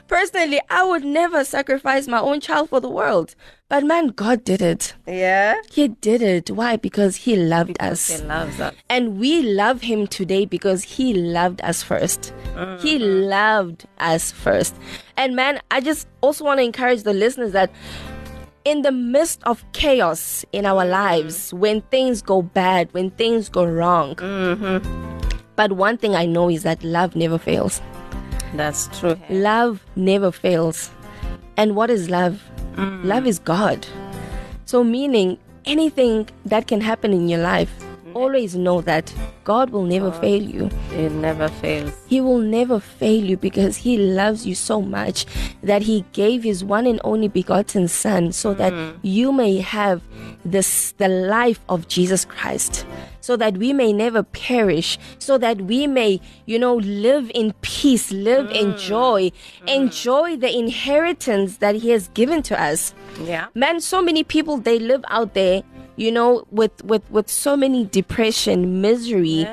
Personally, 0.06 0.60
I 0.68 0.84
would 0.84 1.02
never 1.02 1.44
sacrifice 1.44 2.06
my 2.06 2.20
own 2.20 2.40
child 2.40 2.68
for 2.68 2.78
the 2.80 2.90
world. 2.90 3.34
But 3.74 3.86
man, 3.86 4.06
God 4.10 4.44
did 4.44 4.62
it. 4.62 4.94
Yeah. 5.04 5.56
He 5.68 5.88
did 5.88 6.22
it. 6.22 6.48
Why? 6.48 6.76
Because 6.76 7.16
He 7.16 7.34
loved 7.34 7.76
He 7.80 7.88
us. 7.88 8.22
loves 8.22 8.60
us. 8.60 8.72
And 8.88 9.18
we 9.18 9.42
love 9.42 9.80
Him 9.80 10.06
today 10.06 10.46
because 10.46 10.84
He 10.84 11.12
loved 11.12 11.60
us 11.62 11.82
1st 11.82 12.80
He 12.80 13.00
mm-hmm. 13.00 13.28
loved 13.28 13.86
us 13.98 14.30
first. 14.30 14.76
And 15.16 15.34
man, 15.34 15.60
I 15.72 15.80
just 15.80 16.06
also 16.20 16.44
want 16.44 16.58
to 16.58 16.62
encourage 16.62 17.02
the 17.02 17.12
listeners 17.12 17.50
that 17.50 17.72
in 18.64 18.82
the 18.82 18.92
midst 18.92 19.42
of 19.42 19.64
chaos 19.72 20.44
in 20.52 20.66
our 20.66 20.84
mm-hmm. 20.84 20.92
lives, 20.92 21.52
when 21.52 21.80
things 21.90 22.22
go 22.22 22.42
bad, 22.42 22.94
when 22.94 23.10
things 23.10 23.48
go 23.48 23.64
wrong, 23.64 24.14
mm-hmm. 24.14 25.28
but 25.56 25.72
one 25.72 25.98
thing 25.98 26.14
I 26.14 26.26
know 26.26 26.48
is 26.48 26.62
that 26.62 26.84
love 26.84 27.16
never 27.16 27.38
fails. 27.38 27.82
That's 28.54 28.86
true. 29.00 29.18
Love 29.30 29.84
never 29.96 30.30
fails. 30.30 30.92
And 31.56 31.74
what 31.74 31.90
is 31.90 32.08
love? 32.08 32.40
Love 32.76 33.26
is 33.26 33.38
God. 33.38 33.86
So, 34.64 34.82
meaning 34.82 35.38
anything 35.64 36.28
that 36.44 36.66
can 36.66 36.80
happen 36.80 37.12
in 37.12 37.28
your 37.28 37.40
life, 37.40 37.72
always 38.14 38.54
know 38.56 38.80
that 38.82 39.12
God 39.44 39.70
will 39.70 39.84
never 39.84 40.10
fail 40.10 40.42
you. 40.42 40.70
It 40.92 41.12
never 41.12 41.48
fails. 41.48 41.92
He 42.06 42.20
will 42.20 42.38
never 42.38 42.80
fail 42.80 43.22
you 43.24 43.36
because 43.36 43.76
He 43.76 43.98
loves 43.98 44.46
you 44.46 44.54
so 44.54 44.80
much 44.80 45.26
that 45.62 45.82
He 45.82 46.04
gave 46.12 46.42
His 46.42 46.64
one 46.64 46.86
and 46.86 47.00
only 47.04 47.28
begotten 47.28 47.88
Son 47.88 48.32
so 48.32 48.54
that 48.54 48.72
mm. 48.72 48.98
you 49.02 49.32
may 49.32 49.58
have 49.58 50.02
this 50.44 50.92
the 50.92 51.08
life 51.08 51.60
of 51.68 51.88
Jesus 51.88 52.24
Christ. 52.24 52.86
So 53.20 53.36
that 53.36 53.56
we 53.56 53.72
may 53.72 53.90
never 53.90 54.22
perish, 54.22 54.98
so 55.18 55.38
that 55.38 55.62
we 55.62 55.86
may, 55.86 56.20
you 56.44 56.58
know, 56.58 56.74
live 56.76 57.30
in 57.34 57.54
peace, 57.62 58.12
live 58.12 58.50
in 58.50 58.74
mm. 58.74 58.78
joy, 58.78 59.32
mm. 59.62 59.68
enjoy 59.74 60.36
the 60.36 60.54
inheritance 60.54 61.56
that 61.56 61.74
He 61.76 61.88
has 61.90 62.08
given 62.08 62.42
to 62.42 62.60
us. 62.60 62.92
Yeah. 63.22 63.46
Man, 63.54 63.80
so 63.80 64.02
many 64.02 64.24
people 64.24 64.58
they 64.58 64.78
live 64.78 65.02
out 65.08 65.32
there, 65.32 65.62
you 65.96 66.10
know, 66.10 66.46
with 66.50 66.84
with 66.84 67.08
with 67.10 67.30
so 67.30 67.56
many 67.56 67.84
depression, 67.84 68.80
misery, 68.80 69.46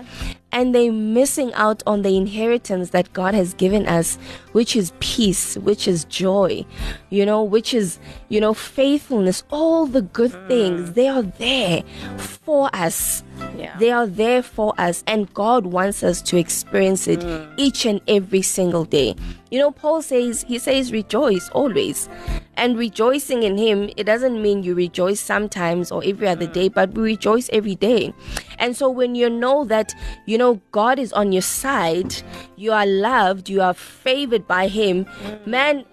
and 0.51 0.75
they're 0.75 0.91
missing 0.91 1.53
out 1.53 1.81
on 1.85 2.01
the 2.01 2.15
inheritance 2.17 2.89
that 2.91 3.13
God 3.13 3.33
has 3.33 3.53
given 3.53 3.87
us, 3.87 4.17
which 4.51 4.75
is 4.75 4.93
peace, 4.99 5.57
which 5.57 5.87
is 5.87 6.05
joy, 6.05 6.65
you 7.09 7.25
know, 7.25 7.43
which 7.43 7.73
is, 7.73 7.99
you 8.29 8.41
know, 8.41 8.53
faithfulness, 8.53 9.43
all 9.51 9.85
the 9.85 10.01
good 10.01 10.31
mm. 10.31 10.47
things. 10.47 10.93
They 10.93 11.07
are 11.07 11.23
there 11.23 11.83
for 12.17 12.69
us. 12.73 13.23
Yeah. 13.57 13.77
They 13.77 13.91
are 13.91 14.07
there 14.07 14.43
for 14.43 14.73
us, 14.77 15.03
and 15.07 15.31
God 15.33 15.65
wants 15.65 16.03
us 16.03 16.21
to 16.23 16.37
experience 16.37 17.07
it 17.07 17.21
mm. 17.21 17.53
each 17.57 17.85
and 17.85 18.01
every 18.07 18.41
single 18.41 18.85
day. 18.85 19.15
You 19.49 19.59
know, 19.59 19.71
Paul 19.71 20.01
says, 20.01 20.43
he 20.43 20.59
says, 20.59 20.91
rejoice 20.91 21.49
always. 21.49 22.07
And 22.55 22.77
rejoicing 22.77 23.43
in 23.43 23.57
Him, 23.57 23.89
it 23.97 24.05
doesn't 24.05 24.41
mean 24.41 24.63
you 24.63 24.75
rejoice 24.75 25.19
sometimes 25.19 25.91
or 25.91 26.03
every 26.05 26.27
other 26.27 26.47
mm. 26.47 26.53
day, 26.53 26.69
but 26.69 26.91
we 26.93 27.03
rejoice 27.03 27.49
every 27.51 27.75
day. 27.75 28.13
And 28.59 28.75
so 28.75 28.89
when 28.89 29.15
you 29.15 29.29
know 29.29 29.65
that, 29.65 29.93
you 30.25 30.37
know, 30.37 30.40
God 30.71 30.99
is 30.99 31.11
on 31.13 31.31
your 31.31 31.41
side, 31.41 32.13
you 32.55 32.71
are 32.71 32.85
loved, 32.85 33.49
you 33.49 33.61
are 33.61 33.73
favored 33.73 34.47
by 34.47 34.67
Him, 34.67 35.05
man, 35.45 35.85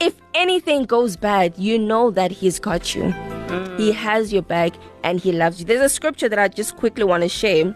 if 0.00 0.14
anything 0.34 0.84
goes 0.84 1.16
bad, 1.16 1.58
you 1.58 1.78
know 1.78 2.10
that 2.10 2.30
He's 2.30 2.58
got 2.58 2.94
you. 2.94 3.12
He 3.76 3.92
has 3.92 4.32
your 4.32 4.42
back 4.42 4.72
and 5.04 5.20
He 5.20 5.32
loves 5.32 5.60
you. 5.60 5.66
There's 5.66 5.80
a 5.80 5.88
scripture 5.88 6.28
that 6.28 6.38
I 6.38 6.48
just 6.48 6.76
quickly 6.76 7.04
want 7.04 7.22
to 7.22 7.28
share 7.28 7.74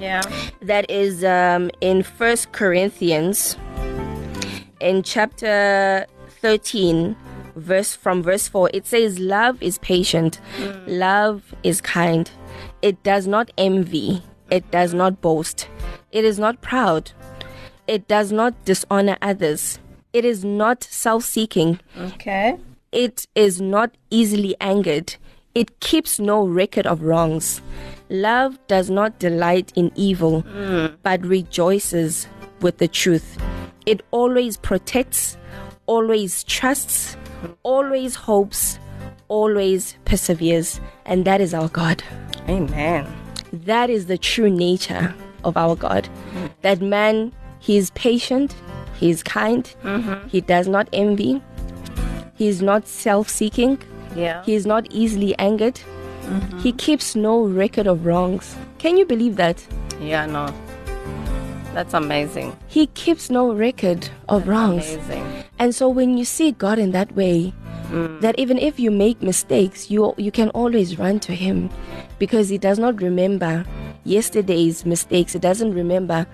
Yeah. 0.00 0.22
that 0.62 0.90
is 0.90 1.22
um, 1.24 1.70
in 1.80 2.02
First 2.02 2.52
Corinthians, 2.52 3.56
in 4.80 5.02
chapter 5.02 6.06
13, 6.40 7.16
verse 7.56 7.94
from 7.96 8.22
verse 8.22 8.46
4. 8.48 8.70
It 8.72 8.86
says, 8.86 9.18
"Love 9.18 9.60
is 9.62 9.78
patient, 9.78 10.40
love 10.86 11.54
is 11.62 11.80
kind. 11.80 12.30
It 12.80 13.02
does 13.02 13.26
not 13.26 13.50
envy, 13.58 14.22
it 14.50 14.70
does 14.70 14.94
not 14.94 15.20
boast, 15.20 15.68
it 16.12 16.24
is 16.24 16.38
not 16.38 16.60
proud, 16.60 17.12
it 17.86 18.08
does 18.08 18.32
not 18.32 18.64
dishonor 18.64 19.16
others, 19.20 19.78
it 20.12 20.24
is 20.24 20.44
not 20.44 20.84
self-seeking." 20.84 21.80
Okay. 21.98 22.58
It 22.92 23.26
is 23.34 23.60
not 23.60 23.94
easily 24.10 24.56
angered. 24.60 25.16
It 25.54 25.80
keeps 25.80 26.18
no 26.18 26.46
record 26.46 26.86
of 26.86 27.02
wrongs. 27.02 27.60
Love 28.08 28.58
does 28.68 28.88
not 28.88 29.18
delight 29.18 29.72
in 29.74 29.92
evil, 29.94 30.40
hmm. 30.40 30.86
but 31.02 31.20
rejoices 31.26 32.26
with 32.60 32.78
the 32.78 32.88
truth. 32.88 33.36
It 33.84 34.02
always 34.10 34.56
protects, 34.56 35.36
always 35.86 36.44
trusts, 36.44 37.16
always 37.62 38.14
hopes, 38.14 38.78
always 39.28 39.96
perseveres. 40.04 40.80
And 41.04 41.24
that 41.24 41.40
is 41.40 41.52
our 41.52 41.68
God. 41.68 42.02
Amen. 42.48 43.06
That 43.52 43.90
is 43.90 44.06
the 44.06 44.18
true 44.18 44.50
nature 44.50 45.14
of 45.44 45.56
our 45.56 45.76
God. 45.76 46.08
That 46.62 46.80
man, 46.80 47.32
he 47.60 47.76
is 47.76 47.90
patient, 47.90 48.54
he 48.98 49.10
is 49.10 49.22
kind, 49.22 49.64
mm-hmm. 49.82 50.28
he 50.28 50.40
does 50.40 50.68
not 50.68 50.88
envy, 50.92 51.42
he 52.34 52.48
is 52.48 52.62
not 52.62 52.86
self 52.86 53.28
seeking, 53.28 53.78
Yeah. 54.14 54.42
he 54.44 54.54
is 54.54 54.66
not 54.66 54.86
easily 54.90 55.36
angered, 55.38 55.80
mm-hmm. 56.22 56.58
he 56.58 56.72
keeps 56.72 57.14
no 57.16 57.44
record 57.44 57.86
of 57.86 58.04
wrongs. 58.06 58.56
Can 58.78 58.96
you 58.96 59.04
believe 59.04 59.36
that? 59.36 59.64
yeah, 60.00 60.26
no. 60.26 60.52
That's 61.74 61.94
amazing. 61.94 62.56
He 62.66 62.86
keeps 62.88 63.30
no 63.30 63.52
record 63.52 64.08
of 64.28 64.48
wrongs. 64.48 64.94
Amazing. 64.94 65.44
And 65.58 65.74
so 65.74 65.88
when 65.88 66.16
you 66.16 66.24
see 66.24 66.50
God 66.52 66.78
in 66.78 66.90
that 66.92 67.14
way, 67.14 67.52
Mm. 67.88 68.20
that 68.20 68.38
even 68.38 68.58
if 68.58 68.78
you 68.78 68.90
make 68.90 69.22
mistakes, 69.22 69.90
you 69.90 70.12
you 70.18 70.30
can 70.30 70.50
always 70.50 70.98
run 70.98 71.20
to 71.20 71.34
him 71.34 71.70
because 72.18 72.50
he 72.50 72.58
does 72.58 72.78
not 72.78 73.00
remember 73.00 73.64
yesterday's 74.04 74.84
mistakes. 74.84 75.32
He 75.32 75.38
doesn't 75.38 75.72
remember 75.72 76.26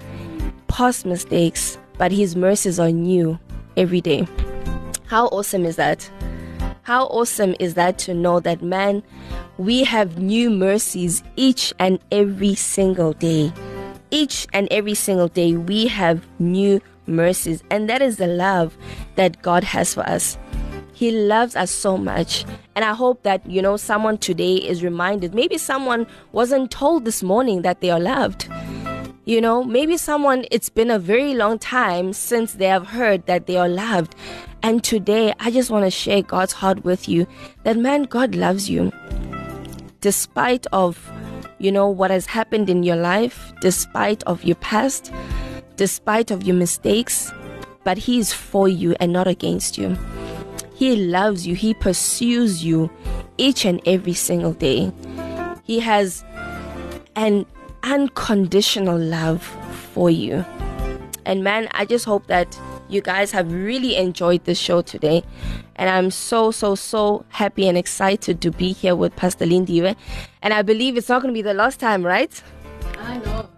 past 0.67 1.07
mistakes, 1.07 1.79
but 1.97 2.11
his 2.11 2.35
mercies 2.35 2.81
are 2.81 2.91
new 2.91 3.39
every 3.77 4.01
day. 4.01 4.27
How 5.07 5.27
awesome 5.27 5.65
is 5.65 5.77
that? 5.77 6.11
How 6.83 7.07
awesome 7.07 7.55
is 7.61 7.75
that 7.75 7.99
to 7.99 8.15
know 8.15 8.41
that 8.41 8.61
man, 8.61 9.03
we 9.57 9.85
have 9.85 10.19
new 10.19 10.51
mercies 10.51 11.23
each 11.37 11.73
and 11.79 11.99
every 12.11 12.57
single 12.57 13.13
day. 13.13 13.53
Each 14.11 14.47
and 14.53 14.69
every 14.71 14.95
single 14.95 15.29
day, 15.29 15.55
we 15.55 15.87
have 15.87 16.27
new 16.39 16.81
mercies, 17.07 17.63
and 17.71 17.89
that 17.89 18.03
is 18.03 18.17
the 18.17 18.27
love 18.27 18.77
that 19.17 19.41
God 19.43 19.65
has 19.65 19.95
for 19.95 20.03
us. 20.03 20.37
He 20.95 21.11
loves 21.11 21.57
us 21.57 21.73
so 21.73 21.99
much. 21.99 22.45
And 22.77 22.85
I 22.85 22.95
hope 22.95 23.25
that, 23.25 23.45
you 23.51 23.61
know, 23.61 23.77
someone 23.77 24.17
today 24.17 24.55
is 24.55 24.83
reminded. 24.83 25.35
Maybe 25.35 25.59
someone 25.59 26.07
wasn't 26.31 26.71
told 26.71 27.05
this 27.05 27.23
morning 27.23 27.63
that 27.63 27.81
they 27.81 27.91
are 27.91 28.01
loved. 28.01 28.49
You 29.27 29.41
know, 29.41 29.65
maybe 29.65 29.97
someone, 29.97 30.45
it's 30.51 30.69
been 30.69 30.91
a 30.91 30.99
very 30.99 31.35
long 31.35 31.59
time 31.59 32.13
since 32.13 32.55
they 32.55 32.67
have 32.67 32.87
heard 32.87 33.27
that 33.27 33.47
they 33.47 33.57
are 33.57 33.69
loved. 33.69 34.15
And 34.63 34.85
today, 34.85 35.35
I 35.41 35.51
just 35.51 35.71
want 35.71 35.85
to 35.85 35.91
share 35.91 36.23
God's 36.23 36.53
heart 36.53 36.85
with 36.85 37.09
you 37.09 37.27
that, 37.65 37.77
man, 37.77 38.05
God 38.05 38.35
loves 38.35 38.71
you. 38.71 38.93
Despite 40.01 40.67
of, 40.73 41.11
you 41.59 41.73
know, 41.73 41.89
what 41.89 42.11
has 42.11 42.27
happened 42.27 42.71
in 42.71 42.83
your 42.83 42.97
life, 42.97 43.53
despite 43.61 44.23
of 44.25 44.45
your 44.45 44.57
past, 44.57 45.13
despite 45.77 46.31
of 46.31 46.45
your 46.45 46.57
mistakes, 46.57 47.33
but 47.83 47.99
He 47.99 48.19
is 48.19 48.33
for 48.33 48.69
you 48.69 48.95
and 49.01 49.13
not 49.13 49.27
against 49.27 49.77
you. 49.77 49.97
He 50.85 50.97
loves 50.97 51.47
you. 51.47 51.55
He 51.55 51.73
pursues 51.73 52.63
you 52.63 52.91
each 53.39 53.65
and 53.65 53.81
every 53.87 54.13
single 54.13 54.53
day. 54.53 54.93
He 55.63 55.81
has 55.81 56.23
an 57.17 57.47
unconditional 57.83 58.99
love 58.99 59.43
for 59.95 60.11
you. 60.11 60.45
And 61.25 61.43
man, 61.43 61.69
I 61.73 61.87
just 61.87 62.05
hope 62.05 62.27
that 62.27 62.61
you 62.91 63.01
guys 63.01 63.31
have 63.31 63.51
really 63.51 63.97
enjoyed 63.97 64.45
the 64.45 64.55
show 64.55 64.83
today. 64.83 65.23
And 65.77 65.89
I'm 65.89 66.11
so, 66.11 66.51
so, 66.51 66.75
so 66.75 67.25
happy 67.31 67.67
and 67.67 67.79
excited 67.79 68.43
to 68.43 68.51
be 68.51 68.73
here 68.75 68.95
with 68.95 69.17
Pastor 69.17 69.47
Lindiwe. 69.47 69.97
And 70.43 70.53
I 70.53 70.61
believe 70.61 70.99
it's 70.99 71.09
not 71.09 71.23
going 71.23 71.33
to 71.33 71.39
be 71.39 71.41
the 71.41 71.55
last 71.55 71.81
time, 71.81 72.05
right? 72.05 72.43
I 72.99 73.19
know. 73.19 73.49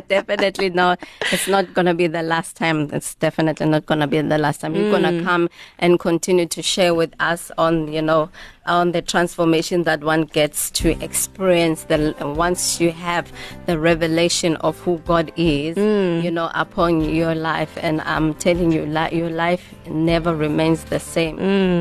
definitely 0.08 0.70
not. 0.70 1.02
It's 1.32 1.48
not 1.48 1.72
going 1.74 1.86
to 1.86 1.94
be 1.94 2.06
the 2.06 2.22
last 2.22 2.56
time. 2.56 2.90
It's 2.92 3.14
definitely 3.14 3.66
not 3.66 3.86
going 3.86 4.00
to 4.00 4.06
be 4.06 4.20
the 4.20 4.38
last 4.38 4.60
time. 4.60 4.74
You're 4.74 4.90
going 4.90 5.02
to 5.02 5.10
mm. 5.10 5.24
come 5.24 5.48
and 5.78 5.98
continue 5.98 6.46
to 6.46 6.62
share 6.62 6.94
with 6.94 7.12
us 7.20 7.50
on, 7.58 7.92
you 7.92 8.02
know, 8.02 8.30
on 8.66 8.92
the 8.92 9.02
transformation 9.02 9.82
that 9.84 10.02
one 10.02 10.22
gets 10.22 10.70
to 10.70 10.90
experience 11.02 11.84
the 11.84 12.14
once 12.36 12.80
you 12.80 12.92
have 12.92 13.30
the 13.66 13.78
revelation 13.78 14.56
of 14.56 14.78
who 14.80 14.98
God 14.98 15.32
is, 15.36 15.76
you 15.76 16.30
know, 16.30 16.50
upon 16.54 17.00
your 17.02 17.34
life. 17.34 17.76
And 17.80 18.00
I'm 18.02 18.34
telling 18.34 18.72
you, 18.72 18.86
li- 18.86 19.10
your 19.12 19.30
life 19.30 19.74
never 19.88 20.34
remains 20.34 20.84
the 20.84 20.98
same. 21.00 21.38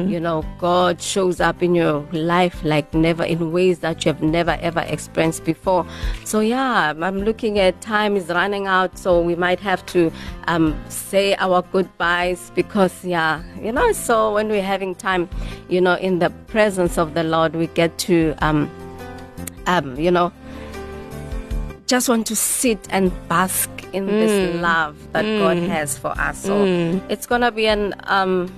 You 0.10 0.20
know, 0.20 0.44
God 0.60 1.02
shows 1.02 1.40
up 1.40 1.64
in 1.64 1.76
your 1.76 2.02
life 2.12 2.64
like 2.64 2.94
never 2.94 3.24
in 3.24 3.52
ways 3.52 3.80
that 3.80 4.06
you 4.06 4.12
have 4.14 4.22
never 4.22 4.58
ever 4.62 4.82
experienced 4.82 5.44
before. 5.46 5.86
So 6.26 6.40
yeah, 6.40 6.94
I'm 7.00 7.22
looking 7.24 7.60
at 7.60 7.80
time 7.82 8.16
is 8.16 8.28
running 8.28 8.68
out, 8.68 8.98
so 8.98 9.22
we 9.22 9.36
might 9.36 9.60
have 9.60 9.86
to 9.88 10.12
um, 10.48 10.80
say 10.90 11.36
our 11.36 11.62
goodbyes 11.72 12.52
because 12.56 13.04
yeah, 13.06 13.44
you 13.62 13.72
know. 13.72 13.92
So 13.94 14.34
when 14.34 14.50
we're 14.50 14.64
having 14.64 14.96
time, 14.96 15.30
you 15.70 15.80
know, 15.82 15.96
in 15.96 16.20
the 16.20 16.30
presence 16.74 16.98
of 16.98 17.14
the 17.14 17.24
Lord, 17.24 17.56
we 17.56 17.68
get 17.68 17.96
to 18.00 18.34
um, 18.40 18.70
um, 19.68 20.00
you 20.00 20.10
know, 20.10 20.34
just 21.86 22.10
want 22.10 22.26
to 22.28 22.36
sit 22.36 22.80
and 22.90 23.12
bask 23.30 23.70
in 23.94 24.08
this 24.08 24.56
love 24.60 24.96
that 25.12 25.22
God 25.38 25.58
has 25.58 25.96
for 25.98 26.18
us. 26.18 26.42
So 26.42 26.66
it's 27.10 27.28
gonna 27.28 27.52
be 27.52 27.68
an 27.68 27.94
um 28.06 28.52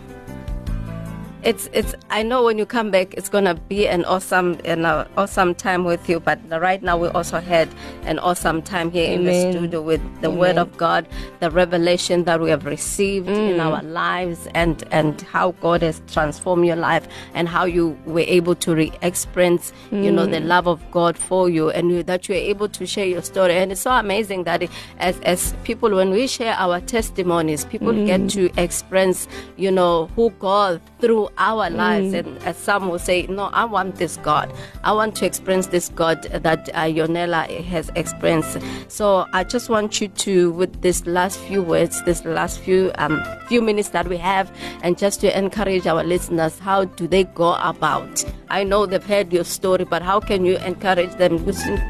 it's 1.46 1.70
it's 1.74 1.93
I 2.10 2.24
know 2.24 2.43
when 2.43 2.58
you 2.58 2.66
come 2.66 2.89
back 2.89 3.14
it's 3.14 3.30
gonna 3.30 3.54
be 3.54 3.88
an 3.88 4.04
awesome 4.06 4.60
an 4.66 4.84
uh, 4.84 5.08
awesome 5.16 5.54
time 5.54 5.86
with 5.86 6.10
you. 6.10 6.20
But 6.20 6.39
right 6.50 6.82
now 6.82 6.98
we 6.98 7.08
also 7.10 7.39
had 7.39 7.70
an 8.04 8.18
awesome 8.20 8.64
time 8.64 8.89
here 8.91 9.12
in 9.12 9.26
the 9.26 9.32
Amen. 9.32 9.54
studio 9.54 9.82
with 9.82 10.02
the 10.22 10.32
Word 10.32 10.58
of 10.58 10.76
God, 10.76 11.08
the 11.39 11.52
revelation 11.52 12.24
that 12.24 12.41
we 12.41 12.50
have 12.50 12.66
received 12.66 13.30
in 13.30 13.58
mm. 13.58 13.64
our 13.64 13.84
lives, 13.84 14.48
and 14.56 14.84
and 14.91 15.22
how 15.22 15.52
God 15.62 15.84
has 15.84 16.02
transformed 16.08 16.66
your 16.66 16.76
life, 16.76 17.08
and 17.36 17.48
how 17.48 17.66
you 17.66 17.98
were 18.06 18.22
able 18.22 18.56
to 18.56 18.74
re-experience 18.74 19.72
you 19.91 20.12
know 20.12 20.26
the 20.26 20.38
mm. 20.38 20.48
love 20.48 20.68
of 20.68 20.82
God 20.89 21.16
for 21.16 21.48
you, 21.48 21.70
and 21.70 21.91
you, 21.91 22.02
that 22.04 22.28
you 22.28 22.34
were 22.34 22.41
able 22.41 22.68
to 22.70 22.88
share 22.88 23.06
your 23.06 23.22
story. 23.22 23.54
And 23.54 23.72
it's 23.72 23.82
so 23.82 23.91
amazing 23.91 24.46
that 24.46 24.64
it, 24.64 24.72
as 24.98 25.20
as 25.20 25.54
people 25.64 25.93
when 25.93 26.10
we 26.10 26.26
share 26.26 26.56
our 26.56 26.82
testimonies, 26.82 27.66
people 27.66 27.93
get 28.06 28.22
mm. 28.22 28.32
to 28.32 28.62
experience 28.62 29.28
you 29.58 29.70
know 29.70 30.08
who 30.16 30.32
God 30.39 30.82
through 31.00 31.30
our 31.38 31.70
lives. 31.70 32.14
And 32.14 32.38
as 32.44 32.58
some 32.58 32.90
will 32.90 33.00
say, 33.00 33.28
no, 33.28 33.46
I 33.46 33.66
want 33.66 33.96
this 33.96 34.18
God. 34.18 34.54
I 34.84 34.92
want 34.92 35.16
to 35.18 35.26
experience 35.26 35.68
this 35.68 35.90
God 35.90 36.24
that 36.24 36.70
uh, 36.74 36.84
Yonela 36.84 37.48
has 37.66 37.90
experienced. 37.96 38.58
So 38.88 39.26
I 39.34 39.44
just 39.44 39.70
want 39.70 40.02
you 40.02 40.08
to, 40.08 40.52
with 40.52 40.82
this 40.82 41.06
last 41.06 41.40
few 41.40 41.62
words, 41.62 42.04
this 42.04 42.26
last 42.26 42.60
few 42.60 42.92
um, 42.96 43.24
few 43.48 43.62
minutes 43.62 43.90
that 43.90 44.08
we 44.08 44.18
have, 44.18 44.52
and 44.82 44.98
just 44.98 45.22
to 45.22 45.38
encourage 45.38 45.86
our 45.86 46.04
listeners, 46.04 46.58
how 46.60 46.86
do 46.86 47.08
they 47.08 47.24
go 47.26 47.56
about? 47.56 48.26
I 48.50 48.64
know 48.64 48.86
they've 48.86 49.04
heard 49.04 49.32
your 49.34 49.44
story, 49.44 49.86
but 49.86 50.02
how 50.02 50.20
can 50.20 50.46
you 50.46 50.58
encourage 50.58 51.14
them? 51.18 51.46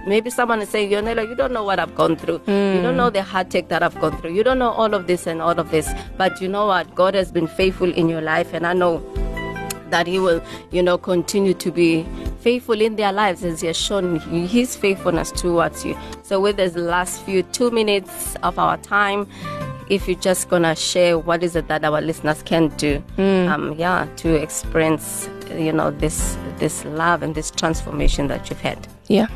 Maybe 0.07 0.29
someone 0.29 0.61
is 0.61 0.69
saying, 0.69 0.91
Yonela, 0.91 1.27
you 1.27 1.35
don't 1.35 1.53
know 1.53 1.63
what 1.63 1.79
I've 1.79 1.95
gone 1.95 2.15
through. 2.15 2.41
You 2.47 2.81
don't 2.81 2.97
know 2.97 3.09
the 3.09 3.23
heartache 3.23 3.69
that 3.69 3.83
I've 3.83 3.99
gone 3.99 4.17
through. 4.19 4.33
You 4.33 4.43
don't 4.43 4.59
know 4.59 4.71
all 4.71 4.93
of 4.93 5.07
this 5.07 5.27
and 5.27 5.41
all 5.41 5.57
of 5.59 5.71
this. 5.71 5.89
But 6.17 6.41
you 6.41 6.47
know 6.47 6.67
what? 6.67 6.93
God 6.95 7.13
has 7.13 7.31
been 7.31 7.47
faithful 7.47 7.93
in 7.93 8.09
your 8.09 8.21
life, 8.21 8.53
and 8.53 8.65
I 8.65 8.73
know 8.73 9.01
that 9.89 10.07
he 10.07 10.19
will, 10.19 10.41
you 10.71 10.81
know, 10.81 10.97
continue 10.97 11.53
to 11.55 11.71
be 11.71 12.05
faithful 12.39 12.79
in 12.81 12.95
their 12.95 13.11
lives 13.11 13.43
as 13.43 13.61
he 13.61 13.67
has 13.67 13.77
shown 13.77 14.19
his 14.19 14.75
faithfulness 14.75 15.31
towards 15.31 15.85
you. 15.85 15.97
So 16.23 16.39
with 16.39 16.57
this 16.57 16.75
last 16.75 17.21
few 17.23 17.43
two 17.43 17.71
minutes 17.71 18.35
of 18.43 18.57
our 18.59 18.77
time, 18.77 19.27
if 19.89 20.07
you're 20.07 20.19
just 20.19 20.49
gonna 20.49 20.75
share 20.75 21.17
what 21.17 21.43
is 21.43 21.55
it 21.55 21.67
that 21.67 21.83
our 21.83 22.01
listeners 22.01 22.41
can 22.43 22.69
do, 22.77 23.03
um, 23.17 23.75
yeah, 23.77 24.07
to 24.17 24.33
experience, 24.35 25.29
you 25.51 25.71
know, 25.71 25.91
this 25.91 26.37
this 26.57 26.85
love 26.85 27.21
and 27.21 27.35
this 27.35 27.51
transformation 27.51 28.27
that 28.27 28.49
you've 28.49 28.61
had. 28.61 28.87
Yeah. 29.07 29.27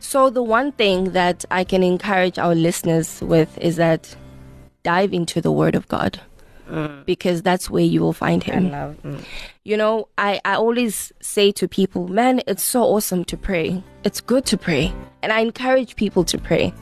So 0.00 0.30
the 0.30 0.42
one 0.42 0.72
thing 0.72 1.12
that 1.12 1.44
I 1.50 1.64
can 1.64 1.82
encourage 1.82 2.38
our 2.38 2.54
listeners 2.54 3.20
with 3.22 3.56
is 3.58 3.76
that 3.76 4.16
dive 4.82 5.12
into 5.12 5.40
the 5.40 5.50
Word 5.50 5.74
of 5.74 5.88
God. 5.88 6.20
Because 7.06 7.42
that's 7.42 7.70
where 7.70 7.84
you 7.84 8.00
will 8.00 8.12
find 8.12 8.42
him. 8.42 8.70
Love. 8.70 8.96
mm. 9.02 9.24
You 9.64 9.76
know, 9.76 10.08
I, 10.16 10.40
I 10.44 10.54
always 10.54 11.12
say 11.20 11.52
to 11.52 11.66
people, 11.66 12.08
man, 12.08 12.40
it's 12.46 12.62
so 12.62 12.82
awesome 12.82 13.24
to 13.26 13.36
pray. 13.36 13.82
It's 14.04 14.20
good 14.20 14.44
to 14.46 14.56
pray. 14.56 14.92
And 15.22 15.32
I 15.32 15.40
encourage 15.40 15.96
people 15.96 16.24
to 16.24 16.38
pray. 16.38 16.72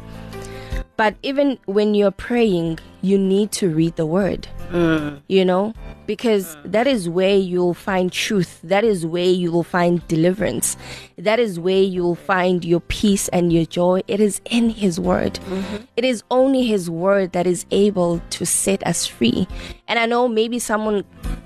But 0.97 1.17
even 1.23 1.59
when 1.67 1.95
you're 1.95 2.13
praying, 2.13 2.79
you 3.03 3.19
need 3.19 3.51
to 3.53 3.69
read 3.69 3.97
the 3.97 4.07
word, 4.07 4.47
mm. 4.71 5.21
you 5.29 5.45
know, 5.45 5.75
because 6.07 6.57
mm. 6.57 6.73
that 6.73 6.87
is 6.87 7.09
where 7.09 7.37
you'll 7.37 7.75
find 7.75 8.13
truth. 8.13 8.61
That 8.63 8.85
is 8.85 9.05
where 9.05 9.27
you 9.27 9.51
will 9.51 9.65
find 9.65 10.07
deliverance. 10.09 10.77
That 11.19 11.41
is 11.41 11.59
where 11.59 11.83
you 11.83 12.03
will 12.03 12.15
find 12.15 12.65
your 12.65 12.81
peace 12.81 13.29
and 13.29 13.53
your 13.53 13.67
joy. 13.67 14.03
It 14.07 14.21
is 14.21 14.41
in 14.47 14.71
His 14.71 15.01
word. 15.01 15.35
Mm-hmm. 15.35 15.85
It 15.97 16.05
is 16.05 16.23
only 16.31 16.65
His 16.65 16.89
word 16.89 17.33
that 17.33 17.47
is 17.47 17.67
able 17.73 18.21
to 18.31 18.47
set 18.47 18.87
us 18.87 19.05
free. 19.05 19.49
And 19.89 19.99
I 19.99 20.07
know 20.07 20.29
maybe 20.29 20.59
someone, 20.59 21.05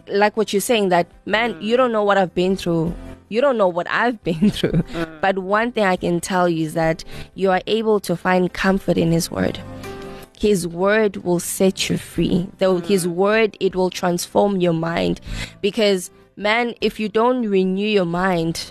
like 0.08 0.36
what 0.36 0.52
you're 0.52 0.60
saying, 0.60 0.90
that, 0.90 1.10
man, 1.26 1.54
mm. 1.54 1.62
you 1.62 1.76
don't 1.76 1.90
know 1.90 2.04
what 2.04 2.18
I've 2.18 2.34
been 2.34 2.54
through 2.54 2.94
you 3.28 3.40
don't 3.40 3.58
know 3.58 3.68
what 3.68 3.88
I've 3.90 4.22
been 4.24 4.50
through. 4.50 4.72
Mm. 4.72 5.20
But 5.20 5.38
one 5.38 5.72
thing 5.72 5.84
I 5.84 5.96
can 5.96 6.20
tell 6.20 6.48
you 6.48 6.66
is 6.66 6.74
that 6.74 7.04
you 7.34 7.50
are 7.50 7.62
able 7.66 8.00
to 8.00 8.16
find 8.16 8.52
comfort 8.52 8.98
in 8.98 9.12
His 9.12 9.30
Word. 9.30 9.60
His 10.38 10.68
word 10.68 11.16
will 11.18 11.40
set 11.40 11.90
you 11.90 11.98
free. 11.98 12.48
Though 12.58 12.78
His 12.78 13.06
mm. 13.06 13.12
word, 13.12 13.56
it 13.60 13.74
will 13.74 13.90
transform 13.90 14.60
your 14.60 14.72
mind. 14.72 15.20
Because, 15.60 16.10
man, 16.36 16.74
if 16.80 17.00
you 17.00 17.08
don't 17.08 17.48
renew 17.48 17.88
your 17.88 18.04
mind, 18.04 18.70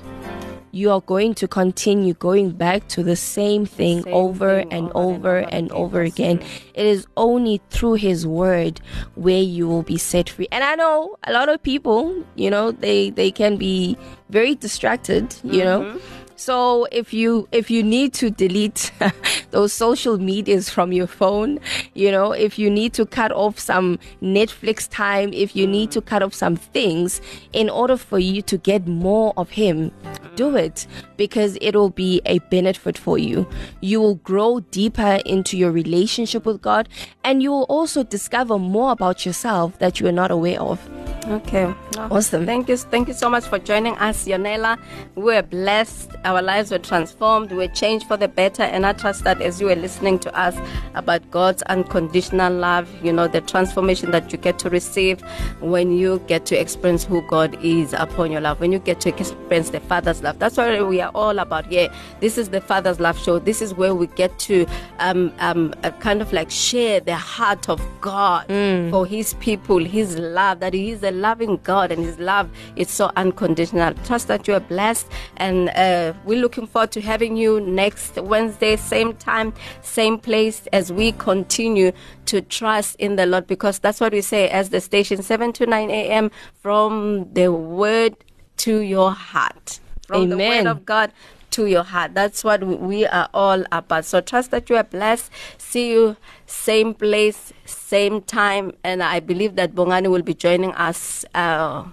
you 0.78 0.92
are 0.92 1.02
going 1.02 1.34
to 1.34 1.48
continue 1.48 2.14
going 2.14 2.52
back 2.52 2.88
to 2.90 3.02
the 3.02 3.16
same 3.16 3.66
thing 3.66 4.04
Same 4.04 4.14
over 4.14 4.60
thing 4.60 4.74
and 4.74 4.92
over 4.94 5.16
over 5.16 5.38
and 5.38 5.54
and 5.54 5.72
over 5.72 6.02
again. 6.02 6.38
again. 6.38 6.50
It 6.76 6.86
is 6.86 7.08
only 7.18 7.62
through 7.72 7.96
His 7.96 8.28
word 8.28 8.80
where 9.16 9.42
you 9.42 9.68
will 9.68 9.82
be 9.82 9.98
set 9.98 10.30
free. 10.30 10.48
And 10.52 10.64
I 10.64 10.76
know 10.76 11.18
a 11.24 11.34
lot 11.34 11.50
of 11.50 11.64
people, 11.64 12.24
you 12.36 12.50
know, 12.50 12.72
they 12.72 13.10
they 13.10 13.32
can 13.32 13.58
be 13.58 13.98
very 14.30 14.56
distracted, 14.56 15.36
you 15.44 15.64
know. 15.64 15.82
Mm-hmm. 15.82 16.17
So 16.38 16.86
if 16.92 17.14
you 17.14 17.48
if 17.52 17.72
you 17.72 17.82
need 17.82 18.14
to 18.14 18.30
delete 18.30 18.92
those 19.52 19.74
social 19.74 20.20
medias 20.20 20.70
from 20.70 20.94
your 20.94 21.08
phone, 21.08 21.60
you 21.96 22.12
know, 22.12 22.32
if 22.32 22.60
you 22.60 22.70
need 22.70 22.94
to 22.94 23.08
cut 23.08 23.32
off 23.32 23.58
some 23.58 23.98
Netflix 24.22 24.88
time, 24.88 25.34
if 25.34 25.56
you 25.56 25.66
need 25.66 25.90
to 25.92 26.00
cut 26.02 26.22
off 26.22 26.36
some 26.36 26.56
things 26.56 27.22
in 27.54 27.72
order 27.72 27.98
for 27.98 28.20
you 28.20 28.44
to 28.44 28.58
get 28.60 28.88
more 28.88 29.34
of 29.36 29.50
him, 29.50 29.92
do 30.36 30.56
it 30.56 30.86
because 31.18 31.58
it'll 31.60 31.90
be 31.90 32.22
a 32.28 32.38
benefit 32.52 33.00
for 33.00 33.18
you. 33.18 33.50
You 33.82 34.00
will 34.00 34.16
grow 34.16 34.60
deeper 34.60 35.20
into 35.26 35.58
your 35.58 35.72
relationship 35.72 36.46
with 36.46 36.62
God 36.62 36.88
and 37.24 37.42
you 37.42 37.50
will 37.50 37.66
also 37.68 38.04
discover 38.04 38.60
more 38.60 38.92
about 38.92 39.26
yourself 39.26 39.80
that 39.80 40.00
you 40.00 40.06
are 40.06 40.12
not 40.12 40.30
aware 40.30 40.62
of. 40.62 40.88
Okay. 41.28 41.74
Awesome. 41.98 42.46
Thank 42.46 42.70
you. 42.70 42.78
Thank 42.78 43.10
you 43.10 43.14
so 43.14 43.30
much 43.30 43.46
for 43.46 43.60
joining 43.60 43.98
us, 43.98 44.26
Yonela. 44.26 44.80
We're 45.16 45.44
blessed. 45.44 46.12
Our 46.28 46.42
lives 46.42 46.72
were 46.72 46.78
transformed. 46.78 47.52
We 47.52 47.58
were 47.58 47.70
changed 47.70 48.06
for 48.06 48.18
the 48.18 48.28
better. 48.28 48.64
And 48.64 48.86
I 48.86 48.92
trust 48.92 49.24
that 49.24 49.42
as 49.42 49.62
you 49.62 49.68
were 49.68 49.76
listening 49.76 50.20
to 50.20 50.38
us 50.38 50.58
about 50.94 51.32
God's 51.32 51.62
unconditional 51.64 52.54
love, 52.54 52.90
you 53.02 53.14
know, 53.14 53.30
the 53.30 53.40
transformation 53.40 54.12
that 54.12 54.30
you 54.34 54.38
get 54.38 54.60
to 54.60 54.70
receive 54.70 55.22
when 55.62 55.94
you 55.94 56.22
get 56.28 56.46
to 56.48 56.60
experience 56.60 57.06
who 57.06 57.22
God 57.30 57.58
is 57.64 57.94
upon 57.94 58.30
your 58.34 58.42
life, 58.42 58.60
when 58.60 58.74
you 58.74 58.80
get 58.80 59.00
to 59.02 59.10
experience 59.10 59.70
the 59.70 59.80
Father's 59.80 60.22
love. 60.22 60.38
That's 60.38 60.58
what 60.58 60.90
we 60.90 61.00
are 61.00 61.12
all 61.16 61.40
about 61.40 61.68
here. 61.68 61.88
This 62.20 62.38
is 62.38 62.50
the 62.50 62.60
Father's 62.60 63.00
Love 63.00 63.18
Show. 63.18 63.40
This 63.40 63.62
is 63.62 63.74
where 63.74 63.96
we 63.96 64.08
get 64.08 64.38
to 64.40 64.66
um, 65.00 65.32
um, 65.40 65.74
uh, 65.84 65.92
kind 65.92 66.22
of 66.22 66.34
like 66.34 66.52
share 66.52 67.00
the 67.00 67.16
heart 67.16 67.70
of 67.70 67.82
God 68.02 68.48
for 68.92 69.06
His 69.06 69.34
people, 69.36 69.80
His 69.80 70.18
love, 70.18 70.60
that 70.60 70.74
He 70.74 70.92
is 70.92 71.04
a 71.04 71.12
loving 71.12 71.56
God 71.64 71.90
and 71.90 72.04
His 72.04 72.20
love 72.20 72.50
is 72.76 72.90
so 72.90 73.14
unconditional. 73.16 73.94
Trust 74.04 74.28
that 74.28 74.46
you 74.46 74.56
are 74.56 74.60
blessed, 74.60 75.08
and 75.38 75.70
uh, 75.70 76.12
we're 76.26 76.40
looking 76.42 76.68
forward 76.68 76.92
to 76.92 77.02
having 77.02 77.38
you 77.38 77.60
next 77.62 78.16
Wednesday, 78.18 78.76
same 78.76 79.14
time, 79.14 79.54
same 79.82 80.18
place, 80.20 80.68
as 80.74 80.92
we 80.92 81.12
continue 81.14 81.92
to 82.26 82.42
trust 82.42 82.96
in 83.00 83.16
the 83.16 83.26
Lord 83.26 83.48
because 83.48 83.80
that's 83.80 84.00
what 84.00 84.14
we 84.14 84.22
say 84.22 84.50
as 84.50 84.70
the 84.70 84.82
station 84.82 85.22
7 85.22 85.54
to 85.54 85.66
9 85.66 85.90
a.m. 85.90 86.32
from 86.62 87.32
the 87.34 87.52
Word 87.52 88.16
to 88.58 88.80
your 88.80 89.12
heart. 89.12 89.80
From 90.08 90.30
the 90.30 90.38
Word 90.38 90.44
Amen. 90.44 90.68
of 90.68 90.86
God 90.86 91.12
to 91.52 91.66
your 91.66 91.84
heart. 91.84 92.14
That's 92.14 92.44
what 92.44 92.64
we- 92.64 92.76
we 92.76 93.06
are 93.06 93.30
all 93.34 93.64
about. 93.72 94.06
So 94.06 94.22
trust 94.22 94.52
that 94.52 94.70
you 94.70 94.76
are 94.76 94.84
blessed. 94.84 95.32
See 95.58 95.92
you 95.92 96.18
same 96.46 96.94
place, 96.94 97.54
same 97.66 98.22
time, 98.22 98.74
and 98.84 99.02
I 99.04 99.20
believe 99.20 99.56
that 99.56 99.74
Bongani 99.76 100.10
will 100.10 100.22
be 100.22 100.34
joining 100.34 100.72
us 100.74 101.26
uh, 101.34 101.84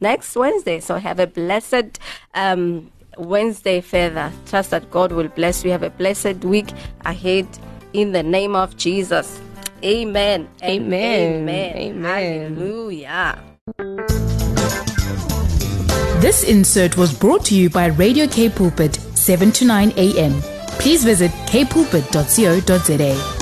next 0.00 0.34
Wednesday. 0.36 0.80
So 0.80 0.96
have 0.96 1.18
a 1.20 1.26
blessed 1.26 1.98
um, 2.34 2.90
Wednesday 3.18 3.80
further. 3.80 4.32
Trust 4.46 4.70
that 4.70 4.90
God 4.90 5.12
will 5.12 5.28
bless 5.28 5.64
you. 5.64 5.70
Have 5.70 5.82
a 5.82 5.90
blessed 5.90 6.44
week 6.44 6.68
ahead 7.04 7.46
in 7.92 8.12
the 8.12 8.22
name 8.22 8.54
of 8.56 8.76
Jesus. 8.76 9.40
Amen. 9.84 10.48
Amen. 10.62 11.42
Amen. 11.42 11.76
Amen. 11.76 12.04
Hallelujah. 12.04 13.38
This 16.20 16.44
insert 16.44 16.96
was 16.96 17.12
brought 17.12 17.44
to 17.46 17.54
you 17.54 17.68
by 17.68 17.86
Radio 17.86 18.28
Cape 18.28 18.54
Pulpit, 18.54 18.94
7 18.94 19.50
to 19.52 19.64
9 19.64 19.92
a.m. 19.96 20.40
Please 20.78 21.02
visit 21.04 21.32
capepulpit.co.za. 21.46 23.41